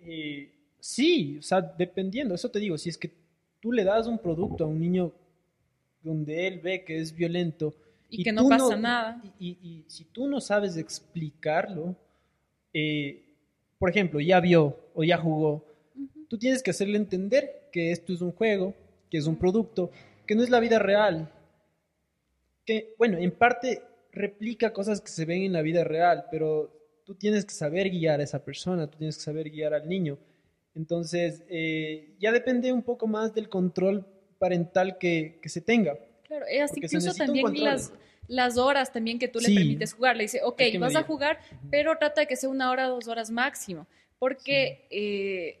Eh, 0.00 0.50
sí, 0.80 1.36
o 1.38 1.42
sea, 1.42 1.60
dependiendo, 1.60 2.34
eso 2.34 2.50
te 2.50 2.58
digo, 2.58 2.78
si 2.78 2.88
es 2.88 2.96
que 2.96 3.10
tú 3.60 3.70
le 3.70 3.84
das 3.84 4.06
un 4.06 4.18
producto 4.18 4.64
a 4.64 4.66
un 4.66 4.80
niño 4.80 5.12
donde 6.02 6.46
él 6.46 6.58
ve 6.60 6.84
que 6.84 6.98
es 6.98 7.14
violento 7.14 7.74
Y 8.14 8.24
que 8.24 8.32
no 8.32 8.46
pasa 8.46 8.76
nada. 8.76 9.22
Y, 9.38 9.84
si 9.88 10.04
tú 10.04 10.28
no 10.28 10.40
sabes 10.40 10.76
explicarlo, 10.76 11.96
eh, 12.74 13.24
por 13.78 13.88
ejemplo, 13.88 14.20
ya 14.20 14.38
vio 14.38 14.78
o 14.94 15.02
ya 15.02 15.16
jugó, 15.16 15.64
tú 16.28 16.38
tienes 16.38 16.62
que 16.62 16.70
hacerle 16.70 16.98
entender 16.98 17.68
que 17.72 17.90
esto 17.90 18.12
es 18.12 18.20
un 18.20 18.32
juego, 18.32 18.74
que 19.10 19.16
es 19.16 19.26
un 19.26 19.36
producto, 19.36 19.90
que 20.26 20.34
no 20.34 20.42
es 20.42 20.50
la 20.50 20.60
vida 20.60 20.78
real. 20.78 21.32
Que, 22.66 22.94
bueno, 22.98 23.16
en 23.16 23.30
parte 23.32 23.82
replica 24.12 24.74
cosas 24.74 25.00
que 25.00 25.10
se 25.10 25.24
ven 25.24 25.42
en 25.42 25.54
la 25.54 25.62
vida 25.62 25.82
real, 25.82 26.26
pero 26.30 26.70
tú 27.04 27.14
tienes 27.14 27.46
que 27.46 27.54
saber 27.54 27.88
guiar 27.88 28.20
a 28.20 28.24
esa 28.24 28.44
persona, 28.44 28.88
tú 28.88 28.98
tienes 28.98 29.16
que 29.16 29.22
saber 29.22 29.50
guiar 29.50 29.72
al 29.72 29.88
niño. 29.88 30.18
Entonces, 30.74 31.44
eh, 31.48 32.14
ya 32.20 32.30
depende 32.30 32.72
un 32.72 32.82
poco 32.82 33.06
más 33.06 33.34
del 33.34 33.48
control 33.48 34.06
parental 34.38 34.98
que, 34.98 35.38
que 35.42 35.48
se 35.48 35.62
tenga. 35.62 35.98
Claro, 36.32 36.46
es 36.48 36.70
Porque 36.70 36.88
se 36.88 36.96
incluso 36.96 37.14
también 37.14 37.62
las, 37.62 37.92
las 38.26 38.56
horas 38.56 38.90
también 38.90 39.18
que 39.18 39.28
tú 39.28 39.38
Sí. 39.38 39.52
le 39.52 39.60
permites 39.60 39.92
jugar. 39.92 40.16
Le 40.16 40.22
dice, 40.22 40.40
ok, 40.42 40.56
que 40.56 40.78
vas 40.78 40.96
a 40.96 41.02
jugar, 41.02 41.38
pero 41.70 41.98
trata 41.98 42.22
de 42.22 42.26
que 42.26 42.36
sea 42.36 42.48
una 42.48 42.70
hora, 42.70 42.86
dos 42.86 43.06
horas 43.06 43.30
máximo. 43.30 43.86
Porque 44.18 44.86
eh, 44.90 45.60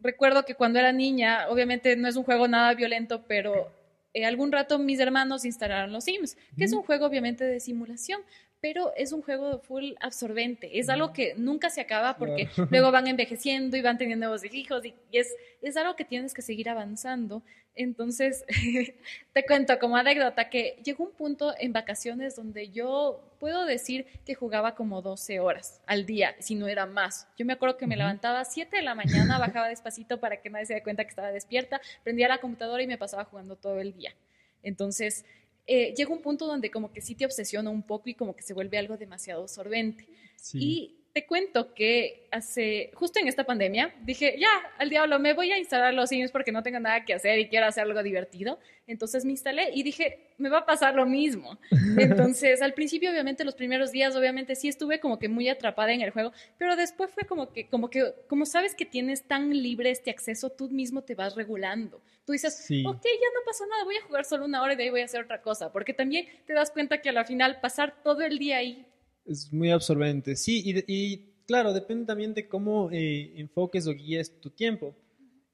recuerdo 0.00 0.44
que 0.44 0.56
cuando 0.56 0.80
era 0.80 0.90
niña, 0.92 1.46
obviamente 1.50 1.94
no 1.94 2.08
es 2.08 2.16
un 2.16 2.24
juego 2.24 2.48
nada 2.48 2.74
violento, 2.74 3.24
pero 3.28 3.70
eh, 4.12 4.24
algún 4.24 4.50
rato 4.50 4.80
mis 4.80 4.98
hermanos 4.98 5.44
instalaron 5.44 5.92
los 5.92 6.02
Sims, 6.02 6.36
que 6.58 6.64
es 6.64 6.72
un 6.72 6.82
juego 6.82 7.06
obviamente 7.06 7.44
de 7.44 7.60
simulación, 7.60 8.20
pero 8.60 8.92
es 8.96 9.12
un 9.12 9.22
juego 9.22 9.58
full 9.60 9.92
absorbente. 10.00 10.78
Es 10.78 10.88
algo 10.88 11.12
que 11.12 11.34
nunca 11.36 11.70
se 11.70 11.80
acaba 11.80 12.16
porque 12.16 12.46
Claro. 12.46 12.68
luego 12.70 12.90
van 12.90 13.06
envejeciendo 13.06 13.76
y 13.76 13.82
van 13.82 13.98
teniendo 13.98 14.26
nuevos 14.26 14.44
hijos 14.52 14.84
y, 14.84 14.94
es, 15.12 15.34
es 15.62 15.76
algo 15.76 15.94
que 15.96 16.04
tienes 16.04 16.34
que 16.34 16.42
seguir 16.42 16.68
avanzando. 16.68 17.42
Entonces, 17.74 18.44
te 19.34 19.44
cuento 19.44 19.78
como 19.78 19.96
anécdota 19.96 20.48
que 20.48 20.78
llegó 20.82 21.04
un 21.04 21.12
punto 21.12 21.54
en 21.58 21.72
vacaciones 21.74 22.34
donde 22.34 22.70
yo 22.70 23.20
puedo 23.38 23.66
decir 23.66 24.06
que 24.24 24.34
jugaba 24.34 24.74
como 24.74 25.02
12 25.02 25.40
horas 25.40 25.82
al 25.86 26.06
día, 26.06 26.34
si 26.38 26.54
no 26.54 26.68
era 26.68 26.86
más. 26.86 27.28
Yo 27.36 27.44
me 27.44 27.52
acuerdo 27.52 27.76
que 27.76 27.86
me 27.86 27.96
levantaba 27.96 28.40
a 28.40 28.44
7 28.46 28.74
de 28.76 28.82
la 28.82 28.94
mañana, 28.94 29.38
bajaba 29.38 29.68
despacito 29.68 30.18
para 30.20 30.40
que 30.40 30.48
nadie 30.48 30.64
se 30.66 30.74
dé 30.74 30.82
cuenta 30.82 31.04
que 31.04 31.10
estaba 31.10 31.30
despierta, 31.30 31.80
prendía 32.02 32.28
la 32.28 32.38
computadora 32.38 32.82
y 32.82 32.86
me 32.86 32.96
pasaba 32.96 33.24
jugando 33.24 33.56
todo 33.56 33.78
el 33.78 33.92
día. 33.92 34.14
Entonces, 34.62 35.26
eh, 35.66 35.94
llega 35.96 36.12
un 36.12 36.22
punto 36.22 36.46
donde 36.46 36.70
como 36.70 36.92
que 36.92 37.00
sí 37.00 37.14
te 37.14 37.24
obsesiona 37.24 37.70
un 37.70 37.82
poco 37.82 38.08
y 38.08 38.14
como 38.14 38.36
que 38.36 38.42
se 38.42 38.54
vuelve 38.54 38.78
algo 38.78 38.96
demasiado 38.96 39.42
absorbente. 39.42 40.06
Sí. 40.36 40.58
Y 40.60 40.96
te 41.16 41.24
cuento 41.24 41.72
que 41.72 42.28
hace, 42.30 42.90
justo 42.92 43.18
en 43.18 43.26
esta 43.26 43.44
pandemia, 43.44 43.94
dije, 44.02 44.36
ya, 44.38 44.50
al 44.76 44.90
diablo, 44.90 45.18
me 45.18 45.32
voy 45.32 45.50
a 45.50 45.56
instalar 45.56 45.94
los 45.94 46.10
Sims 46.10 46.30
porque 46.30 46.52
no 46.52 46.62
tengo 46.62 46.78
nada 46.78 47.06
que 47.06 47.14
hacer 47.14 47.38
y 47.38 47.48
quiero 47.48 47.64
hacer 47.64 47.84
algo 47.84 48.02
divertido. 48.02 48.58
Entonces 48.86 49.24
me 49.24 49.30
instalé 49.30 49.70
y 49.72 49.82
dije, 49.82 50.18
me 50.36 50.50
va 50.50 50.58
a 50.58 50.66
pasar 50.66 50.94
lo 50.94 51.06
mismo. 51.06 51.58
Entonces, 51.98 52.60
al 52.60 52.74
principio, 52.74 53.10
obviamente, 53.10 53.44
los 53.44 53.54
primeros 53.54 53.92
días, 53.92 54.14
obviamente, 54.14 54.54
sí 54.56 54.68
estuve 54.68 55.00
como 55.00 55.18
que 55.18 55.30
muy 55.30 55.48
atrapada 55.48 55.94
en 55.94 56.02
el 56.02 56.10
juego, 56.10 56.32
pero 56.58 56.76
después 56.76 57.10
fue 57.10 57.24
como 57.24 57.50
que, 57.50 57.66
como 57.66 57.88
que, 57.88 58.12
como 58.28 58.44
sabes 58.44 58.74
que 58.74 58.84
tienes 58.84 59.22
tan 59.22 59.50
libre 59.50 59.90
este 59.90 60.10
acceso, 60.10 60.50
tú 60.50 60.68
mismo 60.68 61.00
te 61.00 61.14
vas 61.14 61.34
regulando. 61.34 62.02
Tú 62.26 62.32
dices, 62.32 62.56
Sí. 62.66 62.84
ok, 62.84 63.02
ya 63.04 63.28
no 63.34 63.40
pasa 63.46 63.64
nada, 63.66 63.84
voy 63.84 63.96
a 63.96 64.02
jugar 64.04 64.24
solo 64.24 64.44
una 64.44 64.60
hora 64.62 64.72
y 64.74 64.76
de 64.76 64.82
ahí 64.82 64.90
voy 64.90 65.00
a 65.00 65.04
hacer 65.04 65.22
otra 65.24 65.40
cosa, 65.40 65.72
porque 65.72 65.94
también 65.94 66.26
te 66.46 66.52
das 66.52 66.70
cuenta 66.72 67.00
que 67.00 67.08
a 67.08 67.12
la 67.12 67.24
final 67.24 67.60
pasar 67.60 68.02
todo 68.02 68.20
el 68.22 68.38
día 68.38 68.58
ahí 68.58 68.84
Es 69.24 69.52
muy 69.52 69.70
absorbente, 69.70 70.34
sí, 70.36 70.62
y, 70.64 70.84
y 70.92 71.42
claro, 71.46 71.72
depende 71.72 72.04
también 72.06 72.34
de 72.34 72.48
cómo 72.48 72.90
eh, 72.92 73.32
enfoques 73.36 73.86
o 73.86 73.92
guíes 73.92 74.40
tu 74.40 74.50
tiempo. 74.50 74.94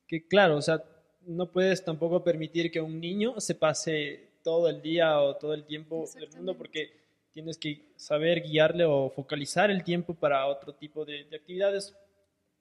Que 0.08 0.26
claro, 0.26 0.56
o 0.56 0.62
sea, 0.62 0.82
no 1.26 1.50
puedes 1.52 1.85
tampoco 1.85 2.24
permitir 2.24 2.70
que 2.70 2.80
un 2.80 2.98
niño 3.00 3.38
se 3.40 3.54
pase 3.54 4.30
todo 4.42 4.68
el 4.68 4.82
día 4.82 5.20
o 5.20 5.37
todo 5.37 5.54
el 5.54 5.64
tiempo 5.64 6.04
del 6.14 6.28
mundo 6.35 6.56
porque 6.56 6.90
tienes 7.32 7.56
que 7.58 7.92
saber 7.96 8.42
guiarle 8.42 8.85
o 8.85 9.08
focalizar 9.11 9.70
el 9.70 9.85
tiempo 9.85 10.14
para 10.14 10.46
otro 10.46 10.74
tipo 10.74 11.04
de, 11.04 11.24
de 11.24 11.37
actividades, 11.37 11.94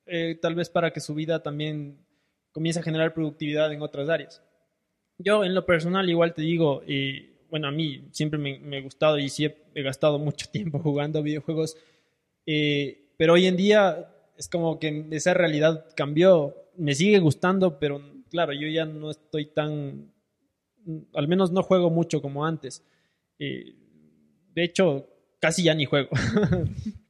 eh, 0.06 0.38
tal 0.42 0.56
vez 0.56 0.70
para 0.70 0.92
que 0.92 1.00
su 1.00 1.14
vida 1.14 1.42
también 1.42 1.98
comience 2.52 2.80
a 2.80 2.84
generar 2.84 3.14
productividad 3.14 3.72
en 3.72 3.82
otras 3.82 4.10
áreas. 4.10 4.42
Yo 5.18 5.44
en 5.44 5.54
lo 5.54 5.66
personal 5.66 6.10
igual 6.10 6.34
te 6.34 6.42
digo, 6.42 6.82
eh, 6.88 7.46
bueno, 7.50 7.68
a 7.68 7.72
mí 7.72 8.08
siempre 8.12 8.40
me, 8.40 8.60
me 8.60 8.78
ha 8.78 8.82
gustado 8.82 9.20
y 9.20 9.30
sí 9.30 9.46
he, 9.46 9.58
he 9.76 9.84
gastado 9.84 10.20
mucho 10.20 10.48
tiempo 10.50 10.80
jugando 10.80 11.24
videojuegos, 11.24 11.78
eh, 12.46 13.14
pero 13.18 13.34
hoy 13.34 13.46
en 13.46 13.58
día 13.58 14.12
es 14.38 14.50
como 14.50 14.80
que 14.80 15.06
esa 15.12 15.34
realidad 15.34 15.86
cambió, 15.96 16.56
me 16.76 16.96
sigue 16.96 17.20
gustando, 17.20 17.78
pero 17.78 18.02
claro, 18.30 18.54
yo 18.54 18.68
ya 18.68 18.86
no 18.86 19.12
estoy 19.12 19.46
tan, 19.46 20.12
al 21.14 21.28
menos 21.28 21.52
no 21.52 21.62
juego 21.62 21.90
mucho 21.92 22.22
como 22.22 22.46
antes. 22.46 22.84
Eh, 23.38 23.76
de 24.54 24.64
hecho, 24.64 25.08
casi 25.40 25.64
ya 25.64 25.76
ni 25.76 25.86
juego. 25.86 26.10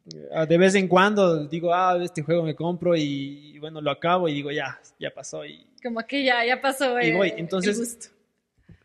De 0.47 0.57
vez 0.57 0.75
en 0.75 0.87
cuando 0.87 1.45
digo, 1.47 1.73
ah, 1.73 1.97
este 2.01 2.21
juego 2.21 2.43
me 2.43 2.55
compro 2.55 2.95
y, 2.95 3.51
y 3.55 3.59
bueno, 3.59 3.81
lo 3.81 3.91
acabo 3.91 4.29
y 4.29 4.33
digo, 4.33 4.49
ya, 4.51 4.79
ya 4.99 5.11
pasó 5.13 5.45
y 5.45 5.65
como 5.83 5.99
que 6.07 6.23
ya, 6.23 6.45
ya 6.45 6.61
pasó 6.61 6.99
Y 7.01 7.07
eh, 7.07 7.15
voy, 7.17 7.29
el 7.29 7.39
entonces- 7.39 7.77
gusto. 7.77 8.07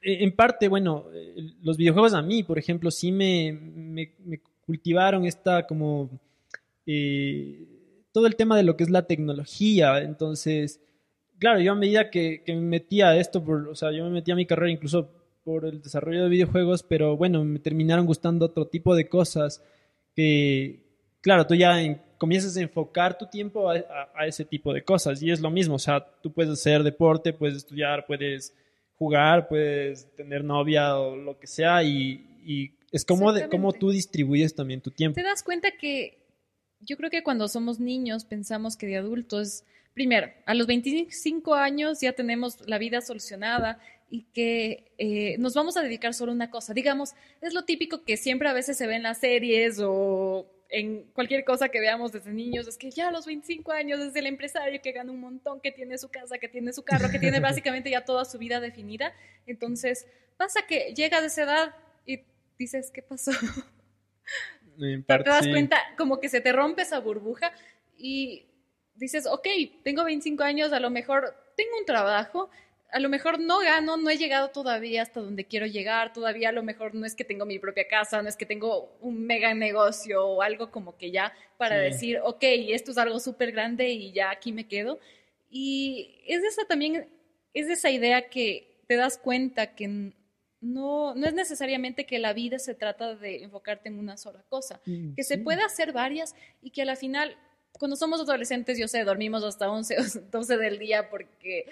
eh, 0.02 0.18
en 0.24 0.32
parte, 0.34 0.66
bueno, 0.68 1.04
eh, 1.12 1.34
los 1.62 1.76
videojuegos 1.76 2.14
a 2.14 2.22
mí, 2.22 2.42
por 2.42 2.58
ejemplo, 2.58 2.90
sí 2.90 3.12
me, 3.12 3.52
me- 3.52 4.12
me 4.24 4.40
cultivaron 4.64 5.24
esta 5.24 5.66
como 5.66 6.10
eh, 6.86 7.66
todo 8.12 8.26
el 8.26 8.36
tema 8.36 8.56
de 8.56 8.62
lo 8.62 8.76
que 8.76 8.84
es 8.84 8.90
la 8.90 9.06
tecnología. 9.06 9.98
Entonces, 9.98 10.80
claro, 11.38 11.60
yo 11.60 11.72
a 11.72 11.76
medida 11.76 12.10
que, 12.10 12.42
que 12.44 12.54
me 12.54 12.60
metía 12.62 13.08
a 13.10 13.16
esto, 13.18 13.44
por, 13.44 13.68
o 13.68 13.74
sea, 13.74 13.92
yo 13.92 14.04
me 14.04 14.10
metía 14.10 14.34
a 14.34 14.36
mi 14.36 14.46
carrera 14.46 14.72
incluso 14.72 15.10
por 15.44 15.64
el 15.64 15.80
desarrollo 15.80 16.24
de 16.24 16.28
videojuegos, 16.30 16.82
pero 16.82 17.16
bueno, 17.16 17.44
me 17.44 17.58
terminaron 17.60 18.06
gustando 18.06 18.46
otro 18.46 18.66
tipo 18.66 18.96
de 18.96 19.08
cosas 19.08 19.62
que, 20.14 20.85
claro, 21.26 21.44
tú 21.44 21.56
ya 21.56 21.82
en- 21.82 22.00
comienzas 22.18 22.56
a 22.56 22.60
enfocar 22.60 23.18
tu 23.18 23.26
tiempo 23.26 23.68
a, 23.68 23.74
a- 23.78 24.10
a 24.14 24.26
ese 24.28 24.44
tipo 24.44 24.72
de 24.72 24.84
cosas 24.84 25.20
y 25.20 25.32
es 25.32 25.40
lo 25.40 25.50
mismo, 25.50 25.74
o 25.74 25.78
sea, 25.80 26.00
tú 26.22 26.32
puedes 26.32 26.52
hacer 26.52 26.84
deporte, 26.84 27.32
puedes 27.32 27.56
estudiar, 27.56 28.06
puedes 28.06 28.54
jugar, 28.94 29.48
puedes 29.48 30.06
tener 30.14 30.44
novia 30.44 30.96
o 30.96 31.16
lo 31.16 31.36
que 31.40 31.48
sea 31.48 31.82
y, 31.82 32.24
y 32.46 32.70
es 32.92 33.04
como 33.04 33.32
de 33.32 33.40
Exactamente. 33.40 33.78
tú 33.80 33.90
distribuyes 33.90 34.54
también 34.54 34.80
tu 34.80 34.92
tiempo. 34.92 35.16
Te 35.16 35.24
das 35.24 35.42
cuenta 35.42 35.72
que 35.72 36.16
yo 36.78 36.96
creo 36.96 37.10
que 37.10 37.24
cuando 37.24 37.48
somos 37.48 37.80
niños 37.80 38.24
pensamos 38.24 38.76
que 38.76 38.86
de 38.86 38.96
adultos, 38.98 39.64
primero, 39.94 40.28
a 40.46 40.54
los 40.54 40.68
25 40.68 41.54
años 41.56 42.00
ya 42.00 42.12
tenemos 42.12 42.66
la 42.68 42.78
vida 42.78 43.00
solucionada 43.00 43.80
y 44.08 44.22
que 44.32 44.92
eh, 44.98 45.36
nos 45.38 45.54
vamos 45.54 45.76
a 45.76 45.82
dedicar 45.82 46.14
solo 46.14 46.30
a 46.30 46.34
una 46.36 46.50
cosa. 46.50 46.72
Digamos, 46.72 47.14
es 47.42 47.52
lo 47.52 47.64
típico 47.64 48.04
que 48.04 48.16
siempre 48.16 48.48
a 48.48 48.52
veces 48.52 48.78
se 48.78 48.86
ve 48.86 48.94
en 48.94 49.02
las 49.02 49.18
series 49.18 49.80
o 49.82 50.46
en 50.76 51.04
cualquier 51.14 51.42
cosa 51.42 51.70
que 51.70 51.80
veamos 51.80 52.12
desde 52.12 52.34
niños, 52.34 52.68
es 52.68 52.76
que 52.76 52.90
ya 52.90 53.08
a 53.08 53.10
los 53.10 53.24
25 53.24 53.72
años 53.72 53.98
es 53.98 54.14
el 54.14 54.26
empresario 54.26 54.82
que 54.82 54.92
gana 54.92 55.10
un 55.10 55.20
montón, 55.20 55.58
que 55.62 55.72
tiene 55.72 55.96
su 55.96 56.10
casa, 56.10 56.36
que 56.36 56.48
tiene 56.48 56.70
su 56.74 56.82
carro, 56.82 57.08
que 57.10 57.18
tiene 57.18 57.40
básicamente 57.40 57.88
ya 57.88 58.04
toda 58.04 58.26
su 58.26 58.36
vida 58.36 58.60
definida. 58.60 59.14
Entonces, 59.46 60.06
pasa 60.36 60.66
que 60.68 60.92
llega 60.94 61.22
de 61.22 61.28
esa 61.28 61.44
edad 61.44 61.74
y 62.04 62.20
dices, 62.58 62.90
¿qué 62.90 63.00
pasó? 63.00 63.30
te 64.78 65.04
das 65.24 65.48
cuenta, 65.48 65.78
como 65.96 66.20
que 66.20 66.28
se 66.28 66.42
te 66.42 66.52
rompe 66.52 66.82
esa 66.82 67.00
burbuja 67.00 67.52
y 67.96 68.44
dices, 68.96 69.26
ok, 69.26 69.48
tengo 69.82 70.04
25 70.04 70.42
años, 70.42 70.74
a 70.74 70.80
lo 70.80 70.90
mejor 70.90 71.34
tengo 71.56 71.78
un 71.78 71.86
trabajo, 71.86 72.50
a 72.92 73.00
lo 73.00 73.08
mejor 73.08 73.40
no 73.40 73.58
gano, 73.58 73.96
no 73.96 74.10
he 74.10 74.16
llegado 74.16 74.50
todavía 74.50 75.02
hasta 75.02 75.20
donde 75.20 75.44
quiero 75.44 75.66
llegar, 75.66 76.12
todavía 76.12 76.50
a 76.50 76.52
lo 76.52 76.62
mejor 76.62 76.94
no 76.94 77.04
es 77.04 77.14
que 77.14 77.24
tengo 77.24 77.44
mi 77.44 77.58
propia 77.58 77.88
casa, 77.88 78.22
no 78.22 78.28
es 78.28 78.36
que 78.36 78.46
tengo 78.46 78.96
un 79.00 79.26
mega 79.26 79.54
negocio 79.54 80.24
o 80.24 80.42
algo 80.42 80.70
como 80.70 80.96
que 80.96 81.10
ya 81.10 81.32
para 81.58 81.76
decir, 81.76 82.20
ok, 82.22 82.42
esto 82.42 82.92
es 82.92 82.98
algo 82.98 83.18
súper 83.18 83.52
grande 83.52 83.90
y 83.90 84.12
ya 84.12 84.30
aquí 84.30 84.52
me 84.52 84.68
quedo. 84.68 84.98
Y 85.50 86.22
es 86.26 86.42
esa 86.44 86.64
también, 86.66 87.08
es 87.54 87.68
esa 87.68 87.90
idea 87.90 88.28
que 88.28 88.82
te 88.86 88.96
das 88.96 89.18
cuenta 89.18 89.74
que 89.74 90.12
no, 90.60 91.14
no 91.14 91.26
es 91.26 91.34
necesariamente 91.34 92.06
que 92.06 92.18
la 92.18 92.32
vida 92.32 92.58
se 92.58 92.74
trata 92.74 93.14
de 93.14 93.42
enfocarte 93.42 93.88
en 93.88 93.98
una 93.98 94.16
sola 94.16 94.42
cosa, 94.48 94.80
mm, 94.86 95.14
que 95.14 95.22
se 95.22 95.38
puede 95.38 95.62
hacer 95.62 95.92
varias 95.92 96.34
y 96.62 96.70
que 96.70 96.82
a 96.82 96.84
la 96.84 96.96
final, 96.96 97.36
cuando 97.72 97.96
somos 97.96 98.20
adolescentes, 98.20 98.78
yo 98.78 98.88
sé, 98.88 99.04
dormimos 99.04 99.44
hasta 99.44 99.70
11 99.70 99.96
o 99.98 100.02
12 100.30 100.56
del 100.56 100.78
día 100.78 101.10
porque 101.10 101.66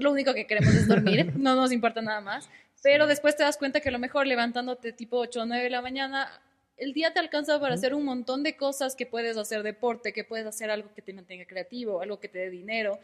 lo 0.00 0.12
único 0.12 0.34
que 0.34 0.46
queremos 0.46 0.74
es 0.74 0.88
dormir, 0.88 1.32
no 1.36 1.54
nos 1.54 1.72
importa 1.72 2.02
nada 2.02 2.20
más, 2.20 2.48
pero 2.82 3.06
después 3.06 3.36
te 3.36 3.42
das 3.42 3.56
cuenta 3.56 3.80
que 3.80 3.88
a 3.88 3.92
lo 3.92 3.98
mejor 3.98 4.26
levantándote 4.26 4.92
tipo 4.92 5.18
8 5.18 5.42
o 5.42 5.46
9 5.46 5.64
de 5.64 5.70
la 5.70 5.82
mañana, 5.82 6.28
el 6.76 6.92
día 6.92 7.12
te 7.12 7.20
alcanza 7.20 7.60
para 7.60 7.74
hacer 7.74 7.94
un 7.94 8.04
montón 8.04 8.42
de 8.42 8.56
cosas 8.56 8.96
que 8.96 9.06
puedes 9.06 9.36
hacer 9.36 9.62
deporte, 9.62 10.12
que 10.12 10.24
puedes 10.24 10.46
hacer 10.46 10.70
algo 10.70 10.92
que 10.94 11.02
te 11.02 11.12
mantenga 11.12 11.46
creativo, 11.46 12.00
algo 12.00 12.18
que 12.18 12.28
te 12.28 12.38
dé 12.38 12.50
dinero. 12.50 12.98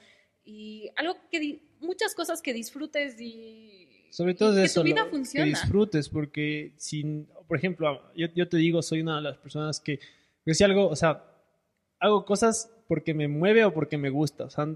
Y 0.45 0.91
algo 0.97 1.17
que 1.31 1.61
muchas 1.81 2.15
cosas 2.15 2.43
que 2.43 2.53
disfrutes 2.53 3.21
y 3.21 3.91
sobre 4.11 4.35
todo 4.35 4.55
que 4.55 4.65
eso, 4.65 4.81
tu 4.81 4.85
vida 4.85 5.09
que 5.33 5.45
disfrutes, 5.45 6.09
porque 6.09 6.73
si, 6.77 7.27
por 7.47 7.57
ejemplo, 7.57 8.03
yo, 8.17 8.27
yo, 8.35 8.49
te 8.49 8.57
digo, 8.57 8.83
soy 8.83 9.03
una 9.03 9.17
de 9.17 9.23
las 9.23 9.39
personas 9.39 9.79
que, 9.79 10.01
que 10.45 10.55
si 10.55 10.65
algo, 10.65 10.89
o 10.89 10.97
sea, 10.97 11.25
hago 12.01 12.25
cosas 12.25 12.73
porque 12.89 13.15
me 13.15 13.29
mueve 13.29 13.65
o 13.65 13.73
porque 13.73 13.99
me 13.99 14.11
gusta, 14.11 14.45
o 14.45 14.51
sea, 14.51 14.67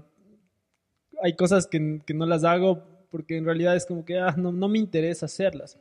hay 1.21 1.33
cosas 1.35 1.67
que, 1.67 2.01
que, 2.05 2.13
no 2.13 2.25
las 2.25 2.43
hago 2.43 2.83
porque 3.09 3.37
en 3.37 3.45
realidad 3.45 3.75
es 3.75 3.85
como 3.85 4.03
que 4.03 4.17
ah, 4.17 4.35
no, 4.37 4.51
no, 4.51 4.67
me 4.67 4.79
interesa 4.79 5.25
hacerlas. 5.25 5.79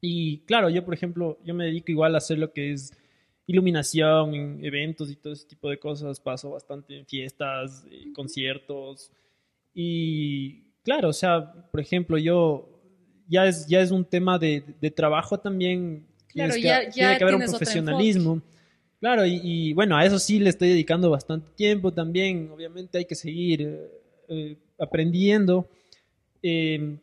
Y 0.00 0.38
claro, 0.46 0.70
yo 0.70 0.84
por 0.84 0.94
ejemplo, 0.94 1.38
yo 1.44 1.54
me 1.54 1.66
dedico 1.66 1.90
igual 1.90 2.14
a 2.14 2.18
hacer 2.18 2.38
lo 2.38 2.52
que 2.52 2.72
es 2.72 2.92
iluminación 3.46 4.34
en 4.34 4.64
eventos 4.64 5.10
y 5.10 5.16
todo 5.16 5.32
ese 5.32 5.46
tipo 5.46 5.68
de 5.68 5.78
cosas. 5.78 6.20
Paso 6.20 6.50
bastante 6.50 6.98
en 6.98 7.06
fiestas, 7.06 7.84
eh, 7.90 8.12
conciertos. 8.14 9.10
Y 9.74 10.62
claro, 10.82 11.10
o 11.10 11.12
sea, 11.12 11.52
por 11.70 11.80
ejemplo, 11.80 12.18
yo 12.18 12.76
ya 13.28 13.46
es, 13.46 13.66
ya 13.66 13.80
es 13.80 13.90
un 13.90 14.04
tema 14.04 14.38
de, 14.38 14.62
de 14.80 14.90
trabajo 14.90 15.38
también. 15.38 16.06
Claro, 16.28 16.56
ya, 16.56 16.84
ya 16.84 16.90
tiene 16.90 17.18
que 17.18 17.24
haber 17.24 17.36
un 17.36 17.44
profesionalismo. 17.44 18.42
Claro, 19.00 19.26
y, 19.26 19.40
y, 19.42 19.72
bueno, 19.74 19.96
a 19.96 20.04
eso 20.04 20.18
sí 20.18 20.38
le 20.38 20.50
estoy 20.50 20.68
dedicando 20.68 21.10
bastante 21.10 21.50
tiempo 21.54 21.92
también. 21.92 22.50
Obviamente 22.50 22.98
hay 22.98 23.04
que 23.04 23.14
seguir 23.14 23.90
eh, 24.28 24.56
aprendiendo. 24.78 25.68
Eh, 26.42 26.98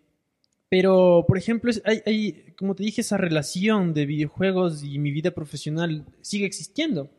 pero, 0.70 1.26
por 1.28 1.38
ejemplo, 1.38 1.72
hay, 1.86 2.54
como 2.58 2.74
te 2.74 2.84
dije, 2.84 3.02
esa 3.02 3.18
relación 3.18 3.94
de 3.94 4.06
videojuegos 4.06 4.84
y 4.84 4.98
mi 4.98 5.12
vida 5.12 5.32
profesional 5.32 6.06
sigue 6.22 6.46
existiendo. 6.46 7.10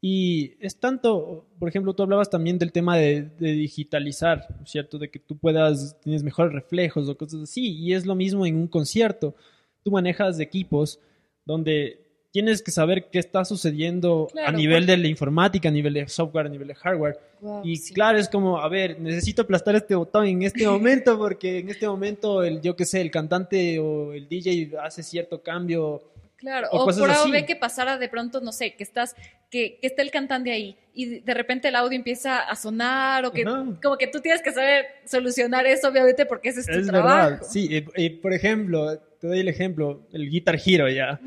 Y 0.00 0.52
es 0.60 0.78
tanto, 0.78 1.46
por 1.58 1.68
ejemplo, 1.68 1.94
tú 1.94 2.04
hablabas 2.04 2.30
también 2.30 2.58
del 2.58 2.70
tema 2.70 2.96
de, 2.96 3.22
de, 3.40 3.52
digitalizar, 3.52 4.46
¿cierto? 4.64 4.98
De 4.98 5.10
que 5.10 5.18
tú 5.18 5.36
puedas, 5.36 6.00
tienes 6.00 6.22
mejores 6.22 6.52
reflejos 6.52 7.08
o 7.08 7.16
cosas 7.16 7.42
así. 7.42 7.76
Y 7.76 7.92
es 7.92 8.06
lo 8.06 8.14
mismo 8.14 8.46
en 8.46 8.54
un 8.54 8.68
concierto. 8.68 9.34
Tú 9.82 9.90
manejas 9.90 10.38
equipos 10.38 11.00
donde 11.44 12.05
tienes 12.36 12.60
que 12.60 12.70
saber 12.70 13.06
qué 13.10 13.18
está 13.18 13.46
sucediendo 13.46 14.28
a 14.44 14.52
nivel 14.52 14.84
de 14.84 14.98
la 14.98 15.06
informática, 15.08 15.70
a 15.70 15.72
nivel 15.72 15.94
de 15.94 16.06
software, 16.06 16.44
a 16.44 16.48
nivel 16.50 16.68
de 16.68 16.74
hardware. 16.74 17.18
y 17.64 17.80
claro, 17.94 18.18
es 18.18 18.28
como, 18.28 18.58
a 18.58 18.68
ver, 18.68 19.00
necesito 19.00 19.40
aplastar 19.40 19.74
este 19.74 19.94
botón 19.94 20.26
en 20.26 20.42
este 20.42 20.66
momento 20.68 21.16
porque 21.16 21.60
en 21.60 21.70
este 21.70 21.88
momento, 21.88 22.42
el, 22.42 22.60
yo 22.60 22.76
qué 22.76 22.84
sé, 22.84 23.00
el 23.00 23.10
cantante 23.10 23.78
o 23.78 24.12
el 24.12 24.28
DJ 24.28 24.72
hace 24.82 25.02
cierto 25.02 25.42
cambio. 25.42 26.02
Claro, 26.36 26.68
o, 26.72 26.84
por 26.84 27.10
algo 27.10 27.30
ve 27.30 27.46
que 27.46 27.56
pasara 27.56 27.96
de 27.96 28.10
pronto, 28.10 28.42
no 28.42 28.52
sé, 28.52 28.74
que 28.74 28.82
estás, 28.82 29.16
que, 29.48 29.78
que 29.80 29.86
está 29.86 30.02
el 30.02 30.10
cantante 30.10 30.50
ahí 30.50 30.76
y 30.92 31.20
de 31.20 31.32
repente 31.32 31.68
el 31.68 31.74
audio 31.74 31.96
empieza 31.96 32.40
a 32.40 32.54
sonar 32.54 33.24
o 33.24 33.32
que 33.32 33.44
como 33.44 33.96
que 33.96 34.08
tú 34.08 34.20
tienes 34.20 34.42
que 34.42 34.52
saber 34.52 34.84
solucionar 35.06 35.64
eso, 35.64 35.88
obviamente, 35.88 36.26
porque 36.26 36.50
ese 36.50 36.60
es 36.60 36.66
tu 36.66 36.72
es 36.72 36.86
trabajo. 36.86 37.30
Verdad. 37.30 37.46
Sí, 37.48 37.82
y, 37.96 38.10
por 38.10 38.34
ejemplo, 38.34 38.98
te 38.98 39.26
doy 39.26 39.40
el 39.40 39.48
ejemplo, 39.48 40.06
el 40.12 40.28
Guitar 40.28 40.60
Hero 40.62 40.90
ya 40.90 41.18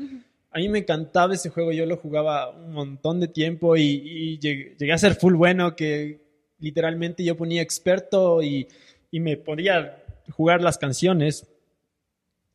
a 0.52 0.58
mí 0.58 0.68
me 0.68 0.80
encantaba 0.80 1.34
ese 1.34 1.48
juego, 1.48 1.72
yo 1.72 1.86
lo 1.86 1.96
jugaba 1.96 2.50
un 2.50 2.72
montón 2.72 3.20
de 3.20 3.28
tiempo 3.28 3.76
y, 3.76 4.38
llegué, 4.38 4.92
a 4.92 4.98
ser 4.98 5.14
full 5.14 5.34
bueno, 5.34 5.76
que 5.76 6.20
literalmente 6.58 7.24
yo 7.24 7.36
ponía 7.36 7.62
experto 7.62 8.42
y, 8.42 8.66
me 9.12 9.36
ponía 9.36 9.78
a 9.78 10.32
jugar 10.32 10.62
las 10.62 10.78
canciones 10.78 11.46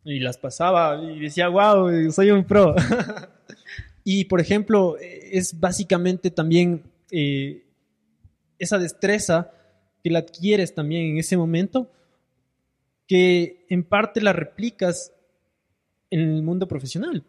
y 0.03 0.19
las 0.19 0.37
pasaba 0.37 1.01
y 1.03 1.19
decía, 1.19 1.47
wow, 1.47 2.11
soy 2.11 2.31
un 2.31 2.43
pro. 2.43 2.75
y 4.03 4.25
por 4.25 4.39
ejemplo, 4.39 4.97
es 4.99 5.59
básicamente 5.59 6.31
también 6.31 6.83
eh, 7.11 7.65
esa 8.59 8.77
destreza 8.77 9.51
que 10.03 10.11
la 10.11 10.19
adquieres 10.19 10.73
también 10.73 11.11
en 11.11 11.17
ese 11.17 11.35
momento, 11.35 11.89
que 13.07 13.65
en 13.69 13.83
parte 13.83 14.21
la 14.21 14.33
replicas 14.33 15.13
en 16.09 16.19
el 16.19 16.43
mundo 16.43 16.67
profesional. 16.67 17.23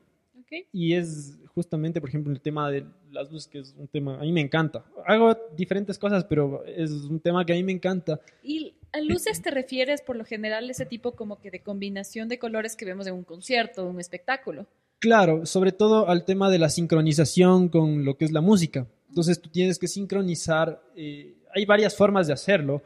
Y 0.72 0.94
es 0.94 1.38
justamente, 1.54 2.00
por 2.00 2.10
ejemplo, 2.10 2.32
el 2.32 2.40
tema 2.40 2.70
de 2.70 2.84
las 3.10 3.30
luces, 3.32 3.48
que 3.48 3.58
es 3.60 3.74
un 3.78 3.88
tema, 3.88 4.16
a 4.16 4.20
mí 4.20 4.32
me 4.32 4.40
encanta. 4.40 4.84
Hago 5.06 5.36
diferentes 5.56 5.98
cosas, 5.98 6.24
pero 6.24 6.64
es 6.66 6.90
un 6.90 7.20
tema 7.20 7.44
que 7.44 7.52
a 7.52 7.56
mí 7.56 7.62
me 7.62 7.72
encanta. 7.72 8.20
¿Y 8.42 8.74
a 8.92 9.00
luces 9.00 9.40
te 9.42 9.50
refieres 9.50 10.02
por 10.02 10.16
lo 10.16 10.24
general 10.24 10.68
ese 10.68 10.86
tipo 10.86 11.12
como 11.12 11.38
que 11.38 11.50
de 11.50 11.60
combinación 11.60 12.28
de 12.28 12.38
colores 12.38 12.76
que 12.76 12.84
vemos 12.84 13.06
en 13.06 13.14
un 13.14 13.24
concierto, 13.24 13.86
un 13.86 14.00
espectáculo? 14.00 14.66
Claro, 14.98 15.46
sobre 15.46 15.72
todo 15.72 16.08
al 16.08 16.24
tema 16.24 16.50
de 16.50 16.58
la 16.58 16.68
sincronización 16.68 17.68
con 17.68 18.04
lo 18.04 18.16
que 18.16 18.24
es 18.24 18.32
la 18.32 18.40
música. 18.40 18.86
Entonces 19.08 19.40
tú 19.40 19.48
tienes 19.48 19.78
que 19.78 19.88
sincronizar, 19.88 20.82
eh, 20.94 21.36
hay 21.54 21.64
varias 21.64 21.96
formas 21.96 22.26
de 22.26 22.32
hacerlo, 22.32 22.82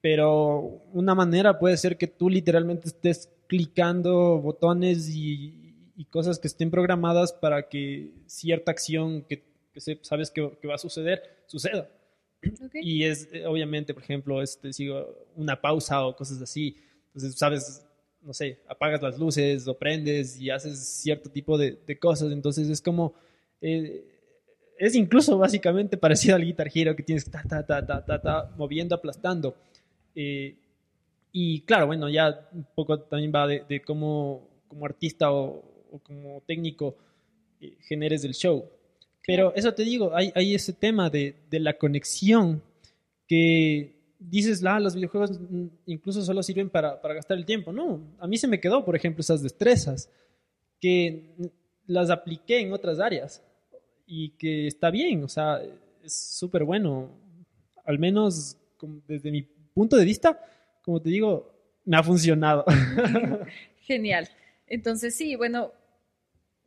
pero 0.00 0.80
una 0.92 1.14
manera 1.14 1.58
puede 1.58 1.76
ser 1.76 1.98
que 1.98 2.06
tú 2.06 2.30
literalmente 2.30 2.88
estés 2.88 3.30
clicando 3.46 4.38
botones 4.38 5.08
y, 5.10 5.69
y 6.00 6.06
cosas 6.06 6.38
que 6.38 6.48
estén 6.48 6.70
programadas 6.70 7.30
para 7.30 7.68
que 7.68 8.10
cierta 8.24 8.70
acción 8.70 9.20
que, 9.20 9.44
sabes 10.00 10.30
que, 10.30 10.40
va 10.66 10.74
a 10.76 10.78
suceder, 10.78 11.20
suceda. 11.46 11.90
Y 12.72 13.04
es, 13.04 13.28
eh, 13.30 13.44
obviamente, 13.44 13.92
por 13.92 14.02
ejemplo, 14.02 14.40
este, 14.40 14.72
sigo 14.72 15.26
una 15.36 15.60
pausa 15.60 16.06
o 16.06 16.16
cosas 16.16 16.40
así. 16.40 16.74
Entonces, 17.08 17.34
sabes, 17.38 17.86
no 18.22 18.32
sé, 18.32 18.60
apagas 18.66 19.02
las 19.02 19.18
luces 19.18 19.68
o 19.68 19.76
prendes 19.78 20.40
y 20.40 20.48
haces 20.48 20.78
cierto 20.78 21.28
tipo 21.28 21.58
de, 21.58 21.98
cosas. 21.98 22.32
Entonces, 22.32 22.70
es 22.70 22.80
como. 22.80 23.12
Eh, 23.60 24.02
es 24.78 24.94
incluso 24.94 25.36
básicamente 25.36 25.96
parecido 25.98 26.34
al 26.34 26.46
Guitar 26.46 26.70
Hero 26.74 26.96
que 26.96 27.02
tienes 27.02 27.26
que 27.26 27.30
ta, 27.30 27.42
ta, 27.46 27.66
ta, 27.66 27.86
ta, 27.86 28.02
ta, 28.06 28.22
ta, 28.22 28.54
moviendo, 28.56 28.94
aplastando. 28.94 29.54
Eh, 30.14 30.56
y 31.30 31.60
claro, 31.60 31.88
bueno, 31.88 32.08
ya 32.08 32.48
un 32.54 32.66
poco 32.74 32.98
también 33.00 33.30
va 33.34 33.46
de, 33.46 33.64
de 33.68 33.82
cómo 33.82 34.48
como 34.66 34.86
artista 34.86 35.32
o, 35.32 35.69
o 35.92 35.98
como 35.98 36.42
técnico 36.46 36.96
eh, 37.60 37.76
generes 37.80 38.24
el 38.24 38.34
show. 38.34 38.64
Pero 39.26 39.54
eso 39.54 39.72
te 39.74 39.84
digo, 39.84 40.14
hay, 40.14 40.32
hay 40.34 40.54
ese 40.54 40.72
tema 40.72 41.10
de, 41.10 41.36
de, 41.50 41.60
la 41.60 41.74
conexión 41.74 42.62
que 43.26 43.94
dices, 44.18 44.62
la, 44.62 44.80
los 44.80 44.94
videojuegos 44.94 45.38
incluso 45.86 46.22
solo 46.22 46.42
sirven 46.42 46.70
para, 46.70 47.00
para, 47.00 47.14
gastar 47.14 47.36
el 47.36 47.44
tiempo. 47.44 47.72
No, 47.72 48.00
a 48.18 48.26
mí 48.26 48.36
se 48.38 48.48
me 48.48 48.60
quedó, 48.60 48.84
por 48.84 48.96
ejemplo, 48.96 49.20
esas 49.20 49.42
destrezas 49.42 50.10
que 50.80 51.34
las 51.86 52.10
apliqué 52.10 52.60
en 52.60 52.72
otras 52.72 52.98
áreas 52.98 53.42
y 54.06 54.30
que 54.30 54.66
está 54.66 54.90
bien, 54.90 55.22
o 55.24 55.28
sea, 55.28 55.60
es 56.02 56.36
súper 56.38 56.64
bueno. 56.64 57.10
Al 57.84 57.98
menos 57.98 58.56
desde 59.06 59.30
mi 59.30 59.42
punto 59.42 59.96
de 59.96 60.04
vista, 60.04 60.40
como 60.82 61.00
te 61.00 61.10
digo, 61.10 61.52
me 61.84 61.96
ha 61.96 62.02
funcionado. 62.02 62.64
Genial. 63.82 64.28
Entonces, 64.66 65.14
sí, 65.14 65.36
bueno, 65.36 65.72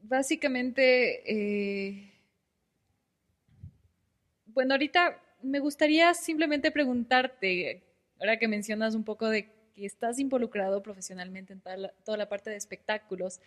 básicamente, 0.03 1.23
eh, 1.31 2.11
bueno, 4.47 4.73
ahorita 4.73 5.19
me 5.41 5.59
gustaría 5.59 6.13
simplemente 6.13 6.71
preguntarte, 6.71 7.83
ahora 8.19 8.37
que 8.37 8.47
mencionas 8.47 8.95
un 8.95 9.03
poco 9.03 9.29
de 9.29 9.49
que 9.73 9.85
estás 9.85 10.19
involucrado 10.19 10.83
profesionalmente 10.83 11.53
en 11.53 11.61
toda 11.61 12.17
la, 12.17 12.29
parte 12.29 12.49
de 12.49 12.57
espectáculos, 12.57 13.39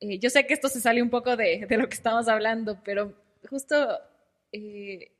eh, 0.00 0.18
yo 0.18 0.30
sé 0.30 0.46
que 0.46 0.54
esto 0.54 0.68
se 0.68 0.80
sale 0.80 1.02
un 1.02 1.10
poco 1.10 1.36
de, 1.36 1.66
de 1.68 1.76
lo 1.76 1.88
que 1.88 1.94
estamos 1.94 2.28
hablando, 2.28 2.80
pero 2.84 3.12
justo 3.48 3.98
eh, 4.52 5.12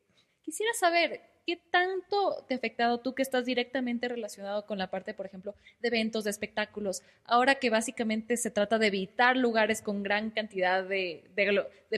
quisiera 0.43 0.73
saber, 0.75 1.21
¿qué 1.49 1.57
tanto 1.57 2.45
te 2.47 2.53
ha 2.53 2.59
afectado 2.59 3.01
tú 3.01 3.15
que 3.15 3.23
estás 3.23 3.47
directamente 3.47 4.07
relacionado 4.07 4.67
con 4.67 4.77
la 4.77 4.91
parte, 4.91 5.15
por 5.15 5.25
ejemplo, 5.25 5.55
de 5.81 5.89
eventos, 5.89 6.25
de 6.25 6.31
espectáculos? 6.31 7.01
Ahora 7.25 7.55
que 7.55 7.71
básicamente 7.71 8.37
se 8.37 8.51
trata 8.51 8.79
de 8.79 8.89
evitar 8.89 9.35
lugares 9.35 9.81
con 9.81 10.03
gran 10.03 10.31
cantidad 10.31 10.85
de, 10.87 11.25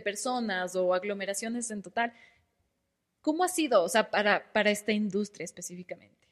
personas 0.05 0.76
o 0.76 0.94
aglomeraciones 0.94 1.68
en 1.72 1.82
total. 1.82 2.12
¿Cómo 3.22 3.42
ha 3.42 3.48
sido, 3.48 3.82
o 3.82 3.88
sea, 3.88 4.09
para, 4.09 4.53
para 4.53 4.70
esta 4.70 4.92
industria 4.92 5.46
específicamente? 5.46 6.28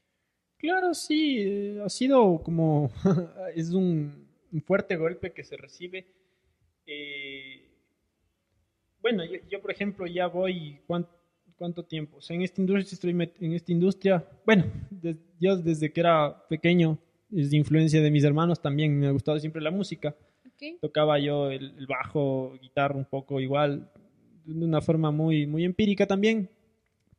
Claro, 0.57 0.95
sí, 0.95 1.77
ha 1.85 1.89
sido 1.89 2.41
como, 2.45 2.93
es 3.57 3.71
un, 3.71 4.29
fuerte 4.64 4.95
golpe 4.95 5.33
que 5.33 5.43
se 5.43 5.57
recibe. 5.57 6.07
Eh, 6.87 7.69
bueno, 9.01 9.25
yo, 9.25 9.61
por 9.61 9.73
ejemplo 9.73 10.07
ya 10.07 10.29
voy, 10.29 10.81
¿cuánto, 10.87 11.18
cuánto 11.59 11.85
tiempo? 11.85 12.19
O 12.19 12.21
sea, 12.21 12.37
en 12.37 12.43
esta 12.43 12.61
industria 12.61 12.95
estoy 12.95 13.11
en 13.41 13.53
esta 13.53 13.73
industria, 13.73 14.25
bueno, 14.47 14.65
des, 14.91 15.17
yo 15.39 15.57
desde 15.57 15.93
que 15.93 16.01
era 16.01 16.47
pequeño, 16.49 16.99
es 17.31 17.51
de 17.51 17.57
influencia 17.57 18.01
de 18.01 18.11
mis 18.11 18.25
hermanos 18.25 18.63
también, 18.63 18.99
me 18.99 19.09
ha 19.09 19.11
gustado 19.11 19.39
siempre 19.39 19.61
la 19.61 19.71
música. 19.71 20.17
Okay. 20.55 20.79
Tocaba 20.81 21.19
yo 21.19 21.51
el, 21.51 21.75
el, 21.77 21.87
bajo, 21.87 22.57
guitarra 22.61 22.97
un 22.97 23.05
poco 23.05 23.41
igual, 23.41 23.91
de 24.45 24.65
una 24.65 24.81
forma 24.81 25.11
muy, 25.11 25.47
muy 25.47 25.65
empírica 25.65 26.07
también, 26.07 26.49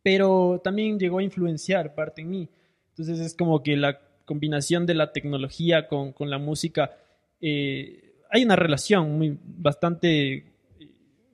pero 0.02 0.60
también 0.64 0.98
llegó 0.98 1.20
a 1.20 1.24
influenciar 1.24 1.94
parte 1.94 2.22
en 2.22 2.30
mí. 2.30 2.50
Entonces 2.90 3.20
es 3.20 3.36
como 3.36 3.62
que 3.62 3.78
la 3.78 4.00
combinación 4.26 4.86
de 4.86 4.96
la 4.96 5.12
tecnología 5.12 5.88
con, 5.88 6.12
con 6.12 6.30
la 6.30 6.38
música, 6.38 6.98
eh, 7.42 8.14
hay 8.30 8.44
una 8.44 8.56
relación 8.56 9.18
muy, 9.18 9.38
bastante 9.44 10.46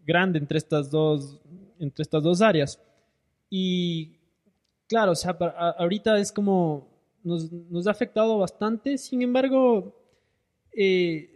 grande 0.06 0.39
entre 0.39 0.58
estas 0.58 0.91
dos, 0.91 1.39
entre 1.80 2.03
estas 2.03 2.24
dos 2.24 2.41
áreas. 2.41 2.80
Y 3.50 4.18
claro, 4.88 5.12
o 5.12 5.16
sea, 5.16 5.32
ahorita 5.32 6.18
es 6.20 6.32
como 6.32 6.88
nos, 7.24 7.52
nos, 7.52 7.88
ha 7.88 7.91
afectado 7.91 8.38
bastante, 8.38 8.98
sin 8.98 9.22
embargo, 9.22 9.96
eh, 10.72 11.36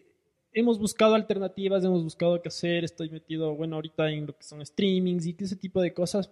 hemos 0.51 0.78
buscado 0.80 1.16
alternativas, 1.16 1.84
hemos 1.84 2.03
buscado 2.03 2.41
qué 2.41 2.49
hacer, 2.49 2.84
estoy 2.84 3.10
metido, 3.10 3.55
bueno, 3.55 3.76
ahorita 3.76 4.10
en 4.12 4.28
lo 4.28 4.38
que 4.38 4.43
son 4.43 4.66
streamings 4.66 5.26
y 5.26 5.36
ese 5.39 5.55
tipo 5.55 5.82
de 5.82 5.93
cosas, 5.93 6.30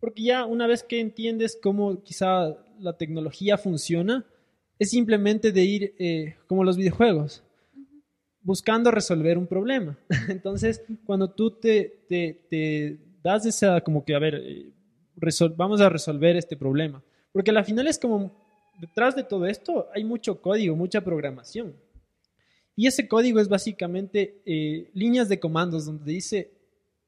porque 0.00 0.22
ya 0.22 0.44
una 0.44 0.66
vez 0.66 0.82
que 0.82 1.00
entiendes 1.00 1.58
cómo 1.62 2.02
quizá 2.02 2.56
la 2.78 2.96
tecnología 2.96 3.56
funciona, 3.56 4.26
es 4.78 4.90
simplemente 4.90 5.52
de 5.52 5.64
ir 5.64 5.94
eh, 5.98 6.36
como 6.46 6.64
los 6.64 6.76
videojuegos 6.76 7.42
buscando 8.42 8.90
resolver 8.90 9.38
un 9.38 9.46
problema. 9.46 9.96
Entonces, 10.28 10.84
cuando 11.04 11.30
tú 11.30 11.52
te, 11.52 12.04
te, 12.08 12.46
te 12.50 12.98
das 13.22 13.46
esa, 13.46 13.80
como 13.80 14.04
que, 14.04 14.14
a 14.14 14.18
ver, 14.18 14.34
eh, 14.34 14.72
vamos 15.56 15.80
a 15.80 15.88
resolver 15.88 16.36
este 16.36 16.56
problema. 16.56 17.02
Porque 17.32 17.50
al 17.50 17.64
final 17.64 17.86
es 17.86 17.98
como, 17.98 18.32
detrás 18.78 19.16
de 19.16 19.24
todo 19.24 19.46
esto 19.46 19.88
hay 19.94 20.04
mucho 20.04 20.40
código, 20.40 20.76
mucha 20.76 21.00
programación. 21.00 21.76
Y 22.74 22.86
ese 22.86 23.06
código 23.06 23.40
es 23.40 23.48
básicamente 23.48 24.42
eh, 24.46 24.90
líneas 24.94 25.28
de 25.28 25.38
comandos 25.38 25.86
donde 25.86 26.10
dice, 26.12 26.50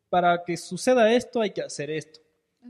para 0.09 0.45
que 0.45 0.57
suceda 0.57 1.13
esto 1.13 1.41
hay 1.41 1.51
que 1.51 1.63
hacer 1.63 1.91
esto. 1.91 2.21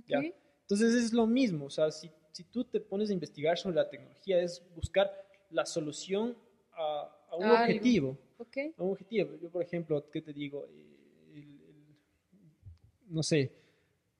Okay. 0.02 0.30
¿ya? 0.30 0.34
Entonces 0.62 0.94
es 0.94 1.12
lo 1.12 1.26
mismo, 1.26 1.66
o 1.66 1.70
sea, 1.70 1.90
si, 1.90 2.10
si, 2.32 2.44
tú 2.44 2.64
te 2.64 2.80
pones 2.80 3.10
a 3.10 3.12
investigar 3.12 3.58
sobre 3.58 3.76
la 3.76 3.90
tecnología, 3.90 4.40
es 4.40 4.62
buscar 4.74 5.12
la 5.50 5.66
solución 5.66 6.36
a, 6.72 7.10
a 7.30 7.36
un 7.36 7.44
ah, 7.44 7.62
objetivo. 7.62 8.16
Okay. 8.38 8.72
A 8.78 8.82
un 8.82 8.92
objetivo. 8.92 9.36
Yo, 9.42 9.50
por 9.50 9.62
ejemplo, 9.62 10.08
¿qué 10.10 10.22
te 10.22 10.32
digo? 10.32 10.66
El, 10.66 11.36
el, 11.36 11.60
no 13.08 13.22
sé, 13.22 13.52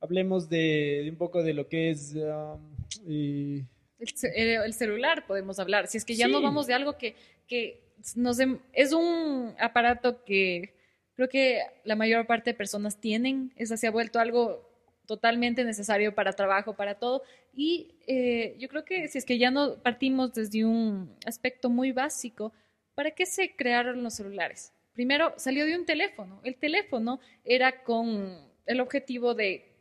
hablemos 0.05 0.49
de, 0.49 1.01
de, 1.05 1.11
un 1.11 1.17
poco 1.17 1.43
de 1.43 1.55
lo 1.55 1.69
que 1.69 1.91
es... 1.91 2.15
Um, 2.15 2.77
eh, 3.09 3.65
el, 3.99 4.63
el, 4.65 4.75
celular 4.75 5.27
podemos 5.27 5.59
hablar. 5.59 5.87
Si 5.89 5.97
es 5.97 6.05
que 6.05 6.15
ya 6.15 6.27
sí. 6.27 6.33
no 6.33 6.43
vamos 6.43 6.67
de 6.67 6.75
algo 6.75 6.99
que, 6.99 7.17
que 7.49 7.83
nos 8.17 8.39
es 8.73 8.93
un 8.93 9.55
aparato 9.59 10.25
que 10.25 10.75
creo 11.15 11.29
que 11.29 11.63
la 11.85 11.97
mayor 11.97 12.27
parte 12.27 12.51
de 12.51 12.55
personas 12.55 13.01
tienen, 13.01 13.53
es 13.57 13.69
se 13.69 13.87
ha 13.87 13.91
vuelto 13.91 14.19
algo 14.21 14.71
totalmente 15.07 15.65
necesario 15.65 16.15
para 16.15 16.33
trabajo, 16.33 16.75
para 16.75 16.97
todo. 16.97 17.23
Y 17.55 17.95
eh, 18.07 18.57
yo 18.59 18.69
creo 18.69 18.85
que 18.85 19.09
si 19.09 19.19
es 19.19 19.25
que 19.25 19.39
ya 19.39 19.51
no 19.51 19.77
partimos 19.83 20.35
desde 20.35 20.65
un 20.65 21.15
aspecto 21.25 21.71
muy 21.71 21.93
básico, 21.93 22.53
¿para 22.95 23.13
qué 23.13 23.27
se 23.27 23.55
crearon 23.55 24.03
los 24.03 24.15
celulares? 24.15 24.73
Primero 24.93 25.35
salió 25.37 25.65
de 25.65 25.77
un 25.77 25.87
teléfono. 25.87 26.41
El 26.45 26.57
teléfono 26.57 27.21
era 27.45 27.83
con 27.83 28.39
el 28.67 28.81
objetivo 28.81 29.35
de 29.35 29.74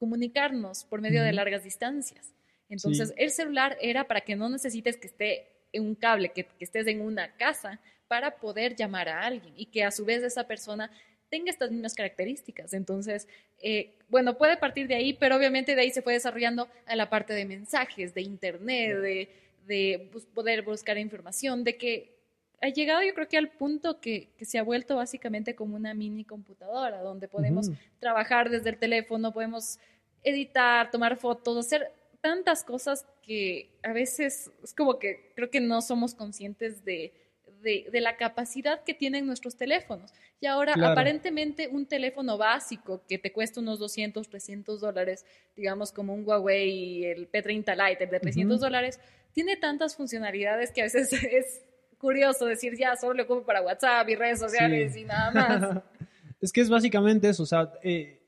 comunicarnos 0.00 0.84
por 0.84 1.00
medio 1.00 1.22
de 1.22 1.32
largas 1.32 1.62
distancias. 1.62 2.34
Entonces, 2.68 3.10
sí. 3.10 3.14
el 3.18 3.30
celular 3.30 3.76
era 3.80 4.04
para 4.08 4.22
que 4.22 4.34
no 4.34 4.48
necesites 4.48 4.96
que 4.96 5.06
esté 5.06 5.46
en 5.72 5.84
un 5.84 5.94
cable, 5.94 6.30
que, 6.30 6.44
que, 6.44 6.64
estés 6.64 6.86
en 6.88 7.00
una 7.00 7.32
casa 7.36 7.78
para 8.08 8.36
poder 8.36 8.74
llamar 8.74 9.08
a 9.08 9.20
alguien 9.20 9.54
y 9.56 9.66
que 9.66 9.84
a 9.84 9.90
su 9.90 10.04
vez 10.04 10.22
esa 10.22 10.48
persona 10.48 10.90
tenga 11.28 11.50
estas 11.50 11.70
mismas 11.70 11.94
características. 11.94 12.72
Entonces, 12.74 13.28
eh, 13.62 13.92
bueno, 14.08 14.36
puede 14.36 14.56
partir 14.56 14.88
de 14.88 14.96
ahí, 14.96 15.12
pero 15.12 15.36
obviamente 15.36 15.74
de 15.74 15.82
ahí 15.82 15.90
se 15.90 16.02
fue 16.02 16.14
desarrollando 16.14 16.68
a 16.86 16.96
la 16.96 17.08
parte 17.08 17.34
de 17.34 17.44
mensajes, 17.44 18.14
de 18.14 18.22
internet, 18.22 18.98
de, 18.98 19.28
de 19.66 20.08
bus 20.12 20.26
poder 20.26 20.62
buscar 20.62 20.98
información, 20.98 21.62
de 21.62 21.76
que 21.76 22.19
ha 22.60 22.68
llegado 22.68 23.02
yo 23.02 23.14
creo 23.14 23.28
que 23.28 23.38
al 23.38 23.48
punto 23.48 24.00
que, 24.00 24.28
que, 24.36 24.44
se 24.44 24.58
ha 24.58 24.62
vuelto 24.62 24.96
básicamente 24.96 25.54
como 25.54 25.76
una 25.76 25.94
mini 25.94 26.24
computadora, 26.24 27.00
donde 27.00 27.26
podemos 27.26 27.68
uh 27.68 27.72
-huh. 27.72 27.78
trabajar 27.98 28.50
desde 28.50 28.70
el 28.70 28.76
teléfono, 28.76 29.32
podemos 29.32 29.78
editar, 30.22 30.90
tomar 30.90 31.16
fotos, 31.16 31.56
hacer 31.56 31.90
tantas 32.20 32.62
cosas 32.62 33.06
que 33.22 33.70
a 33.82 33.92
veces 33.92 34.50
es 34.62 34.74
como 34.74 34.98
que 34.98 35.32
creo 35.34 35.50
que 35.50 35.60
no 35.60 35.80
somos 35.80 36.14
conscientes 36.14 36.84
de, 36.84 37.14
de, 37.62 37.88
de 37.90 38.00
la 38.02 38.18
capacidad 38.18 38.84
que 38.84 38.92
tienen 38.92 39.26
nuestros 39.26 39.56
teléfonos. 39.56 40.12
Y 40.38 40.46
ahora, 40.46 40.74
claro. 40.74 40.92
aparentemente, 40.92 41.68
un 41.68 41.86
teléfono 41.86 42.36
básico 42.36 43.02
que 43.08 43.18
te 43.18 43.32
cuesta 43.32 43.60
unos 43.60 43.78
200, 43.78 44.28
300 44.28 44.80
dólares, 44.80 45.24
digamos 45.56 45.92
como 45.92 46.14
un 46.14 46.26
Huawei, 46.26 47.04
el 47.06 47.30
P30 47.30 47.88
Lite, 47.88 48.04
el 48.04 48.10
de 48.10 48.20
300 48.20 48.54
uh 48.54 48.58
-huh. 48.58 48.60
dólares, 48.60 49.00
tiene 49.32 49.56
tantas 49.56 49.96
funcionalidades 49.96 50.72
que 50.72 50.82
a 50.82 50.84
veces 50.84 51.10
es 51.24 51.62
curioso 52.00 52.46
decir, 52.46 52.76
ya, 52.76 52.96
solo 52.96 53.14
lo 53.14 53.22
ocupo 53.24 53.44
para 53.44 53.62
WhatsApp 53.62 54.08
y 54.08 54.16
redes 54.16 54.40
sociales 54.40 54.94
sí. 54.94 55.00
y 55.00 55.04
nada 55.04 55.30
más. 55.30 55.82
es 56.40 56.52
que 56.52 56.62
es 56.62 56.70
básicamente 56.70 57.28
eso, 57.28 57.42
o 57.42 57.46
sea, 57.46 57.72
eh, 57.82 58.20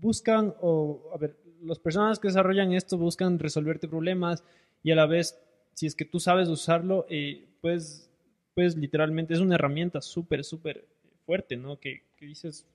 buscan, 0.00 0.54
o, 0.60 1.12
a 1.14 1.18
ver, 1.18 1.36
las 1.62 1.78
personas 1.78 2.18
que 2.18 2.28
desarrollan 2.28 2.72
esto 2.72 2.98
buscan 2.98 3.38
resolverte 3.38 3.86
problemas 3.86 4.42
y 4.82 4.90
a 4.90 4.96
la 4.96 5.06
vez, 5.06 5.38
si 5.74 5.86
es 5.86 5.94
que 5.94 6.04
tú 6.04 6.18
sabes 6.18 6.48
usarlo, 6.48 7.06
eh, 7.08 7.46
pues, 7.60 8.10
pues 8.54 8.76
literalmente 8.76 9.34
es 9.34 9.40
una 9.40 9.54
herramienta 9.54 10.00
súper, 10.00 10.42
súper 10.42 10.88
fuerte, 11.24 11.56
¿no? 11.56 11.78
Que, 11.78 12.02
que, 12.16 12.26
dices, 12.26 12.66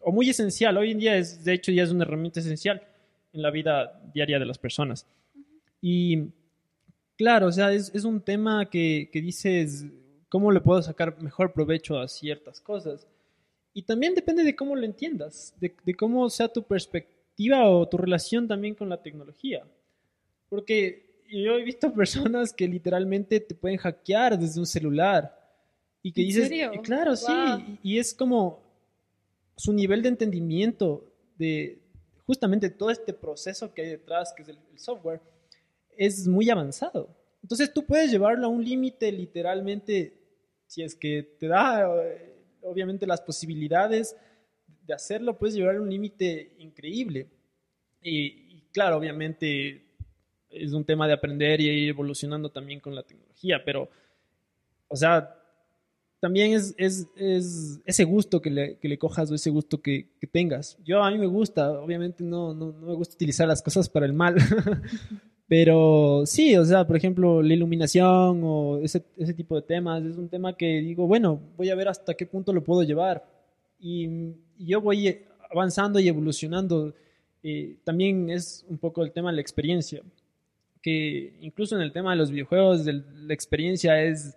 o 0.00 0.12
muy 0.12 0.28
esencial, 0.30 0.76
hoy 0.76 0.92
en 0.92 0.98
día 0.98 1.16
es, 1.16 1.44
de 1.44 1.54
hecho, 1.54 1.72
ya 1.72 1.82
es 1.82 1.90
una 1.90 2.04
herramienta 2.04 2.40
esencial 2.40 2.86
en 3.32 3.42
la 3.42 3.50
vida 3.50 4.00
diaria 4.14 4.38
de 4.38 4.46
las 4.46 4.58
personas. 4.58 5.06
Y 5.80 6.28
claro, 7.22 7.46
o 7.46 7.52
sea, 7.52 7.72
es, 7.72 7.94
es 7.94 8.04
un 8.04 8.20
tema 8.20 8.68
que, 8.68 9.08
que, 9.12 9.20
dices, 9.20 9.86
¿cómo 10.28 10.50
le 10.50 10.60
puedo 10.60 10.82
sacar 10.82 11.22
mejor 11.22 11.52
provecho 11.52 11.96
a 12.00 12.08
ciertas 12.08 12.60
cosas? 12.60 13.06
Y 13.72 13.82
también 13.82 14.16
depende 14.16 14.42
de 14.42 14.56
cómo 14.56 14.74
lo 14.74 14.84
entiendas, 14.84 15.54
de, 15.60 15.72
de 15.84 15.94
cómo 15.94 16.28
sea 16.28 16.48
tu 16.48 16.64
perspectiva 16.64 17.68
o 17.70 17.88
tu 17.88 17.96
relación 17.96 18.48
también 18.48 18.74
con 18.74 18.88
la 18.88 19.00
tecnología. 19.00 19.64
Porque 20.48 21.22
yo 21.30 21.56
he 21.56 21.62
visto 21.62 21.92
personas 21.94 22.52
que 22.52 22.66
literalmente 22.66 23.38
te 23.38 23.54
pueden 23.54 23.78
hackear 23.78 24.36
desde 24.36 24.58
un 24.58 24.66
celular 24.66 25.38
y 26.02 26.12
que 26.12 26.22
¿En 26.22 26.26
dices, 26.26 26.48
serio? 26.48 26.72
claro, 26.82 27.12
wow. 27.12 27.16
sí, 27.16 27.78
y, 27.84 27.94
y, 27.94 27.98
es 28.00 28.12
como 28.12 28.60
su 29.56 29.72
nivel 29.72 30.02
de 30.02 30.08
entendimiento 30.08 31.04
de 31.38 31.78
justamente 32.26 32.68
todo 32.68 32.90
este 32.90 33.12
proceso 33.12 33.72
que 33.72 33.82
hay 33.82 33.88
detrás, 33.90 34.32
que 34.36 34.42
es 34.42 34.48
el, 34.48 34.58
el 34.72 34.78
software, 34.80 35.20
es 35.96 36.26
muy 36.26 36.50
avanzado. 36.50 37.16
Entonces 37.42 37.72
tú 37.72 37.84
puedes 37.84 38.10
llevarlo 38.10 38.46
a 38.46 38.50
un 38.50 38.64
límite 38.64 39.10
literalmente, 39.10 40.14
si 40.66 40.82
es 40.82 40.94
que 40.94 41.22
te 41.38 41.48
da 41.48 41.82
eh, 42.04 42.32
obviamente 42.62 43.06
las 43.06 43.20
posibilidades 43.20 44.16
de 44.86 44.94
hacerlo, 44.94 45.38
puedes 45.38 45.54
llevar 45.54 45.76
a 45.76 45.82
un 45.82 45.90
límite 45.90 46.54
increíble. 46.58 47.28
Y, 48.02 48.56
y 48.56 48.64
claro, 48.72 48.96
obviamente 48.96 49.82
es 50.50 50.72
un 50.72 50.84
tema 50.84 51.06
de 51.06 51.14
aprender 51.14 51.60
y 51.60 51.68
ir 51.68 51.88
evolucionando 51.88 52.50
también 52.50 52.80
con 52.80 52.94
la 52.94 53.02
tecnología, 53.02 53.62
pero, 53.64 53.88
o 54.88 54.96
sea, 54.96 55.38
también 56.20 56.52
es, 56.52 56.74
es, 56.78 57.08
es 57.16 57.80
ese 57.84 58.04
gusto 58.04 58.40
que 58.40 58.50
le, 58.50 58.78
que 58.78 58.88
le, 58.88 58.96
cojas 58.96 59.28
o 59.30 59.34
ese 59.34 59.50
gusto 59.50 59.82
que, 59.82 60.10
que, 60.20 60.28
tengas. 60.28 60.78
Yo 60.84 61.02
a 61.02 61.10
mí 61.10 61.18
me 61.18 61.26
gusta, 61.26 61.72
obviamente 61.72 62.22
no, 62.22 62.54
no, 62.54 62.70
no 62.72 62.86
me 62.86 62.94
gusta 62.94 63.16
utilizar 63.16 63.48
las 63.48 63.60
cosas 63.60 63.88
para 63.88 64.06
el 64.06 64.12
mal, 64.12 64.36
pero 65.52 66.22
sí, 66.24 66.56
o 66.56 66.64
sea, 66.64 66.86
por 66.86 66.96
ejemplo, 66.96 67.42
la 67.42 67.52
iluminación 67.52 68.40
o 68.42 68.78
ese, 68.78 69.04
ese 69.18 69.34
tipo 69.34 69.54
de 69.54 69.60
temas 69.60 70.02
es 70.02 70.16
un 70.16 70.26
tema 70.26 70.56
que 70.56 70.80
digo, 70.80 71.06
bueno, 71.06 71.38
voy 71.58 71.68
a 71.68 71.74
ver 71.74 71.88
hasta 71.88 72.14
qué 72.14 72.24
punto 72.24 72.54
lo 72.54 72.64
puedo 72.64 72.82
llevar. 72.84 73.22
Y, 73.78 74.06
y 74.56 74.68
yo 74.68 74.80
voy 74.80 75.26
avanzando 75.50 76.00
y 76.00 76.08
evolucionando. 76.08 76.94
Eh, 77.42 77.76
también 77.84 78.30
es 78.30 78.64
un 78.66 78.78
poco 78.78 79.04
el 79.04 79.12
tema 79.12 79.28
de 79.28 79.36
la 79.36 79.42
experiencia, 79.42 80.00
que 80.80 81.34
incluso 81.42 81.76
en 81.76 81.82
el 81.82 81.92
tema 81.92 82.12
de 82.12 82.16
los 82.16 82.30
videojuegos, 82.30 82.86
de 82.86 83.02
la 83.14 83.34
experiencia 83.34 84.02
es 84.02 84.34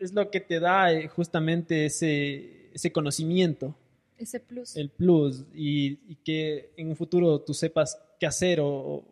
es 0.00 0.12
lo 0.14 0.28
que 0.32 0.40
te 0.40 0.58
da 0.58 0.92
eh, 0.92 1.06
justamente 1.06 1.86
ese, 1.86 2.72
ese 2.74 2.90
conocimiento. 2.90 3.72
Ese 4.18 4.40
plus. 4.40 4.76
El 4.76 4.90
plus. 4.90 5.44
Y, 5.54 6.00
y, 6.08 6.16
que 6.24 6.70
en 6.76 6.88
un 6.88 6.96
futuro 6.96 7.40
tú 7.40 7.54
sepas 7.54 8.02
qué 8.18 8.26
hacer 8.26 8.58
o, 8.60 9.04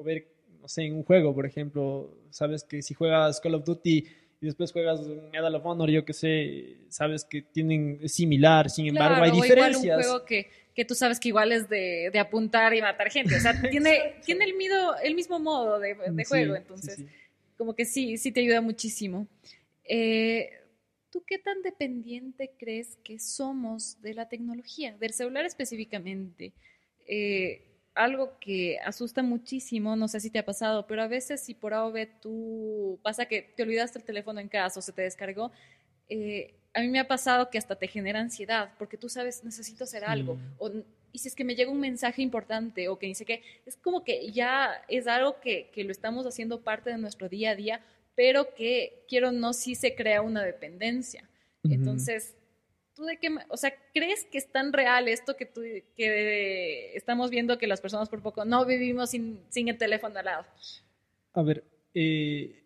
o, 0.00 0.04
ver, 0.04 0.26
no 0.60 0.68
sé, 0.68 0.82
en 0.84 0.94
un 0.94 1.04
juego, 1.04 1.34
por 1.34 1.46
ejemplo, 1.46 2.16
sabes 2.30 2.64
que 2.64 2.82
si 2.82 2.94
juegas 2.94 3.40
Call 3.40 3.54
of 3.54 3.64
Duty 3.64 4.06
y 4.40 4.46
después 4.46 4.72
juegas 4.72 5.00
Medal 5.32 5.54
of 5.54 5.66
Honor, 5.66 5.90
yo 5.90 6.04
qué 6.04 6.12
sé, 6.12 6.76
sabes 6.88 7.24
que 7.24 7.42
tienen 7.42 7.98
es 8.02 8.14
similar, 8.14 8.70
sin 8.70 8.86
embargo 8.86 9.22
hay 9.22 9.30
diferencias. 9.30 9.84
Igual 9.84 9.98
un 9.98 10.02
juego 10.02 10.24
que, 10.24 10.48
que 10.74 10.84
tú 10.84 10.94
sabes 10.94 11.20
que 11.20 11.28
igual 11.28 11.52
es 11.52 11.68
de, 11.68 12.10
de 12.10 12.18
apuntar 12.18 12.74
y 12.74 12.80
matar 12.80 13.10
gente, 13.10 13.36
o 13.36 13.40
sea, 13.40 13.52
tiene, 13.70 14.14
tiene 14.24 14.44
el, 14.46 14.54
mido, 14.54 14.96
el 14.98 15.14
mismo 15.14 15.38
modo 15.38 15.78
de, 15.78 15.94
de 15.94 16.24
juego, 16.24 16.54
Sí, 16.54 16.60
entonces 16.60 16.94
sí, 16.96 17.02
sí. 17.02 17.08
como 17.56 17.74
que 17.74 17.84
sí, 17.84 18.16
sí 18.16 18.32
te 18.32 18.40
ayuda 18.40 18.60
muchísimo. 18.60 19.26
Eh, 19.84 20.50
¿Tú 21.10 21.24
qué 21.26 21.38
tan 21.38 21.60
dependiente 21.62 22.52
crees 22.56 22.96
que 23.02 23.18
somos 23.18 24.00
de 24.00 24.14
la 24.14 24.28
tecnología, 24.28 24.96
del 24.96 25.12
celular 25.12 25.44
específicamente? 25.44 26.52
Eh, 27.06 27.69
algo 28.04 28.38
que 28.40 28.78
asusta 28.84 29.22
muchísimo, 29.22 29.96
no 29.96 30.08
sé 30.08 30.20
si 30.20 30.30
te 30.30 30.38
ha 30.38 30.44
pasado, 30.44 30.86
pero 30.86 31.02
a 31.02 31.08
veces 31.08 31.40
si 31.40 31.54
por 31.54 31.74
A 31.74 31.84
o 31.86 31.92
B 31.92 32.06
tú 32.20 32.98
pasa 33.02 33.26
que 33.26 33.42
te 33.42 33.62
olvidaste 33.62 33.98
el 33.98 34.04
teléfono 34.04 34.40
en 34.40 34.48
casa 34.48 34.78
o 34.80 34.82
se 34.82 34.92
te 34.92 35.02
descargó, 35.02 35.50
eh, 36.08 36.54
a 36.74 36.80
mí 36.80 36.88
me 36.88 37.00
ha 37.00 37.08
pasado 37.08 37.50
que 37.50 37.58
hasta 37.58 37.76
te 37.76 37.88
genera 37.88 38.20
ansiedad, 38.20 38.72
porque 38.78 38.96
tú 38.96 39.08
sabes, 39.08 39.42
necesito 39.44 39.84
hacer 39.84 40.04
algo, 40.04 40.34
Sí. 40.34 40.40
o, 40.58 40.70
y 41.12 41.18
si 41.18 41.26
es 41.28 41.34
que 41.34 41.42
me 41.42 41.56
llega 41.56 41.70
un 41.72 41.80
mensaje 41.80 42.22
importante 42.22 42.88
o 42.88 42.96
que 42.98 43.06
dice 43.06 43.24
que 43.24 43.42
es 43.66 43.76
como 43.76 44.04
que 44.04 44.30
ya 44.30 44.80
es 44.88 45.08
algo 45.08 45.40
que, 45.40 45.70
que 45.72 45.82
lo 45.82 45.90
estamos 45.90 46.24
haciendo 46.26 46.62
parte 46.62 46.90
de 46.90 46.98
nuestro 46.98 47.28
día 47.28 47.50
a 47.50 47.56
día, 47.56 47.84
pero 48.14 48.54
que 48.54 49.04
quiero 49.08 49.32
no 49.32 49.52
sí 49.52 49.74
se 49.74 49.94
crea 49.96 50.22
una 50.22 50.44
dependencia. 50.44 51.28
Entonces, 51.64 52.36
¿tú 53.00 53.06
de 53.06 53.16
qué, 53.16 53.28
o 53.48 53.56
sea, 53.56 53.72
crees 53.94 54.26
que 54.26 54.36
es 54.36 54.52
tan 54.52 54.74
real 54.74 55.08
esto 55.08 55.34
que 55.34 55.46
tú, 55.46 55.62
que 55.96 56.94
estamos 56.94 57.30
viendo 57.30 57.56
que 57.56 57.66
las 57.66 57.80
personas 57.80 58.10
por 58.10 58.20
poco 58.20 58.44
no 58.44 58.66
vivimos 58.66 59.08
sin, 59.08 59.40
sin 59.48 59.68
el 59.68 59.78
teléfono 59.78 60.18
al 60.18 60.24
lado? 60.26 60.44
A 61.32 61.42
ver, 61.42 61.64
eh, 61.94 62.62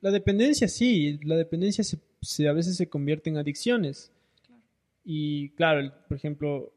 la 0.00 0.12
dependencia 0.12 0.68
sí, 0.68 1.18
la 1.24 1.34
dependencia 1.36 1.82
se, 1.82 1.98
se- 2.22 2.46
a 2.46 2.52
veces 2.52 2.76
se 2.76 2.88
convierte 2.88 3.28
en 3.28 3.36
adicciones. 3.38 4.12
Claro. 4.46 4.62
Y 5.04 5.50
claro, 5.56 5.80
el- 5.80 5.92
por 5.92 6.16
ejemplo, 6.16 6.72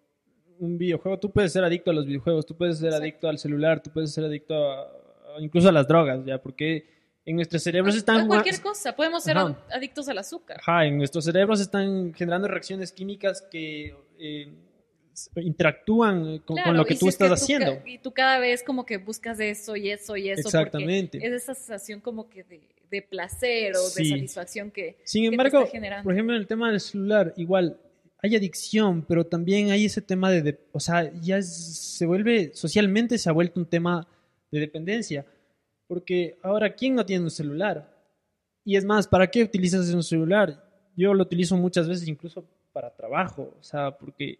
un 0.57 0.79
videojuego, 0.79 1.19
tú 1.19 1.31
puedes 1.31 1.53
ser 1.53 1.63
adicto 1.63 1.91
a 1.91 1.93
los 1.93 2.07
videojuegos, 2.07 2.47
tú 2.47 2.57
puedes 2.57 2.79
ser 2.79 2.87
Exacto. 2.87 3.03
adicto 3.03 3.29
al 3.29 3.37
celular, 3.37 3.83
tú 3.83 3.91
puedes 3.91 4.11
ser 4.11 4.23
adicto 4.25 4.55
a- 4.71 5.37
incluso 5.39 5.69
a 5.69 5.71
las 5.71 5.87
drogas, 5.87 6.25
¿ya? 6.25 6.41
Porque 6.41 6.98
en 7.25 7.35
nuestros 7.35 7.61
cerebros 7.63 7.95
están... 7.95 8.21
O 8.21 8.27
cualquier 8.27 8.59
cosa, 8.61 8.95
podemos 8.95 9.23
ser 9.23 9.37
Ajá. 9.37 9.57
adictos 9.71 10.07
al 10.09 10.17
azúcar. 10.17 10.57
Ajá, 10.61 10.85
en 10.85 10.97
nuestros 10.97 11.25
cerebros 11.25 11.59
están 11.61 12.13
generando 12.13 12.47
reacciones 12.47 12.91
químicas 12.91 13.41
que 13.51 13.95
eh, 14.17 14.51
interactúan 15.35 16.39
con, 16.39 16.57
lo 16.75 16.85
que 16.85 16.95
tú 16.95 17.01
si 17.01 17.07
es 17.09 17.13
estás 17.15 17.31
haciendo. 17.41 17.81
y 17.85 17.97
tú 17.99 18.11
cada 18.13 18.39
vez 18.39 18.63
como 18.63 18.85
que 18.85 18.97
buscas 18.97 19.39
eso 19.39 19.75
y 19.75 19.89
eso 19.89 20.15
y 20.17 20.29
eso. 20.29 20.41
Exactamente. 20.47 21.17
Es 21.25 21.31
esa 21.33 21.53
sensación 21.53 21.99
como 21.99 22.29
que 22.29 22.43
de, 22.43 22.61
de 22.89 23.01
placer 23.01 23.75
o 23.75 23.83
de 23.83 24.05
satisfacción 24.05 24.71
que, 24.71 24.97
Sin 25.03 25.23
que 25.23 25.27
embargo, 25.29 25.59
está 25.59 25.71
generando. 25.71 26.03
por 26.03 26.13
ejemplo, 26.13 26.35
en 26.35 26.41
el 26.41 26.47
tema 26.47 26.71
del 26.71 26.79
celular, 26.79 27.33
igual 27.37 27.79
hay 28.21 28.35
adicción, 28.35 29.05
pero 29.07 29.25
también 29.25 29.71
hay 29.71 29.85
ese 29.85 30.01
tema 30.01 30.29
de, 30.31 30.41
de- 30.41 30.59
o 30.71 30.79
sea, 30.79 31.11
ya 31.21 31.37
es- 31.37 31.95
se 31.97 32.05
vuelve, 32.05 32.51
socialmente 32.53 33.17
se 33.17 33.29
ha 33.29 33.33
vuelto 33.33 33.59
un 33.59 33.65
tema 33.65 34.07
de 34.51 34.59
dependencia, 34.59 35.25
porque 35.89 36.37
ahora, 36.43 36.73
¿quién 36.73 36.93
no 36.95 37.03
tiene 37.05 37.23
un 37.25 37.31
celular? 37.31 37.91
Y 38.63 38.77
es 38.77 38.85
más, 38.85 39.07
¿para 39.07 39.25
qué 39.29 39.43
utilizas 39.43 39.91
un 39.91 40.03
celular? 40.03 40.63
Yo 40.95 41.13
lo 41.15 41.23
utilizo 41.23 41.57
muchas 41.57 41.89
veces 41.89 42.07
incluso 42.07 42.45
para 42.71 42.93
trabajo, 42.95 43.51
o 43.59 43.63
sea, 43.63 43.97
porque 43.97 44.37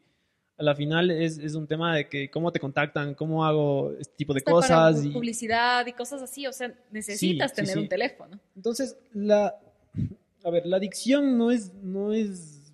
a 0.57 0.61
la 0.63 0.75
final 0.75 1.09
es, 1.09 1.39
es 1.39 1.55
un 1.55 1.65
tema 1.65 1.95
de 1.95 2.07
que 2.07 2.29
cómo 2.29 2.51
te 2.51 2.59
contactan, 2.59 3.15
cómo 3.15 3.43
hago 3.43 3.93
este 3.99 4.13
tipo 4.15 4.33
de 4.33 4.39
Hasta 4.39 4.51
para 4.51 4.61
cosas. 4.91 5.03
pu- 5.03 5.09
y- 5.09 5.13
publicidad 5.13 5.87
y 5.87 5.93
cosas 5.93 6.21
así, 6.21 6.45
o 6.45 6.53
sea, 6.53 6.71
necesitas 6.91 7.49
sí, 7.51 7.55
tener 7.55 7.71
sí. 7.73 7.79
un 7.79 7.87
teléfono. 7.89 8.39
Entonces, 8.55 8.95
la, 9.13 9.55
a 10.43 10.49
ver, 10.51 10.65
la 10.67 10.77
adicción 10.77 11.35
no 11.37 11.49
es, 11.49 11.73
no 11.73 12.13
es, 12.13 12.71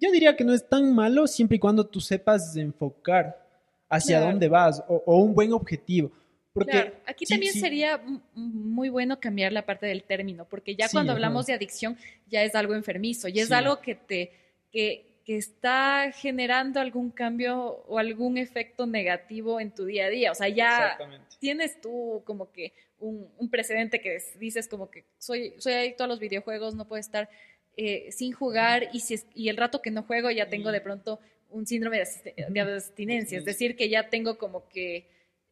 yo 0.00 0.10
diría 0.12 0.36
que 0.36 0.44
no 0.44 0.52
es 0.52 0.68
tan 0.68 0.94
malo 0.94 1.26
siempre 1.26 1.56
y 1.56 1.60
cuando 1.60 1.86
tú 1.86 2.00
sepas 2.00 2.54
enfocar 2.56 3.42
hacia 3.88 4.18
Claro. 4.18 4.32
dónde 4.32 4.48
vas 4.48 4.84
o, 4.88 5.02
o 5.06 5.16
un 5.22 5.34
buen 5.34 5.52
objetivo. 5.54 6.10
Porque 6.58 6.72
Claro, 6.72 6.92
aquí 7.06 7.26
sí, 7.26 7.32
también 7.34 7.52
sí, 7.52 7.60
sería 7.60 8.00
muy 8.34 8.88
bueno 8.88 9.20
cambiar 9.20 9.52
la 9.52 9.64
parte 9.64 9.86
del 9.86 10.02
término, 10.02 10.44
porque 10.46 10.74
ya 10.74 10.88
Sí, 10.88 10.92
cuando 10.92 11.12
ajá. 11.12 11.16
hablamos 11.16 11.46
de 11.46 11.52
adicción 11.54 11.96
ya 12.28 12.42
es 12.44 12.54
algo 12.54 12.74
enfermizo, 12.74 13.28
ya 13.28 13.42
es 13.42 13.52
algo 13.52 13.80
que 13.80 13.94
te 13.94 14.32
que, 14.70 15.06
que 15.24 15.36
está 15.36 16.12
generando 16.12 16.80
algún 16.80 17.10
cambio 17.10 17.84
o 17.86 17.98
algún 17.98 18.36
efecto 18.38 18.86
negativo 18.86 19.60
en 19.60 19.70
tu 19.70 19.84
día 19.86 20.06
a 20.06 20.08
día. 20.10 20.32
O 20.32 20.34
sea, 20.34 20.48
ya 20.48 20.96
tienes 21.38 21.80
tú 21.80 22.22
como 22.24 22.50
que 22.52 22.72
un, 22.98 23.28
un 23.38 23.48
precedente 23.48 24.00
que 24.00 24.16
es- 24.16 24.38
dices 24.38 24.68
como 24.68 24.90
que 24.90 25.04
soy, 25.18 25.54
soy 25.58 25.72
adicto 25.74 26.04
a 26.04 26.06
los 26.06 26.18
videojuegos, 26.18 26.74
no 26.74 26.86
puedo 26.86 27.00
estar 27.00 27.28
eh, 27.76 28.10
sin 28.10 28.32
jugar 28.32 28.88
y, 28.92 29.00
si 29.00 29.14
es- 29.14 29.26
y 29.34 29.48
el 29.50 29.56
rato 29.56 29.80
que 29.80 29.90
no 29.90 30.02
juego 30.02 30.30
ya 30.30 30.48
tengo 30.50 30.72
de 30.72 30.80
pronto 30.80 31.20
un 31.50 31.66
síndrome 31.66 32.02
de 32.50 32.60
abstinencia, 32.60 33.38
es 33.38 33.44
decir, 33.44 33.76
que 33.76 33.88
ya 33.88 34.10
tengo 34.10 34.36
como 34.36 34.68
que 34.68 35.06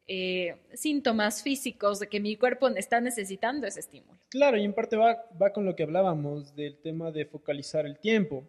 eh, 0.08 0.56
síntomas 0.74 1.42
físicos 1.42 1.98
de 1.98 2.08
que 2.08 2.20
mi 2.20 2.36
cuerpo 2.36 2.68
está 2.68 3.00
necesitando 3.00 3.66
ese 3.66 3.80
estímulo. 3.80 4.18
Claro, 4.30 4.56
y 4.56 4.64
en 4.64 4.72
parte 4.72 4.96
va, 4.96 5.24
va 5.40 5.52
con 5.52 5.64
lo 5.64 5.74
que 5.74 5.82
hablábamos 5.82 6.54
del 6.54 6.78
tema 6.80 7.10
de 7.10 7.26
focalizar 7.26 7.86
el 7.86 7.98
tiempo. 7.98 8.44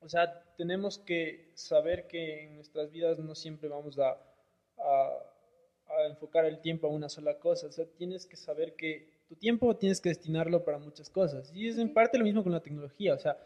O 0.00 0.08
sea, 0.08 0.42
tenemos 0.56 0.98
que 0.98 1.50
saber 1.54 2.06
que 2.06 2.44
en 2.44 2.54
nuestras 2.56 2.90
vidas 2.92 3.18
no 3.18 3.34
siempre 3.34 3.68
vamos 3.68 3.98
a, 3.98 4.10
a- 4.78 5.18
a 5.88 6.06
enfocar 6.06 6.44
el 6.44 6.60
tiempo 6.60 6.86
a 6.86 6.90
una 6.90 7.08
sola 7.08 7.38
cosa. 7.38 7.66
O 7.66 7.72
sea, 7.72 7.86
tienes 7.96 8.26
que 8.26 8.36
saber 8.36 8.74
que 8.76 9.08
tu 9.28 9.34
tiempo 9.36 9.74
tienes 9.76 10.00
que 10.00 10.10
destinarlo 10.10 10.64
para 10.64 10.78
muchas 10.78 11.10
cosas. 11.10 11.50
Y 11.52 11.66
es 11.68 11.78
en 11.78 11.92
parte 11.92 12.18
lo 12.18 12.24
mismo 12.24 12.42
con 12.42 12.52
la 12.52 12.60
tecnología. 12.62 13.14
O 13.14 13.18
sea, 13.18 13.36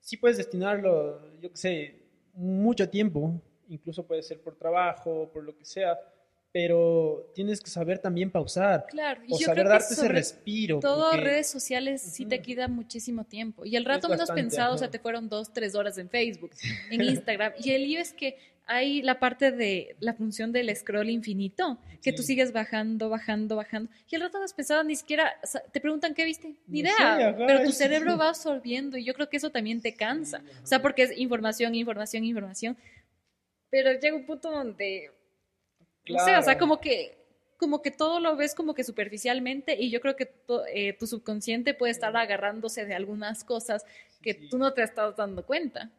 sí 0.00 0.16
puedes 0.16 0.36
destinarlo, 0.38 1.20
yo 1.40 1.50
qué 1.50 1.56
sé, 1.56 2.02
mucho 2.34 2.88
tiempo, 2.88 3.40
incluso 3.68 4.06
puede 4.06 4.22
ser 4.22 4.40
por 4.40 4.56
trabajo, 4.56 5.30
por 5.32 5.44
lo 5.44 5.56
que 5.56 5.64
sea, 5.64 5.98
pero 6.58 7.30
tienes 7.34 7.60
que 7.60 7.68
saber 7.68 7.98
también 7.98 8.30
pausar. 8.30 8.86
Claro, 8.88 9.20
y 9.26 9.34
O 9.34 9.38
yo 9.38 9.44
saber 9.44 9.56
creo 9.56 9.64
que 9.66 9.68
darte 9.72 9.92
ese 9.92 9.96
sobre 9.96 10.08
respiro. 10.14 10.80
todo 10.80 11.10
porque- 11.10 11.20
redes 11.24 11.48
sociales 11.48 12.00
sí 12.00 12.24
te 12.24 12.40
quita 12.40 12.66
muchísimo 12.66 13.24
tiempo. 13.24 13.66
Y 13.66 13.76
el 13.76 13.84
rato 13.84 14.08
menos 14.08 14.30
pensado, 14.30 14.74
o 14.74 14.78
sea, 14.78 14.86
ajá. 14.86 14.92
te 14.92 14.98
fueron 14.98 15.28
dos, 15.28 15.52
tres 15.52 15.74
horas 15.74 15.98
en 15.98 16.08
Facebook, 16.08 16.52
en 16.90 17.02
Instagram. 17.02 17.52
y 17.62 17.72
el 17.72 17.82
lío 17.82 18.00
es 18.00 18.14
que 18.14 18.38
hay 18.64 19.02
la 19.02 19.20
parte 19.20 19.52
de 19.52 19.96
la 20.00 20.14
función 20.14 20.50
del 20.50 20.74
scroll 20.74 21.10
infinito, 21.10 21.78
que 22.02 22.12
tú 22.14 22.22
Sí. 22.22 22.28
sigues 22.28 22.52
bajando, 22.54 23.10
bajando, 23.10 23.54
bajando. 23.56 23.90
Y 24.10 24.14
el 24.14 24.22
rato 24.22 24.42
has 24.42 24.54
pensado 24.54 24.82
ni 24.82 24.96
siquiera, 24.96 25.34
te 25.74 25.80
preguntan 25.82 26.14
qué 26.14 26.24
viste, 26.24 26.54
ni 26.68 26.80
idea. 26.80 26.96
sé, 26.96 27.02
ajá, 27.02 27.36
pero 27.46 27.62
tu 27.64 27.70
cerebro 27.72 28.16
va 28.18 28.30
absorbiendo 28.30 28.96
y 28.96 29.04
yo 29.04 29.12
creo 29.12 29.28
que 29.28 29.36
eso 29.36 29.50
también 29.50 29.82
te 29.82 29.92
cansa. 29.94 30.38
Sí, 30.38 30.46
O 30.62 30.66
sea, 30.66 30.76
ajá. 30.78 30.82
porque 30.82 31.02
es 31.02 31.18
información, 31.18 31.74
información, 31.74 32.24
información. 32.24 32.78
Pero 33.68 33.92
llega 34.00 34.16
un 34.16 34.24
punto 34.24 34.50
donde 34.50 35.10
no 36.14 36.18
sé, 36.20 36.30
o 36.32 36.42
sea, 36.42 36.42
Claro. 36.42 36.58
como 36.60 36.80
que, 36.80 37.16
como 37.56 37.80
que 37.82 37.90
todo 37.90 38.20
lo 38.20 38.36
ves 38.36 38.54
como 38.54 38.74
que 38.74 38.84
superficialmente 38.84 39.74
y 39.80 39.90
yo 39.90 40.00
creo 40.00 40.14
que 40.16 40.30
eh, 40.74 40.92
tu 40.92 41.06
subconsciente 41.06 41.74
puede 41.74 41.92
estar 41.92 42.14
agarrándose 42.16 42.84
de 42.84 42.94
algunas 42.94 43.44
cosas 43.44 43.84
que 44.22 44.34
Sí. 44.34 44.48
tú 44.50 44.58
no 44.58 44.72
te 44.74 44.82
estás 44.82 45.16
dando 45.16 45.44
cuenta. 45.46 45.90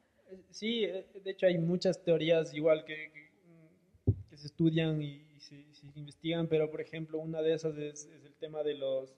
Sí, 0.51 0.84
eh, 0.84 1.05
de 1.24 1.32
hecho 1.32 1.45
hay 1.47 1.58
muchas 1.58 2.03
teorías 2.03 2.53
igual 2.53 2.84
que, 2.86 3.12
que, 3.12 4.14
que 4.30 4.38
se 4.38 4.47
estudian 4.47 5.01
y, 5.01 5.26
y 5.36 5.39
se, 5.39 5.64
se 5.74 5.86
investigan, 5.95 6.47
pero 6.47 6.70
por 6.70 6.82
ejemplo 6.82 7.20
una 7.20 7.41
de 7.41 7.53
esas 7.53 7.78
es, 7.78 8.05
es 8.05 8.24
el 8.26 8.34
tema 8.36 8.62
de 8.64 8.76
los 8.76 9.14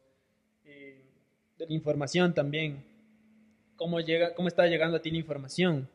eh, 0.66 1.04
de 1.58 1.66
la 1.66 1.74
información 1.74 2.34
también, 2.34 2.86
cómo 3.76 4.00
llega, 4.00 4.34
cómo 4.34 4.48
está 4.48 4.66
llegando 4.68 4.98
a 4.98 5.02
ti 5.02 5.12
la 5.12 5.18
información. 5.18 5.90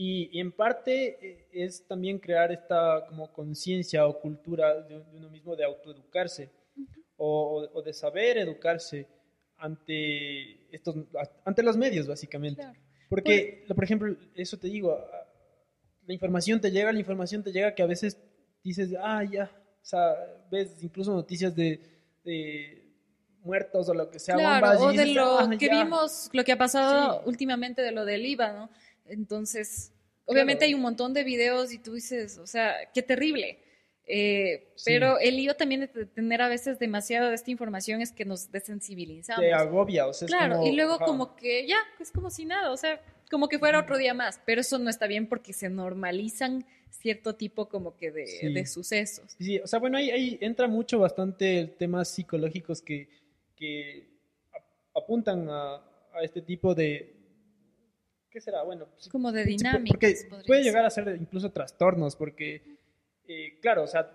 Y, 0.00 0.30
y 0.32 0.38
en 0.38 0.52
parte 0.52 1.18
eh, 1.20 1.48
es 1.50 1.84
también 1.88 2.20
crear 2.20 2.52
esta 2.52 3.04
como 3.08 3.32
conciencia 3.32 4.06
o 4.06 4.20
cultura 4.20 4.80
de, 4.82 5.00
de 5.00 5.16
uno 5.16 5.28
mismo 5.28 5.56
de 5.56 5.64
autoeducarse 5.64 6.50
o, 7.16 7.26
o- 7.66 7.78
o 7.78 7.82
de 7.82 7.92
saber 7.92 8.38
educarse 8.38 9.08
ante, 9.56 10.72
estos, 10.74 10.94
ante 11.44 11.62
los 11.64 11.76
medios, 11.76 12.06
básicamente. 12.06 12.62
Claro. 12.62 12.78
Porque, 13.08 13.64
por 13.74 13.82
ejemplo, 13.82 14.16
eso 14.34 14.56
te 14.56 14.68
digo, 14.68 14.96
la 16.06 16.12
información 16.14 16.60
te 16.60 16.70
llega, 16.70 16.92
la 16.92 16.98
información 17.00 17.42
te 17.42 17.50
llega 17.50 17.74
que 17.74 17.82
a 17.82 17.86
veces 17.86 18.16
dices, 18.62 18.90
ah, 19.00 19.24
ya, 19.24 19.50
o 19.82 19.84
sea, 19.84 20.14
ves 20.50 20.82
incluso 20.82 21.12
noticias 21.12 21.54
de, 21.56 21.80
de 22.24 22.84
muertos 23.40 23.88
o 23.88 23.94
lo 23.94 24.10
que 24.10 24.18
sea. 24.18 24.36
Claro, 24.36 24.66
bombas, 24.66 24.80
o 24.80 24.86
de 24.92 24.92
dices, 24.92 25.16
lo 25.16 25.38
"Ah, 25.40 25.50
que 25.58 25.66
ya". 25.66 25.82
vimos, 25.82 26.28
lo 26.32 26.44
que 26.44 26.52
ha 26.52 26.58
pasado 26.58 27.14
Sí. 27.20 27.28
últimamente 27.28 27.82
de 27.82 27.92
lo 27.92 28.04
del 28.04 28.24
IVA, 28.26 28.52
¿no? 28.52 28.70
Entonces, 29.08 29.92
obviamente 30.26 30.60
Claro. 30.60 30.68
hay 30.68 30.74
un 30.74 30.80
montón 30.82 31.14
de 31.14 31.24
videos 31.24 31.72
y 31.72 31.78
tú 31.78 31.94
dices, 31.94 32.38
o 32.38 32.46
sea, 32.46 32.74
qué 32.94 33.02
terrible. 33.02 33.58
Eh, 34.10 34.72
Sí. 34.76 34.84
Pero 34.86 35.18
el 35.18 35.36
lío 35.36 35.54
también 35.54 35.80
de 35.82 36.06
tener 36.06 36.40
a 36.40 36.48
veces 36.48 36.78
demasiado 36.78 37.28
de 37.28 37.34
esta 37.34 37.50
información 37.50 38.00
es 38.00 38.12
que 38.12 38.24
nos 38.24 38.50
desensibilizamos. 38.50 39.42
Te 39.44 39.52
agobia, 39.52 40.06
o 40.06 40.14
sea, 40.14 40.26
es 40.26 40.32
Claro, 40.32 40.56
como, 40.56 40.66
y 40.68 40.72
luego 40.76 40.94
ajá. 40.94 41.04
como 41.04 41.36
que 41.36 41.66
ya, 41.66 41.76
es 42.00 42.10
como 42.10 42.30
si 42.30 42.44
nada, 42.46 42.70
o 42.70 42.76
sea, 42.76 43.02
como 43.30 43.48
que 43.48 43.58
fuera 43.58 43.80
otro 43.80 43.98
día 43.98 44.14
más, 44.14 44.40
pero 44.46 44.62
eso 44.62 44.78
no 44.78 44.88
está 44.88 45.06
bien 45.06 45.28
porque 45.28 45.52
se 45.52 45.68
normalizan 45.68 46.64
cierto 46.90 47.34
tipo 47.34 47.68
como 47.68 47.96
que 47.96 48.10
de, 48.10 48.26
Sí. 48.26 48.52
de 48.52 48.66
sucesos. 48.66 49.34
Sí, 49.38 49.58
o 49.58 49.66
sea, 49.66 49.78
bueno, 49.78 49.98
ahí, 49.98 50.10
ahí 50.10 50.38
entra 50.40 50.66
mucho 50.68 50.98
bastante 51.00 51.66
temas 51.78 52.08
psicológicos 52.08 52.80
que, 52.80 53.08
que 53.56 54.08
ap- 54.54 54.96
apuntan 55.02 55.50
a, 55.50 55.74
a 56.14 56.22
este 56.22 56.40
tipo 56.40 56.74
de... 56.74 57.14
¿Qué 58.38 58.42
será? 58.42 58.62
Bueno, 58.62 58.86
sí, 58.98 59.10
Como 59.10 59.32
de 59.32 59.44
sí. 59.46 59.56
Porque 59.88 60.14
podría 60.30 60.46
puede 60.46 60.62
llegar 60.62 60.84
a 60.86 60.90
ser 60.90 61.08
incluso 61.20 61.50
trastornos, 61.50 62.14
porque, 62.14 62.62
eh, 63.26 63.58
claro, 63.60 63.82
o 63.82 63.86
sea, 63.88 64.08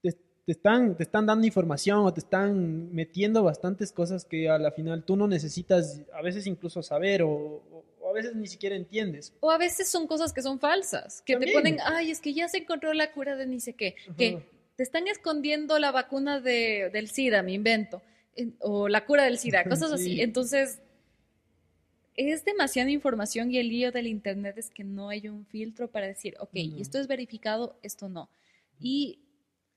te, 0.00 0.12
te 0.12 0.52
están, 0.52 0.96
te 0.96 1.02
están 1.02 1.26
dando 1.26 1.44
información 1.44 2.06
o 2.06 2.14
te 2.14 2.20
están 2.20 2.94
metiendo 2.94 3.42
bastantes 3.42 3.90
cosas 3.90 4.24
que 4.24 4.48
a 4.48 4.58
la 4.58 4.70
final 4.70 5.02
tú 5.02 5.16
no 5.16 5.26
necesitas 5.26 6.02
a 6.14 6.22
veces 6.22 6.46
incluso 6.46 6.84
saber 6.84 7.22
o, 7.22 7.30
o- 7.30 7.84
o 8.00 8.08
a 8.10 8.12
veces 8.12 8.36
ni 8.36 8.46
siquiera 8.46 8.76
entiendes. 8.76 9.34
O 9.40 9.50
a 9.50 9.58
veces 9.58 9.88
son 9.88 10.06
cosas 10.06 10.32
que 10.32 10.40
son 10.42 10.60
falsas, 10.60 11.20
que 11.22 11.32
te 11.32 11.46
También. 11.46 11.56
ponen, 11.58 11.78
ay, 11.84 12.12
es 12.12 12.20
que 12.20 12.32
ya 12.32 12.48
se 12.48 12.58
encontró 12.58 12.92
la 12.94 13.10
cura 13.12 13.34
de 13.34 13.46
ni 13.46 13.58
sé 13.58 13.72
qué, 13.72 13.96
que 14.16 14.36
Ajá. 14.36 14.44
te 14.76 14.82
están 14.84 15.08
escondiendo 15.08 15.80
la 15.80 15.90
vacuna 15.90 16.38
de, 16.40 16.90
del 16.92 17.08
SIDA, 17.10 17.42
me 17.42 17.54
invento, 17.54 18.02
en- 18.36 18.54
o 18.60 18.88
la 18.88 19.04
cura 19.04 19.24
del 19.24 19.36
SIDA, 19.36 19.64
cosas 19.68 19.90
así. 19.90 20.14
Sí. 20.14 20.20
Entonces, 20.20 20.80
es 22.16 22.44
demasiada 22.44 22.90
información 22.90 23.50
y 23.52 23.58
el 23.58 23.68
lío 23.68 23.92
del 23.92 24.06
Internet 24.06 24.58
es 24.58 24.70
que 24.70 24.84
no 24.84 25.08
hay 25.08 25.28
un 25.28 25.46
filtro 25.46 25.88
para 25.90 26.06
decir, 26.06 26.34
ok, 26.40 26.50
No. 26.54 26.78
esto 26.80 26.98
es 26.98 27.06
verificado, 27.06 27.78
esto 27.82 28.08
no. 28.08 28.28
Y 28.80 29.20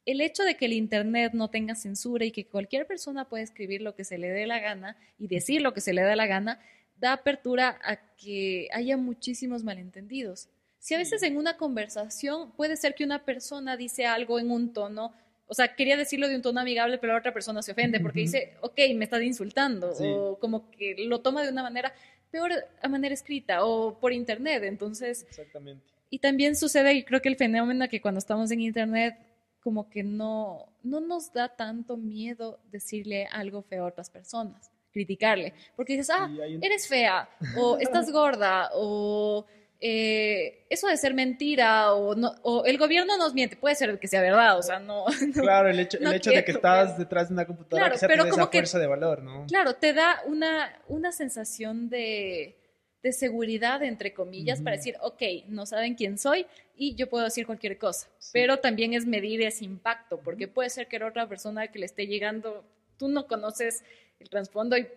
el 0.06 0.20
hecho 0.22 0.44
de 0.44 0.56
que 0.58 0.66
el 0.66 0.74
Internet 0.74 1.34
no 1.34 1.50
tenga 1.50 1.76
censura 1.76 2.26
y 2.26 2.32
que 2.32 2.46
cualquier 2.46 2.86
persona 2.88 3.30
pueda 3.30 3.44
escribir 3.44 3.82
lo 3.82 3.96
que 3.96 4.04
se 4.04 4.18
le 4.18 4.30
dé 4.30 4.46
la 4.48 4.60
gana 4.60 4.98
y 5.18 5.28
decir 5.28 5.62
lo 5.62 5.74
que 5.74 5.82
se 5.82 5.94
le 5.94 6.02
da 6.02 6.16
la 6.16 6.28
gana, 6.28 6.60
da 7.00 7.14
apertura 7.14 7.80
a 7.84 7.98
que 8.18 8.68
haya 8.74 8.98
muchísimos 8.98 9.64
malentendidos. 9.64 10.50
Si 10.80 10.94
a 10.94 10.98
veces 10.98 11.24
en 11.24 11.38
una 11.38 11.56
conversación 11.56 12.52
puede 12.52 12.76
ser 12.76 12.96
que 12.96 13.06
una 13.06 13.24
persona 13.24 13.78
dice 13.78 14.06
algo 14.06 14.40
en 14.40 14.52
un 14.52 14.74
tono, 14.74 15.14
o 15.48 15.54
sea, 15.54 15.76
quería 15.76 15.96
decirlo 15.98 16.28
de 16.28 16.36
un 16.36 16.42
tono 16.42 16.60
amigable, 16.60 16.98
pero 16.98 17.14
la 17.14 17.20
otra 17.20 17.34
persona 17.34 17.62
se 17.62 17.72
ofende 17.72 18.00
porque 18.00 18.22
dice, 18.22 18.54
ok, 18.62 18.78
me 18.96 19.06
estás 19.06 19.22
insultando, 19.22 19.94
Sí. 19.94 20.04
o 20.08 20.38
como 20.40 20.70
que 20.72 20.96
lo 21.06 21.22
toma 21.22 21.44
de 21.44 21.50
una 21.50 21.64
manera 21.64 21.94
peor 22.34 22.52
a 22.82 22.90
manera 22.90 23.14
escrita 23.14 23.64
o 23.64 24.00
por 24.00 24.12
internet. 24.12 24.64
Entonces, 24.64 25.24
Exactamente. 25.30 25.86
y 26.10 26.18
también 26.18 26.56
sucede, 26.56 26.94
y 26.96 27.04
creo 27.04 27.22
que 27.22 27.30
el 27.30 27.36
fenómeno 27.36 27.88
que 27.88 28.02
cuando 28.02 28.18
estamos 28.18 28.50
en 28.50 28.60
internet, 28.60 29.16
como 29.62 29.88
que 29.88 30.04
no, 30.04 30.66
no 30.82 31.00
nos 31.00 31.32
da 31.32 31.56
tanto 31.56 31.96
miedo 31.96 32.60
decirle 32.72 33.28
algo 33.32 33.62
feo 33.62 33.86
a 33.86 33.90
otras 33.90 34.10
personas, 34.10 34.72
criticarle, 34.92 35.54
porque 35.76 35.94
dices, 35.94 36.10
ah, 36.10 36.28
eres 36.60 36.88
fea, 36.88 37.30
o 37.56 37.78
estás 37.78 38.12
gorda, 38.12 38.72
o 38.74 39.46
eh, 39.86 40.66
eso 40.70 40.88
de 40.88 40.96
ser 40.96 41.14
mentira, 41.14 41.94
o, 41.94 42.16
no, 42.16 42.34
o 42.44 42.64
el 42.66 42.78
gobierno 42.78 43.18
nos 43.18 43.34
miente, 43.34 43.58
puede 43.58 43.76
ser 43.76 44.00
que 44.00 44.08
sea 44.08 44.22
verdad, 44.22 44.58
o 44.58 44.62
sea, 44.64 44.80
no, 44.80 45.04
no- 45.36 45.42
Claro, 45.42 45.70
el 45.70 45.78
hecho, 45.78 45.98
el 46.00 46.14
hecho 46.14 46.30
de 46.32 46.46
que 46.46 46.52
estás 46.54 46.92
pero- 46.92 47.00
detrás 47.00 47.28
de 47.28 47.34
una 47.34 47.46
computadora 47.46 47.88
Claro, 47.90 48.00
que 48.00 48.08
pero 48.08 48.24
como 48.30 48.44
esa 48.44 48.50
que- 48.50 48.58
fuerza 48.60 48.80
de 48.80 48.88
valor, 48.88 49.22
¿no? 49.24 49.46
Claro, 49.48 49.76
te 49.76 49.92
da 49.92 50.22
una, 50.26 50.82
una 50.88 51.12
sensación 51.12 51.90
de, 51.90 52.56
de 53.04 53.12
seguridad, 53.12 53.84
entre 53.84 54.14
comillas, 54.14 54.62
para 54.62 54.78
decir, 54.78 54.96
ok, 55.02 55.22
no 55.50 55.66
saben 55.66 55.96
quién 55.96 56.18
soy 56.18 56.46
y 56.78 56.96
yo 56.96 57.10
puedo 57.10 57.26
decir 57.26 57.46
cualquier 57.46 57.78
cosa. 57.78 58.08
Sí. 58.20 58.30
Pero 58.32 58.60
también 58.60 58.94
es 58.94 59.06
medir 59.06 59.42
ese 59.42 59.66
impacto, 59.66 60.22
porque 60.22 60.48
puede 60.48 60.70
ser 60.70 60.88
que 60.88 60.98
la 60.98 61.08
otra 61.08 61.28
persona 61.28 61.68
que 61.68 61.80
le 61.80 61.86
esté 61.88 62.08
llegando, 62.08 62.64
tú 62.98 63.10
no 63.10 63.28
conoces 63.28 63.84
el 64.22 64.30
trasfondo 64.30 64.78
y 64.78 64.88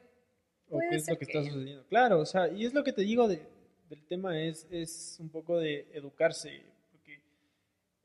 o 0.70 0.78
qué 0.78 0.94
es 0.96 1.08
lo 1.08 1.18
que- 1.18 1.24
está 1.24 1.42
sucediendo. 1.42 1.84
Claro, 1.88 2.20
o 2.20 2.26
sea, 2.26 2.46
y 2.48 2.64
es 2.64 2.72
lo 2.72 2.84
que 2.84 2.92
te 2.92 3.02
digo 3.02 3.26
de- 3.26 3.42
del 3.88 4.04
tema, 4.06 4.40
es, 4.40 4.66
es 4.70 5.16
un 5.20 5.28
poco 5.28 5.58
de 5.58 5.86
educarse, 5.92 6.62
porque 6.92 7.20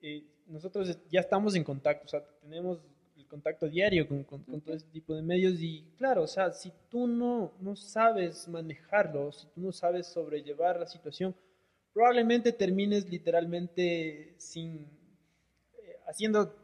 eh, 0.01 0.23
nosotros 0.47 0.97
ya 1.09 1.19
estamos 1.21 1.55
en 1.55 1.63
contacto, 1.63 2.05
o 2.05 2.07
sea, 2.07 2.23
tenemos 2.41 2.79
el 3.17 3.25
contacto 3.27 3.67
diario 3.69 4.07
con, 4.07 4.23
con- 4.23 4.43
con 4.43 4.61
todo 4.61 4.75
este 4.75 4.89
tipo 4.91 5.13
de 5.15 5.21
medios 5.21 5.59
y 5.61 5.83
claro, 5.97 6.23
o 6.23 6.27
sea, 6.27 6.51
si 6.51 6.71
tú 6.89 7.07
no, 7.07 7.53
no 7.61 7.75
sabes 7.75 8.47
manejarlo, 8.47 9.31
si 9.31 9.47
tú 9.47 9.61
no 9.61 9.71
sabes 9.71 10.07
sobrellevar 10.07 10.79
la 10.79 10.85
situación, 10.87 11.35
probablemente 11.93 12.51
termines 12.53 13.09
literalmente 13.09 14.35
sin, 14.37 14.87
eh, 15.81 15.97
haciendo 16.07 16.55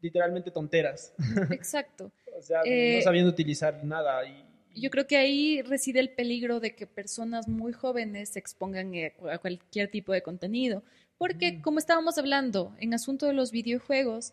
literalmente 0.00 0.50
tonteras, 0.50 1.12
exacto. 1.50 2.10
o 2.36 2.42
sea, 2.42 2.62
Eh, 2.64 2.96
no 2.98 3.02
sabiendo 3.02 3.30
utilizar 3.30 3.84
nada 3.84 4.24
y... 4.26 4.44
Yo 4.80 4.90
creo 4.90 5.06
que 5.06 5.16
ahí 5.16 5.62
reside 5.62 6.00
el 6.00 6.10
peligro 6.10 6.60
de 6.60 6.74
que 6.74 6.86
personas 6.86 7.48
muy 7.48 7.72
jóvenes 7.72 8.30
se 8.30 8.38
expongan 8.38 8.94
eh, 8.94 9.14
a 9.30 9.38
cualquier 9.38 9.88
tipo 9.90 10.12
de 10.12 10.22
contenido. 10.22 10.82
Porque, 11.18 11.52
Mm. 11.52 11.62
como 11.62 11.78
estábamos 11.78 12.16
hablando, 12.18 12.74
en 12.80 12.94
asunto 12.94 13.26
de 13.26 13.32
los 13.32 13.50
videojuegos, 13.50 14.32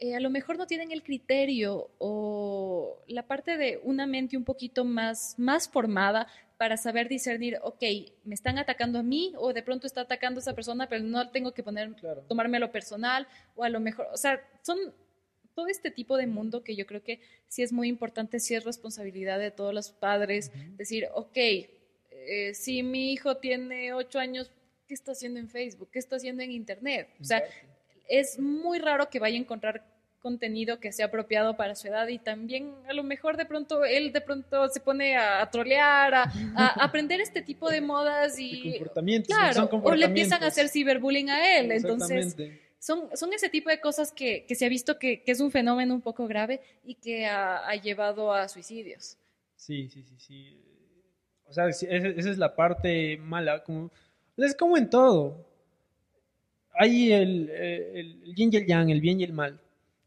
eh, 0.00 0.14
a 0.16 0.20
lo 0.20 0.30
mejor 0.30 0.56
no 0.58 0.66
tienen 0.66 0.90
el 0.90 1.02
criterio 1.02 1.90
o 1.98 3.02
la 3.06 3.26
parte 3.26 3.56
de 3.56 3.80
una 3.84 4.06
mente 4.06 4.36
un 4.36 4.44
poquito 4.44 4.84
más, 4.84 5.34
más 5.38 5.68
formada 5.68 6.26
para 6.56 6.76
saber 6.76 7.08
discernir, 7.08 7.58
ok, 7.62 7.82
me 8.24 8.34
están 8.34 8.58
atacando 8.58 8.98
a 8.98 9.02
mí 9.02 9.32
o 9.36 9.52
de 9.52 9.62
pronto 9.62 9.86
está 9.86 10.02
atacando 10.02 10.38
a 10.38 10.42
esa 10.42 10.54
persona, 10.54 10.88
pero 10.88 11.02
no 11.04 11.28
tengo 11.30 11.52
que 11.52 11.62
poner, 11.62 11.92
Claro. 11.96 12.22
tomarme 12.28 12.56
a 12.56 12.60
lo 12.60 12.72
personal 12.72 13.26
o 13.56 13.64
a 13.64 13.68
lo 13.68 13.80
mejor, 13.80 14.06
o 14.12 14.16
sea, 14.16 14.40
son 14.62 14.78
todo 15.54 15.66
este 15.68 15.90
tipo 15.90 16.16
de 16.16 16.26
mundo 16.26 16.62
que 16.62 16.76
yo 16.76 16.86
creo 16.86 17.02
que 17.02 17.20
sí 17.48 17.62
es 17.62 17.72
muy 17.72 17.88
importante, 17.88 18.40
sí 18.40 18.54
es 18.54 18.64
responsabilidad 18.64 19.38
de 19.38 19.50
todos 19.50 19.74
los 19.74 19.90
padres 19.90 20.50
decir, 20.76 21.08
ok, 21.14 21.36
eh, 21.36 22.54
si 22.54 22.82
mi 22.82 23.12
hijo 23.12 23.36
tiene 23.36 23.92
ocho 23.92 24.18
años, 24.18 24.50
¿qué 24.86 24.94
está 24.94 25.12
haciendo 25.12 25.40
en 25.40 25.48
Facebook? 25.48 25.88
¿Qué 25.92 25.98
está 25.98 26.16
haciendo 26.16 26.42
en 26.42 26.52
Internet? 26.52 27.08
O 27.20 27.24
sea, 27.24 27.42
es 28.08 28.38
muy 28.38 28.78
raro 28.78 29.08
que 29.10 29.18
vaya 29.18 29.36
a 29.36 29.40
encontrar 29.40 29.84
contenido 30.22 30.78
que 30.78 30.92
sea 30.92 31.06
apropiado 31.06 31.56
para 31.56 31.74
su 31.74 31.88
edad 31.88 32.06
y 32.06 32.18
también 32.18 32.72
a 32.88 32.92
lo 32.92 33.02
mejor 33.02 33.36
de 33.36 33.44
pronto 33.44 33.84
él 33.84 34.12
de 34.12 34.20
pronto 34.20 34.68
se 34.68 34.78
pone 34.78 35.16
a, 35.16 35.42
a 35.42 35.50
trolear, 35.50 36.14
a, 36.14 36.32
a 36.54 36.66
aprender 36.84 37.20
este 37.20 37.42
tipo 37.42 37.68
de 37.68 37.80
modas 37.80 38.36
de 38.36 38.42
y 38.42 38.70
comportamientos, 38.78 39.36
claro, 39.36 39.68
son 39.68 39.80
o 39.82 39.94
le 39.96 40.06
empiezan 40.06 40.44
a 40.44 40.46
hacer 40.46 40.68
ciberbullying 40.68 41.28
a 41.28 41.58
él, 41.58 41.72
entonces. 41.72 42.36
Son, 42.82 43.16
son 43.16 43.32
ese 43.32 43.48
tipo 43.48 43.70
de 43.70 43.80
cosas 43.80 44.10
que, 44.10 44.44
que 44.44 44.56
se 44.56 44.66
ha 44.66 44.68
visto 44.68 44.98
que, 44.98 45.22
que 45.22 45.30
es 45.30 45.38
un 45.38 45.52
fenómeno 45.52 45.94
un 45.94 46.00
poco 46.00 46.26
grave 46.26 46.60
y 46.84 46.96
que 46.96 47.26
ha, 47.26 47.64
ha 47.68 47.76
llevado 47.76 48.32
a 48.32 48.48
suicidios. 48.48 49.16
Sí, 49.54 49.88
sí, 49.88 50.02
sí, 50.02 50.16
sí. 50.18 50.60
O 51.46 51.52
sea, 51.52 51.68
esa, 51.68 51.86
es 51.86 52.38
la 52.38 52.56
parte 52.56 53.18
mala. 53.18 53.62
Como, 53.62 53.88
es 54.36 54.56
como 54.56 54.76
en 54.76 54.90
todo. 54.90 55.46
Hay 56.72 57.12
el, 57.12 57.48
eh, 57.52 58.00
el, 58.00 58.22
el 58.24 58.34
yin 58.34 58.50
y 58.52 58.56
el 58.56 58.66
yang, 58.66 58.90
el 58.90 59.00
bien 59.00 59.20
y 59.20 59.24
el 59.24 59.32
mal. 59.32 59.60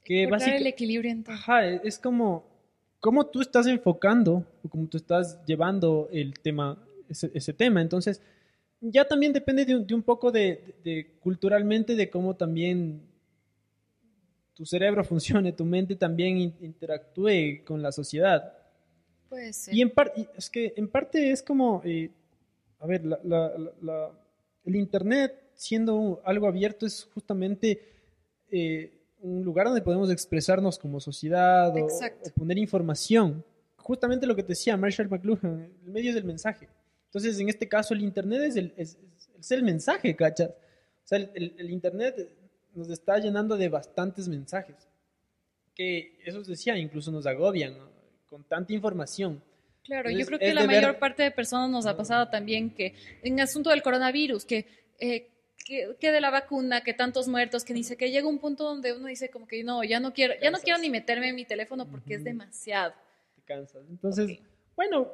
Que 0.04 0.24
Encontrar 0.24 0.26
el 0.26 0.32
básicamente... 0.32 0.70
equilibrio 0.70 1.12
en 1.12 1.24
todo. 1.24 1.34
Ajá, 1.34 1.66
e, 1.66 1.80
es 1.82 1.98
como 1.98 2.46
cómo 3.00 3.26
tú 3.26 3.40
estás 3.40 3.68
enfocando 3.68 4.46
o 4.66 4.68
cómo 4.68 4.86
tú 4.88 4.98
estás 4.98 5.40
llevando 5.46 6.10
el 6.12 6.38
tema, 6.40 6.78
ese, 7.08 7.32
ese 7.34 7.54
tema. 7.54 7.82
Entonces, 7.82 8.22
ya 8.82 9.06
también 9.06 9.34
depende 9.34 9.66
de 9.66 9.76
un, 9.76 9.88
de 9.88 9.94
un 9.96 10.04
poco 10.04 10.32
de, 10.32 11.12
culturalmente 11.22 11.96
de 11.96 12.10
cómo 12.10 12.36
también 12.36 13.02
tu 14.54 14.66
cerebro 14.66 15.04
funcione, 15.04 15.52
tu 15.52 15.66
mente 15.66 15.96
también 15.96 16.38
in- 16.38 16.56
interactúe 16.62 17.64
con 17.66 17.82
la 17.82 17.92
sociedad. 17.92 18.54
Puede 19.30 19.52
ser. 19.54 19.74
Y 19.74 19.82
en 19.82 19.90
parte, 19.90 20.30
es 20.38 20.50
que 20.50 20.74
en 20.78 20.88
parte 20.88 21.32
es 21.32 21.44
como, 21.44 21.82
eh, 21.84 22.10
a 22.80 22.88
ver, 22.88 23.06
la- 23.06 23.20
la- 23.24 23.58
la- 23.58 23.72
la- 23.82 24.12
el 24.66 24.76
Internet 24.76 25.42
siendo 25.56 26.22
algo 26.26 26.48
abierto 26.48 26.86
es 26.86 27.08
justamente 27.14 27.80
eh, 28.52 28.92
un 29.22 29.44
lugar 29.44 29.66
donde 29.68 29.82
podemos 29.82 30.12
expresarnos 30.12 30.78
como 30.78 31.00
sociedad 31.00 31.76
o, 31.76 31.88
poner 32.36 32.58
información. 32.60 33.44
Justamente 33.78 34.26
lo 34.28 34.36
que 34.36 34.44
te 34.44 34.50
decía 34.50 34.78
Marshall 34.78 35.10
McLuhan, 35.10 35.70
el 35.86 35.92
medio 35.92 36.12
es 36.12 36.16
el 36.18 36.24
mensaje. 36.24 36.68
Entonces, 37.16 37.40
en 37.40 37.48
este 37.48 37.70
caso, 37.70 37.94
el 37.94 38.02
Internet 38.02 38.42
es 38.42 38.56
el, 38.58 38.74
es, 38.76 38.98
es 39.40 39.52
el 39.52 39.64
mensaje, 39.64 40.14
¿cachas? 40.18 40.50
O 40.50 41.08
sea, 41.08 41.18
el, 41.18 41.32
el- 41.34 41.56
el 41.58 41.70
Internet 41.70 42.30
nos 42.74 42.90
está 42.90 43.18
llenando 43.20 43.56
de 43.56 43.70
bastantes 43.70 44.28
mensajes 44.28 44.76
que, 45.74 46.20
esos 46.26 46.46
decía, 46.46 46.78
incluso 46.78 47.12
nos 47.12 47.26
agobian, 47.26 47.78
¿no? 47.78 47.90
con 48.28 48.44
tanta 48.44 48.74
información. 48.74 49.42
Claro, 49.86 50.10
Entonces, 50.10 50.20
yo 50.20 50.26
creo 50.28 50.40
que 50.40 50.50
es 50.50 50.56
la 50.56 50.62
de 50.64 50.68
ver- 50.68 50.82
mayor 50.82 51.00
parte 51.00 51.24
de 51.24 51.32
personas 51.32 51.70
nos 51.70 51.86
ha 51.86 51.96
pasado 51.96 52.28
también 52.28 52.70
que 52.72 52.94
en 53.24 53.40
asunto 53.40 53.70
del 53.70 53.82
coronavirus, 53.82 54.44
que, 54.44 54.66
eh, 55.00 55.30
que, 55.66 55.96
que 55.98 56.12
de 56.12 56.20
la 56.20 56.32
vacuna, 56.32 56.82
que 56.84 56.94
tantos 56.94 57.30
muertos, 57.30 57.64
que 57.64 57.74
dice 57.74 57.96
que 57.96 58.12
llega 58.12 58.28
un 58.28 58.40
punto 58.40 58.66
donde 58.66 58.92
uno 58.92 59.08
dice 59.08 59.30
como 59.30 59.48
que 59.48 59.64
no, 59.64 59.86
ya 59.86 60.02
no 60.02 60.12
quiero, 60.12 60.34
ya 60.42 60.52
no 60.52 60.58
quiero 60.60 60.80
ni 60.80 60.90
meterme 60.90 61.30
en 61.30 61.36
mi 61.36 61.46
teléfono 61.46 61.90
porque 61.90 62.16
es 62.16 62.20
Ujú. 62.20 62.26
demasiado. 62.26 62.94
te 63.38 63.42
cansas. 63.44 63.86
Entonces, 63.90 64.32
Ok. 64.32 64.46
bueno, 64.76 65.12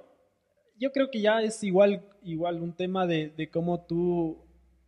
yo 0.81 0.91
creo 0.91 1.11
que 1.11 1.21
ya 1.21 1.41
es 1.43 1.63
igual, 1.63 2.01
igual 2.23 2.59
un 2.59 2.73
tema 2.73 3.05
de, 3.05 3.31
de 3.37 3.49
cómo 3.49 3.79
tú 3.81 4.35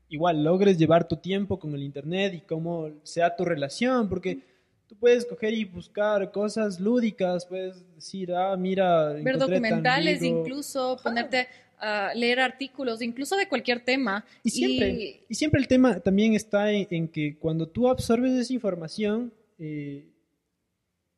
igual 0.09 0.43
logres 0.43 0.77
llevar 0.77 1.07
tu 1.07 1.17
tiempo 1.17 1.59
con 1.59 1.73
el 1.75 1.83
internet 1.83 2.33
y 2.33 2.41
cómo 2.41 2.89
sea 3.03 3.35
tu 3.35 3.45
relación, 3.45 4.09
porque 4.09 4.39
tú 4.87 4.95
puedes 4.95 5.23
coger 5.25 5.53
y 5.53 5.65
buscar 5.65 6.31
cosas 6.31 6.79
lúdicas, 6.79 7.45
puedes 7.45 7.83
decir, 7.95 8.33
ah, 8.33 8.57
mira, 8.57 9.13
Ver 9.13 9.37
documentales, 9.37 10.23
incluso 10.23 10.99
ponerte 11.01 11.47
a 11.79 12.11
leer 12.15 12.39
artículos, 12.39 13.01
incluso 13.01 13.35
de 13.35 13.47
cualquier 13.47 13.79
tema. 13.79 14.25
Y 14.43 14.49
siempre, 14.49 15.25
y 15.29 15.35
siempre 15.35 15.61
el 15.61 15.67
tema 15.67 15.99
también 15.99 16.33
está 16.33 16.71
en, 16.71 16.87
en 16.89 17.07
que 17.07 17.37
cuando 17.37 17.67
tú 17.67 17.87
absorbes 17.87 18.31
esa 18.33 18.53
información, 18.53 19.31
eh, 19.59 20.05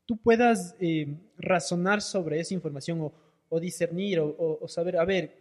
tú 0.06 0.18
puedas 0.18 0.76
eh, 0.80 1.08
razonar 1.38 2.02
sobre 2.02 2.40
esa 2.40 2.54
información 2.54 3.00
o, 3.02 3.25
o 3.56 3.60
discernir 3.60 4.20
o, 4.20 4.28
o- 4.28 4.60
o 4.62 4.68
saber, 4.68 4.98
a 4.98 5.06
ver, 5.06 5.32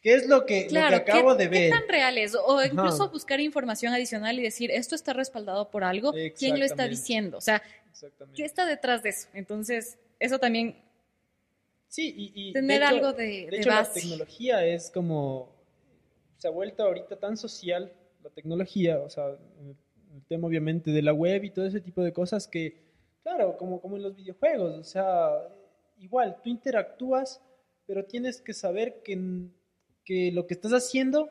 ¿qué 0.00 0.14
es 0.14 0.26
lo 0.28 0.46
que, 0.46 0.62
lo 0.62 0.66
que 0.66 0.68
Claro, 0.68 0.96
acabo 0.98 1.36
¿qué, 1.36 1.44
de 1.44 1.50
qué 1.50 1.60
ver? 1.60 1.70
tan 1.70 1.88
real 1.88 2.16
es? 2.18 2.34
O 2.34 2.62
incluso 2.64 3.04
Ajá. 3.04 3.12
buscar 3.12 3.40
información 3.40 3.92
adicional 3.92 4.38
y 4.38 4.42
decir, 4.42 4.70
esto 4.70 4.94
está 4.94 5.12
respaldado 5.12 5.70
por 5.70 5.84
algo, 5.84 6.12
¿quién 6.38 6.58
lo 6.58 6.64
está 6.64 6.86
diciendo? 6.88 7.38
O 7.38 7.40
sea. 7.40 7.62
¿qué 8.34 8.44
está 8.44 8.64
detrás 8.64 9.02
de 9.02 9.10
eso? 9.10 9.28
Entonces, 9.34 9.98
eso 10.18 10.38
también, 10.38 10.76
Sí, 11.88 12.14
y, 12.16 12.32
y 12.50 12.52
tener 12.52 12.80
de 12.80 12.86
hecho- 12.86 12.94
algo 12.94 13.12
de, 13.12 13.24
De 13.26 13.46
de 13.50 13.56
hecho, 13.58 13.68
la 13.68 13.80
base. 13.80 14.00
tecnología 14.00 14.64
es 14.64 14.90
como, 14.90 15.52
se 16.38 16.46
ha 16.46 16.50
vuelto 16.50 16.84
ahorita 16.84 17.16
tan 17.18 17.36
social, 17.36 17.92
la 18.22 18.30
tecnología, 18.30 19.00
o 19.00 19.10
sea, 19.10 19.26
el 19.26 20.24
tema 20.28 20.46
obviamente 20.46 20.92
de 20.92 21.02
la 21.02 21.12
web 21.12 21.42
y 21.44 21.50
todo 21.50 21.66
ese 21.66 21.80
tipo 21.80 22.02
de 22.02 22.12
cosas 22.12 22.46
que, 22.46 22.80
claro, 23.22 23.56
como, 23.58 23.80
como 23.80 23.96
en 23.96 24.04
los 24.04 24.14
videojuegos, 24.16 24.78
o 24.78 24.84
sea, 24.84 25.30
igual, 26.00 26.36
tú 26.42 26.50
interactúas, 26.50 27.40
pero 27.86 28.04
tienes 28.04 28.40
que 28.40 28.52
saber 28.54 29.02
que, 29.04 29.18
que 30.04 30.32
lo 30.32 30.46
que 30.46 30.54
estás 30.54 30.72
haciendo 30.72 31.30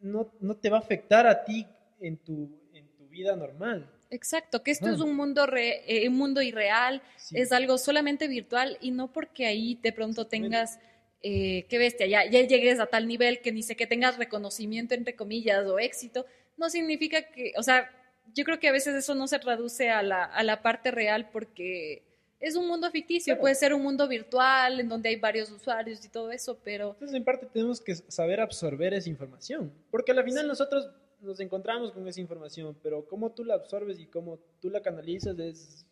no, 0.00 0.32
no 0.40 0.56
te 0.56 0.70
va 0.70 0.78
a 0.78 0.80
afectar 0.80 1.26
a 1.26 1.44
ti 1.44 1.66
en 2.00 2.16
tu, 2.18 2.60
en 2.72 2.88
tu 2.96 3.06
vida 3.08 3.34
normal. 3.36 3.90
Exacto, 4.10 4.62
que 4.62 4.70
esto 4.70 4.86
Ah. 4.86 4.92
es 4.94 5.00
un 5.00 5.14
mundo, 5.14 5.46
re- 5.46 5.82
eh, 5.86 6.08
un 6.08 6.16
mundo 6.16 6.40
irreal, 6.40 7.02
Sí. 7.16 7.36
es 7.38 7.52
algo 7.52 7.76
solamente 7.78 8.26
virtual 8.28 8.78
y 8.80 8.90
no 8.90 9.12
porque 9.12 9.46
ahí 9.46 9.74
de 9.82 9.92
pronto 9.92 10.26
tengas, 10.26 10.78
eh, 11.22 11.66
qué 11.68 11.78
bestia, 11.78 12.06
ya, 12.06 12.24
ya 12.24 12.40
llegues 12.42 12.80
a 12.80 12.86
tal 12.86 13.06
nivel 13.06 13.40
que 13.42 13.52
ni 13.52 13.62
sé 13.62 13.76
que 13.76 13.86
tengas 13.86 14.16
reconocimiento 14.16 14.94
entre 14.94 15.14
comillas 15.16 15.66
o 15.66 15.78
éxito, 15.78 16.24
no 16.56 16.70
significa 16.70 17.22
que, 17.30 17.52
o 17.56 17.62
sea, 17.62 17.90
yo 18.34 18.44
creo 18.44 18.58
que 18.60 18.68
a 18.68 18.72
veces 18.72 18.94
eso 18.94 19.14
no 19.14 19.26
se 19.26 19.38
traduce 19.40 19.90
a 19.90 20.02
la, 20.02 20.24
a 20.24 20.42
la 20.42 20.62
parte 20.62 20.90
real 20.90 21.28
porque 21.30 22.02
es 22.40 22.54
un 22.56 22.68
mundo 22.68 22.90
ficticio, 22.90 23.32
Claro. 23.32 23.40
puede 23.40 23.54
ser 23.54 23.74
un 23.74 23.82
mundo 23.82 24.06
virtual 24.06 24.80
en 24.80 24.88
donde 24.88 25.08
hay 25.08 25.16
varios 25.16 25.50
usuarios 25.50 26.04
y 26.04 26.08
todo 26.08 26.30
eso, 26.30 26.58
pero 26.62 26.90
Entonces, 26.92 27.16
en 27.16 27.24
parte, 27.24 27.46
tenemos 27.46 27.80
que 27.80 27.94
saber 27.94 28.40
absorber 28.40 28.94
esa 28.94 29.08
información. 29.08 29.72
Porque 29.90 30.12
al 30.12 30.22
final 30.24 30.46
nosotros 30.46 30.88
nos 31.20 31.40
encontramos 31.40 31.90
con 31.92 32.06
esa 32.06 32.20
información, 32.20 32.76
pero 32.82 33.06
cómo 33.08 33.30
tú 33.32 33.44
la 33.44 33.54
absorbes 33.54 33.98
y 33.98 34.06
cómo 34.06 34.38
tú 34.60 34.70
la 34.70 34.80
canalizas 34.80 35.38
es... 35.38 35.84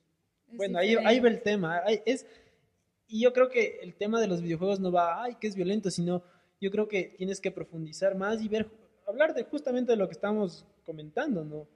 es 0.48 0.56
bueno, 0.56 0.78
ahí, 0.78 0.94
ahí 1.04 1.18
va 1.18 1.28
el 1.28 1.42
tema. 1.42 1.82
ahí 1.84 2.00
es, 2.06 2.24
y 3.08 3.20
yo 3.22 3.32
creo 3.32 3.48
que 3.48 3.80
el 3.82 3.94
tema 3.94 4.20
de 4.20 4.28
los 4.28 4.40
videojuegos 4.42 4.78
no 4.80 4.92
va, 4.92 5.22
ay, 5.24 5.36
que 5.36 5.46
es 5.46 5.54
violento, 5.56 5.90
sino 5.90 6.22
yo 6.60 6.70
creo 6.70 6.88
que 6.88 7.14
tienes 7.16 7.40
que 7.40 7.50
profundizar 7.50 8.14
más 8.14 8.40
y 8.40 8.48
ver, 8.48 8.68
hablar 9.06 9.34
de 9.34 9.44
justamente 9.44 9.92
de 9.92 9.96
lo 9.96 10.06
que 10.08 10.14
estamos 10.14 10.64
comentando, 10.84 11.44
¿no? 11.44 11.66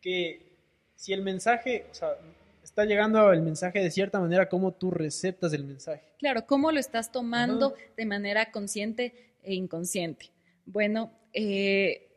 Que 0.00 0.56
si 0.96 1.12
el 1.12 1.22
mensaje, 1.22 1.86
o 1.90 1.94
sea, 1.94 2.18
está 2.70 2.84
llegando 2.84 3.32
el 3.32 3.42
mensaje 3.42 3.80
de 3.80 3.90
cierta 3.90 4.20
manera, 4.20 4.48
cómo 4.48 4.72
tú 4.72 4.92
receptas 4.92 5.52
el 5.52 5.64
mensaje. 5.64 6.02
Claro, 6.18 6.46
cómo 6.46 6.70
lo 6.70 6.78
estás 6.78 7.10
tomando 7.10 7.74
de 7.96 8.06
manera 8.06 8.52
consciente 8.52 9.32
e 9.42 9.54
inconsciente. 9.54 10.30
Bueno, 10.66 11.10
eh, 11.32 12.08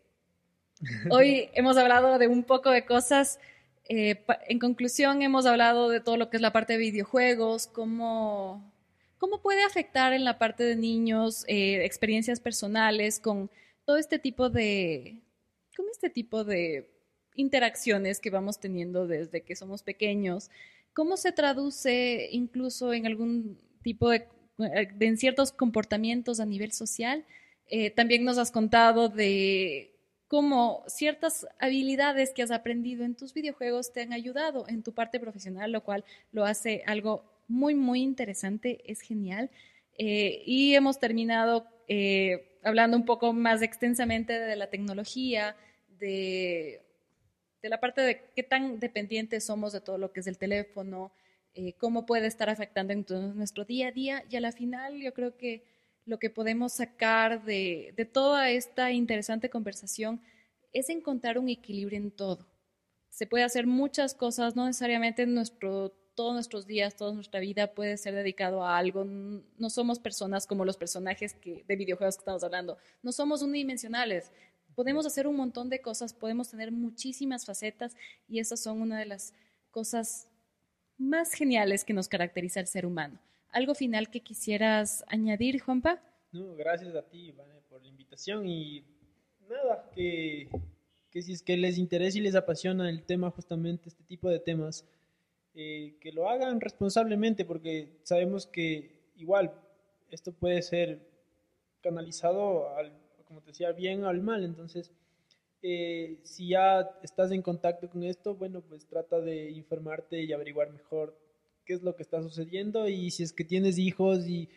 hoy 1.10 1.50
hemos 1.56 1.76
hablado 1.78 2.20
de 2.20 2.28
un 2.28 2.44
poco 2.44 2.70
de 2.70 2.86
cosas. 2.86 3.40
eh, 3.90 4.24
en 4.48 4.60
conclusión, 4.60 5.24
hemos 5.24 5.48
hablado 5.48 5.90
de 5.90 6.00
todo 6.00 6.18
lo 6.18 6.30
que 6.30 6.38
es 6.38 6.42
la 6.42 6.54
parte 6.54 6.74
de 6.74 6.80
videojuegos, 6.80 7.66
cómo, 7.66 8.72
cómo 9.18 9.42
puede 9.42 9.64
afectar 9.64 10.14
en 10.14 10.24
la 10.24 10.38
parte 10.38 10.64
de 10.64 10.76
niños, 10.76 11.46
eh, 11.48 11.84
experiencias 11.84 12.40
personales, 12.40 13.20
con 13.20 13.50
todo 13.86 13.98
este 13.98 14.20
tipo 14.20 14.52
de, 14.52 15.18
con 15.76 15.88
este 15.92 16.12
tipo 16.12 16.44
de 16.44 16.93
interacciones 17.36 18.20
que 18.20 18.30
vamos 18.30 18.60
teniendo 18.60 19.08
desde 19.08 19.42
que 19.42 19.56
somos 19.56 19.84
pequeños. 19.84 20.50
¿Cómo 20.94 21.18
se 21.18 21.32
traduce 21.32 22.30
incluso 22.32 22.94
en 22.94 23.06
algún 23.06 23.58
tipo 23.82 24.10
de, 24.10 24.28
en 24.58 25.18
ciertos 25.18 25.52
comportamientos 25.52 26.40
a 26.40 26.46
nivel 26.46 26.72
social? 26.72 27.26
Eh, 27.68 27.90
también 27.90 28.24
nos 28.24 28.38
has 28.38 28.52
contado 28.52 29.10
de 29.10 29.94
cómo 30.28 30.84
ciertas 30.88 31.48
habilidades 31.60 32.32
que 32.34 32.44
has 32.44 32.52
aprendido 32.52 33.06
en 33.06 33.16
tus 33.16 33.34
videojuegos 33.34 33.94
te 33.94 34.02
han 34.02 34.14
ayudado 34.14 34.66
en 34.68 34.84
tu 34.84 34.94
parte 34.94 35.20
profesional, 35.20 35.72
lo 35.72 35.84
cual 35.84 36.04
lo 36.32 36.46
hace 36.46 36.84
algo 36.86 37.24
muy, 37.48 37.76
muy 37.76 38.02
interesante, 38.02 38.82
es 38.86 39.02
genial. 39.02 39.50
Eh, 39.98 40.42
y 40.46 40.74
hemos 40.74 41.00
terminado 41.00 41.68
eh, 41.88 42.58
hablando 42.64 42.98
un 42.98 43.06
poco 43.06 43.34
más 43.34 43.62
extensamente 43.62 44.40
de 44.40 44.56
la 44.56 44.70
tecnología, 44.70 45.56
de, 46.00 46.82
de 47.64 47.70
la 47.70 47.80
parte 47.80 48.02
de 48.02 48.30
qué 48.36 48.44
tan 48.44 48.80
dependientes 48.80 49.46
somos 49.46 49.72
de 49.74 49.82
todo 49.82 49.98
lo 49.98 50.12
que 50.12 50.20
es 50.20 50.28
el 50.28 50.38
teléfono, 50.38 51.12
eh, 51.56 51.74
cómo 51.74 52.06
puede 52.06 52.28
estar 52.28 52.50
afectando 52.50 52.94
en 52.94 53.06
tu- 53.06 53.34
nuestro 53.34 53.64
día 53.66 53.88
a 53.88 53.92
día. 53.92 54.24
Y 54.30 54.36
a 54.36 54.42
la 54.42 54.52
final 54.52 55.00
yo 55.02 55.14
creo 55.14 55.38
que 55.38 55.64
lo 56.06 56.20
que 56.20 56.30
podemos 56.30 56.74
sacar 56.74 57.44
de, 57.46 57.94
de 57.96 58.06
toda 58.06 58.50
esta 58.50 58.92
interesante 58.92 59.50
conversación 59.50 60.22
es 60.74 60.90
encontrar 60.90 61.38
un 61.40 61.48
equilibrio 61.50 61.98
en 61.98 62.12
todo. 62.12 62.46
Se 63.10 63.28
puede 63.28 63.44
hacer 63.46 63.66
muchas 63.66 64.14
cosas, 64.14 64.56
no 64.56 64.66
necesariamente 64.66 65.26
nuestro, 65.26 65.92
todos 66.16 66.34
nuestros 66.34 66.66
días, 66.68 66.98
toda 66.98 67.14
nuestra 67.14 67.40
vida 67.40 67.74
puede 67.74 67.96
ser 67.96 68.14
dedicado 68.16 68.66
a 68.66 68.78
algo. 68.78 69.06
No 69.06 69.70
somos 69.70 70.00
personas 70.00 70.48
como 70.48 70.66
los 70.66 70.76
personajes 70.78 71.34
que, 71.36 71.64
de 71.66 71.76
videojuegos 71.76 72.18
que 72.18 72.22
estamos 72.22 72.44
hablando. 72.44 72.78
No 73.04 73.12
somos 73.12 73.42
unidimensionales. 73.42 74.32
Podemos 74.76 75.06
hacer 75.06 75.28
un 75.28 75.36
montón 75.36 75.70
de 75.70 75.82
cosas, 75.82 76.14
podemos 76.14 76.50
tener 76.50 76.72
muchísimas 76.72 77.46
facetas 77.46 77.96
y 78.28 78.40
esas 78.40 78.62
son 78.62 78.82
una 78.82 79.00
de 79.00 79.06
las 79.06 79.34
cosas 79.72 80.28
más 80.98 81.34
geniales 81.34 81.84
que 81.84 81.94
nos 81.94 82.08
caracteriza 82.08 82.60
al 82.60 82.68
ser 82.68 82.86
humano. 82.86 83.20
¿Algo 83.50 83.76
final 83.76 84.10
que 84.10 84.22
quisieras 84.22 85.04
añadir, 85.08 85.62
Juanpa? 85.62 86.02
No, 86.32 86.56
gracias 86.56 86.96
a 86.96 87.04
ti, 87.04 87.34
por 87.70 87.82
la 87.82 87.88
invitación 87.88 88.48
y 88.48 88.84
nada, 89.48 89.90
que, 89.94 90.50
que 91.12 91.22
si 91.22 91.34
es 91.34 91.44
que 91.44 91.58
les 91.58 91.78
interesa 91.78 92.18
y 92.18 92.22
les 92.22 92.36
apasiona 92.36 92.90
el 92.90 93.04
tema, 93.04 93.30
justamente 93.30 93.90
este 93.90 94.04
tipo 94.04 94.30
de 94.30 94.40
temas, 94.40 94.86
eh, 95.54 95.98
que 96.02 96.12
lo 96.12 96.30
hagan 96.30 96.60
responsablemente, 96.60 97.46
porque 97.46 98.00
sabemos 98.04 98.48
que 98.48 99.12
igual 99.16 99.54
esto 100.10 100.32
puede 100.32 100.64
ser 100.64 101.08
canalizado, 101.82 102.76
al, 102.76 102.92
como 103.34 103.42
te 103.44 103.52
decía, 103.52 103.72
bien 103.72 104.04
o 104.04 104.08
al 104.10 104.22
mal, 104.22 104.44
entonces 104.44 104.92
eh, 105.64 106.20
si 106.24 106.50
ya 106.50 106.88
estás 107.02 107.32
en 107.32 107.42
contacto 107.42 107.90
con 107.90 108.04
esto, 108.04 108.36
bueno, 108.36 108.62
pues 108.62 108.86
trata 108.86 109.20
de 109.20 109.50
informarte 109.52 110.22
y 110.22 110.32
averiguar 110.34 110.72
mejor 110.72 111.18
qué 111.66 111.74
es 111.74 111.82
lo 111.82 111.96
que 111.96 112.04
está 112.04 112.22
sucediendo 112.22 112.88
y 112.88 113.10
si 113.10 113.24
es 113.24 113.34
que 113.34 113.44
tienes 113.44 113.78
hijos 113.80 114.28
y, 114.28 114.50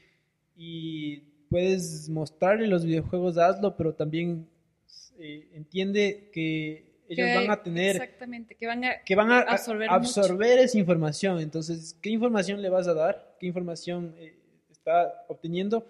y 0.57 1.19
puedes 1.49 2.09
mostrarle 2.11 2.67
los 2.67 2.85
videojuegos, 2.85 3.39
hazlo, 3.39 3.77
pero 3.77 3.95
también 3.95 4.49
eh, 5.19 5.49
entiende 5.55 6.29
que 6.33 6.97
ellos 7.09 7.29
Que- 7.29 7.35
van 7.37 7.51
a 7.51 7.63
tener, 7.63 7.97
Exactamente, 7.97 8.55
que 8.57 8.67
van 8.67 8.85
a... 8.85 9.03
que 9.05 9.15
van 9.15 9.31
a 9.31 9.39
absorber 9.41 9.89
absorber, 9.89 10.59
esa 10.59 10.77
información. 10.77 11.39
Entonces, 11.41 11.97
¿qué 12.03 12.11
información 12.11 12.61
le 12.61 12.69
vas 12.69 12.89
a 12.89 12.95
dar? 12.95 13.37
¿Qué 13.39 13.47
información 13.47 14.13
eh, 14.19 14.37
está 14.71 15.25
obteniendo? 15.29 15.87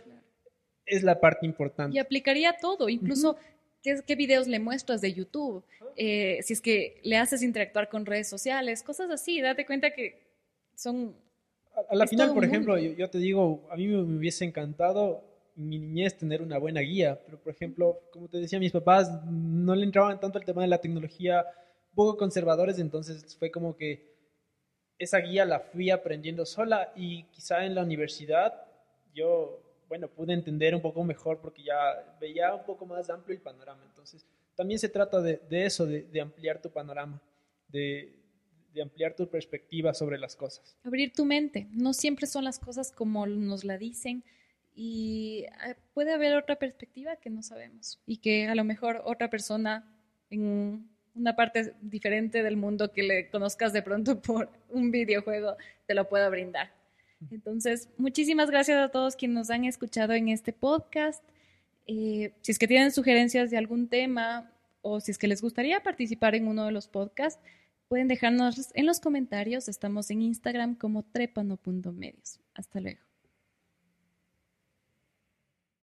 Es 0.87 1.03
la 1.03 1.21
parte 1.21 1.45
importante. 1.45 1.97
Y 1.97 1.99
aplicaría 1.99 2.57
todo, 2.59 2.89
incluso 2.89 3.37
qué, 3.83 4.01
qué 4.07 4.15
videos 4.15 4.47
le 4.47 4.59
muestras 4.59 5.01
de 5.01 5.13
YouTube, 5.13 5.65
eh, 5.97 6.39
si 6.43 6.53
es 6.53 6.61
que 6.61 7.01
le 7.03 7.17
haces 7.17 7.43
interactuar 7.43 7.89
con 7.89 8.07
redes 8.07 8.29
sociales, 8.29 8.83
cosas 8.83 9.11
así, 9.11 9.41
date 9.41 9.67
cuenta 9.67 9.91
que 9.91 10.23
son... 10.75 11.15
A, 11.75 11.93
a 11.93 11.97
la 11.97 12.07
final, 12.07 12.33
por 12.33 12.45
ejemplo, 12.45 12.79
yo, 12.79 12.93
yo 12.93 13.11
te 13.11 13.19
digo, 13.19 13.67
a 13.71 13.77
mí 13.77 13.87
me, 13.87 14.03
me 14.03 14.17
hubiese 14.17 14.45
encantado 14.45 15.25
en 15.57 15.69
mi 15.69 15.79
niñez 15.79 16.17
tener 16.17 16.43
una 16.43 16.59
buena 16.59 16.81
guía, 16.81 17.21
pero 17.25 17.39
por 17.39 17.53
ejemplo, 17.53 18.01
como 18.13 18.29
te 18.29 18.39
decía, 18.39 18.59
mis 18.59 18.73
papás 18.73 19.11
no 19.25 19.75
le 19.75 19.85
entraban 19.85 20.21
tanto 20.21 20.39
el 20.39 20.45
tema 20.45 20.63
de 20.63 20.69
la 20.69 20.81
tecnología, 20.81 21.45
poco 21.95 22.17
conservadores, 22.17 22.79
entonces 22.79 23.37
fue 23.39 23.51
como 23.51 23.77
que 23.77 24.15
esa 24.99 25.19
guía 25.19 25.45
la 25.45 25.61
fui 25.61 25.91
aprendiendo 25.91 26.47
sola 26.47 26.93
y 26.95 27.25
quizá 27.25 27.65
en 27.65 27.75
la 27.75 27.83
universidad 27.83 28.53
yo, 29.15 29.63
bueno, 29.89 30.09
pude 30.09 30.33
entender 30.33 30.75
un 30.75 30.83
poco 30.83 31.05
mejor 31.05 31.41
porque 31.41 31.63
ya 31.63 32.17
veía 32.21 32.55
un 32.55 32.65
poco 32.65 32.87
más 32.87 33.09
amplio 33.11 33.37
el 33.37 33.43
panorama. 33.43 33.83
Entonces, 33.87 34.27
también 34.55 34.79
se 34.81 34.89
trata 34.89 35.21
de, 35.21 35.41
eso, 35.51 35.87
de, 35.87 36.21
ampliar 36.21 36.61
tu 36.61 36.71
panorama, 36.71 37.23
de, 37.69 38.19
de 38.73 38.83
ampliar 38.83 39.15
tu 39.15 39.29
perspectiva 39.29 39.95
sobre 39.95 40.19
las 40.19 40.35
cosas. 40.35 40.77
Abrir 40.85 41.13
tu 41.13 41.25
mente. 41.25 41.69
No 41.71 41.93
siempre 41.93 42.27
son 42.27 42.45
las 42.45 42.59
cosas 42.59 42.91
como 42.93 43.27
nos 43.27 43.65
la 43.65 43.79
dicen 43.79 44.25
y 44.77 45.47
eh, 45.67 45.75
puede 45.95 46.13
haber 46.13 46.37
otra 46.37 46.57
perspectiva 46.57 47.17
que 47.17 47.31
no 47.31 47.43
sabemos 47.43 47.99
y 48.07 48.19
que 48.19 48.47
a 48.47 48.55
lo 48.55 48.63
mejor 48.63 49.01
otra 49.05 49.31
persona 49.31 49.91
en 50.29 50.91
una 51.15 51.35
parte 51.35 51.75
diferente 51.81 52.43
del 52.43 52.59
mundo 52.59 52.93
que 52.93 53.03
le 53.03 53.31
conozcas 53.31 53.73
de 53.73 53.83
pronto 53.83 54.21
por 54.23 54.51
un 54.69 54.91
videojuego 54.91 55.57
te 55.87 55.95
lo 55.95 56.09
pueda 56.09 56.29
brindar. 56.29 56.71
Entonces, 57.31 57.89
muchísimas 57.97 58.51
gracias 58.51 58.79
a 58.79 58.91
todos 58.91 59.17
quienes 59.17 59.35
nos 59.35 59.51
han 59.51 59.65
escuchado 59.65 60.13
en 60.13 60.29
este 60.29 60.53
podcast. 60.53 61.23
Eh, 61.87 62.33
si 62.43 62.53
es 62.53 62.59
que 62.59 62.69
tienen 62.69 62.93
sugerencias 62.93 63.51
de 63.51 63.57
algún 63.57 63.89
tema 63.89 64.51
o 64.83 65.01
si 65.01 65.11
es 65.11 65.19
que 65.19 65.29
les 65.29 65.43
gustaría 65.43 65.83
participar 65.83 66.35
en 66.35 66.47
uno 66.49 66.67
de 66.67 66.73
los 66.73 66.89
podcasts, 66.89 67.41
pueden 67.89 68.09
dejarnos 68.09 68.71
en 68.75 68.87
los 68.87 69.01
comentarios. 69.01 69.69
Estamos 69.69 70.11
en 70.11 70.23
Instagram 70.23 70.75
como 70.75 71.05
trepano.medios. 71.05 72.41
Hasta 72.55 72.81
luego. 72.81 73.06